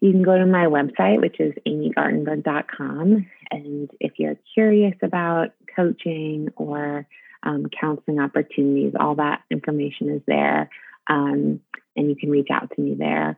you 0.00 0.12
can 0.12 0.22
go 0.22 0.36
to 0.36 0.46
my 0.46 0.66
website, 0.66 1.20
which 1.20 1.40
is 1.40 1.52
amygartenberg.com. 1.66 3.26
And 3.50 3.90
if 4.00 4.12
you're 4.18 4.36
curious 4.54 4.94
about 5.02 5.48
coaching 5.74 6.48
or 6.56 7.06
um, 7.42 7.66
counseling 7.80 8.20
opportunities, 8.20 8.94
all 8.98 9.16
that 9.16 9.42
information 9.50 10.10
is 10.10 10.22
there. 10.26 10.70
Um, 11.08 11.60
and 11.96 12.08
you 12.08 12.16
can 12.16 12.30
reach 12.30 12.48
out 12.52 12.70
to 12.74 12.80
me 12.80 12.94
there. 12.94 13.36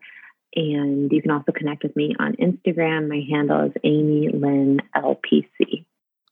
And 0.54 1.12
you 1.12 1.22
can 1.22 1.30
also 1.30 1.52
connect 1.52 1.84
with 1.84 1.94
me 1.94 2.14
on 2.18 2.34
Instagram. 2.34 3.08
My 3.08 3.22
handle 3.30 3.66
is 3.66 3.72
Amy 3.84 4.28
Lynn 4.28 4.80
LPC. 4.96 5.84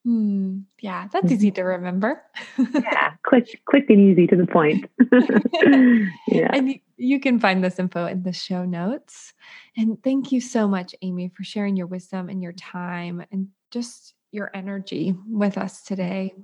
Hmm. 0.05 0.61
Yeah, 0.81 1.09
that's 1.13 1.31
easy 1.31 1.51
to 1.53 1.63
remember. 1.63 2.23
yeah, 2.57 3.13
quick, 3.25 3.61
quick 3.67 3.91
and 3.91 4.01
easy 4.01 4.27
to 4.29 4.37
the 4.37 4.47
point. 4.47 4.89
yeah. 6.29 6.51
And 6.53 6.79
you 6.97 7.21
can 7.21 7.39
find 7.39 7.63
this 7.63 7.79
info 7.79 8.07
in 8.07 8.23
the 8.23 8.33
show 8.33 8.65
notes. 8.65 9.35
And 9.77 10.03
thank 10.03 10.33
you 10.33 10.41
so 10.41 10.69
much, 10.69 10.95
Amy, 11.03 11.31
for 11.37 11.45
sharing 11.45 11.77
your 11.77 11.87
wisdom 11.87 12.29
and 12.29 12.43
your 12.43 12.53
time 12.53 13.25
and 13.31 13.49
just 13.71 14.15
your 14.31 14.51
energy 14.55 15.15
with 15.29 15.59
us 15.59 15.83
today. 15.83 16.35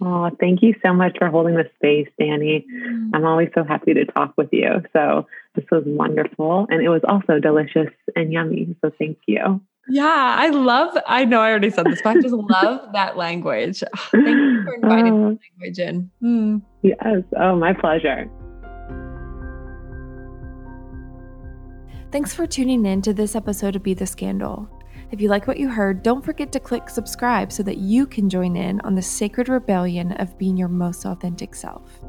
Oh, 0.00 0.30
thank 0.38 0.62
you 0.62 0.74
so 0.84 0.92
much 0.92 1.16
for 1.18 1.28
holding 1.28 1.54
the 1.54 1.68
space, 1.76 2.08
Dani. 2.20 2.66
Mm. 2.66 3.10
I'm 3.14 3.24
always 3.24 3.48
so 3.54 3.64
happy 3.64 3.94
to 3.94 4.04
talk 4.04 4.34
with 4.36 4.50
you. 4.52 4.82
So, 4.92 5.26
this 5.54 5.64
was 5.70 5.84
wonderful. 5.86 6.66
And 6.68 6.82
it 6.82 6.90
was 6.90 7.00
also 7.08 7.38
delicious 7.40 7.88
and 8.14 8.30
yummy. 8.30 8.76
So, 8.82 8.90
thank 8.98 9.18
you. 9.26 9.62
Yeah, 9.88 10.36
I 10.38 10.48
love, 10.48 10.96
I 11.06 11.24
know 11.24 11.40
I 11.40 11.50
already 11.50 11.70
said 11.70 11.86
this, 11.86 12.02
but 12.02 12.16
I 12.16 12.20
just 12.20 12.34
love 12.34 12.88
that 12.92 13.16
language. 13.16 13.80
Thank 14.10 14.26
you 14.26 14.62
for 14.64 14.74
inviting 14.74 15.12
uh, 15.12 15.36
language 15.60 15.78
in. 15.78 16.10
Mm. 16.22 16.62
Yes. 16.82 17.22
Oh, 17.38 17.56
my 17.56 17.72
pleasure. 17.72 18.28
Thanks 22.10 22.34
for 22.34 22.46
tuning 22.46 22.86
in 22.86 23.02
to 23.02 23.12
this 23.12 23.36
episode 23.36 23.76
of 23.76 23.82
Be 23.82 23.94
the 23.94 24.06
Scandal. 24.06 24.68
If 25.12 25.20
you 25.20 25.28
like 25.28 25.46
what 25.46 25.58
you 25.58 25.68
heard, 25.68 26.02
don't 26.02 26.24
forget 26.24 26.50
to 26.52 26.60
click 26.60 26.88
subscribe 26.88 27.52
so 27.52 27.62
that 27.62 27.78
you 27.78 28.06
can 28.06 28.28
join 28.28 28.56
in 28.56 28.80
on 28.80 28.94
the 28.94 29.02
sacred 29.02 29.48
rebellion 29.48 30.12
of 30.12 30.36
being 30.36 30.56
your 30.56 30.68
most 30.68 31.04
authentic 31.04 31.54
self. 31.54 32.00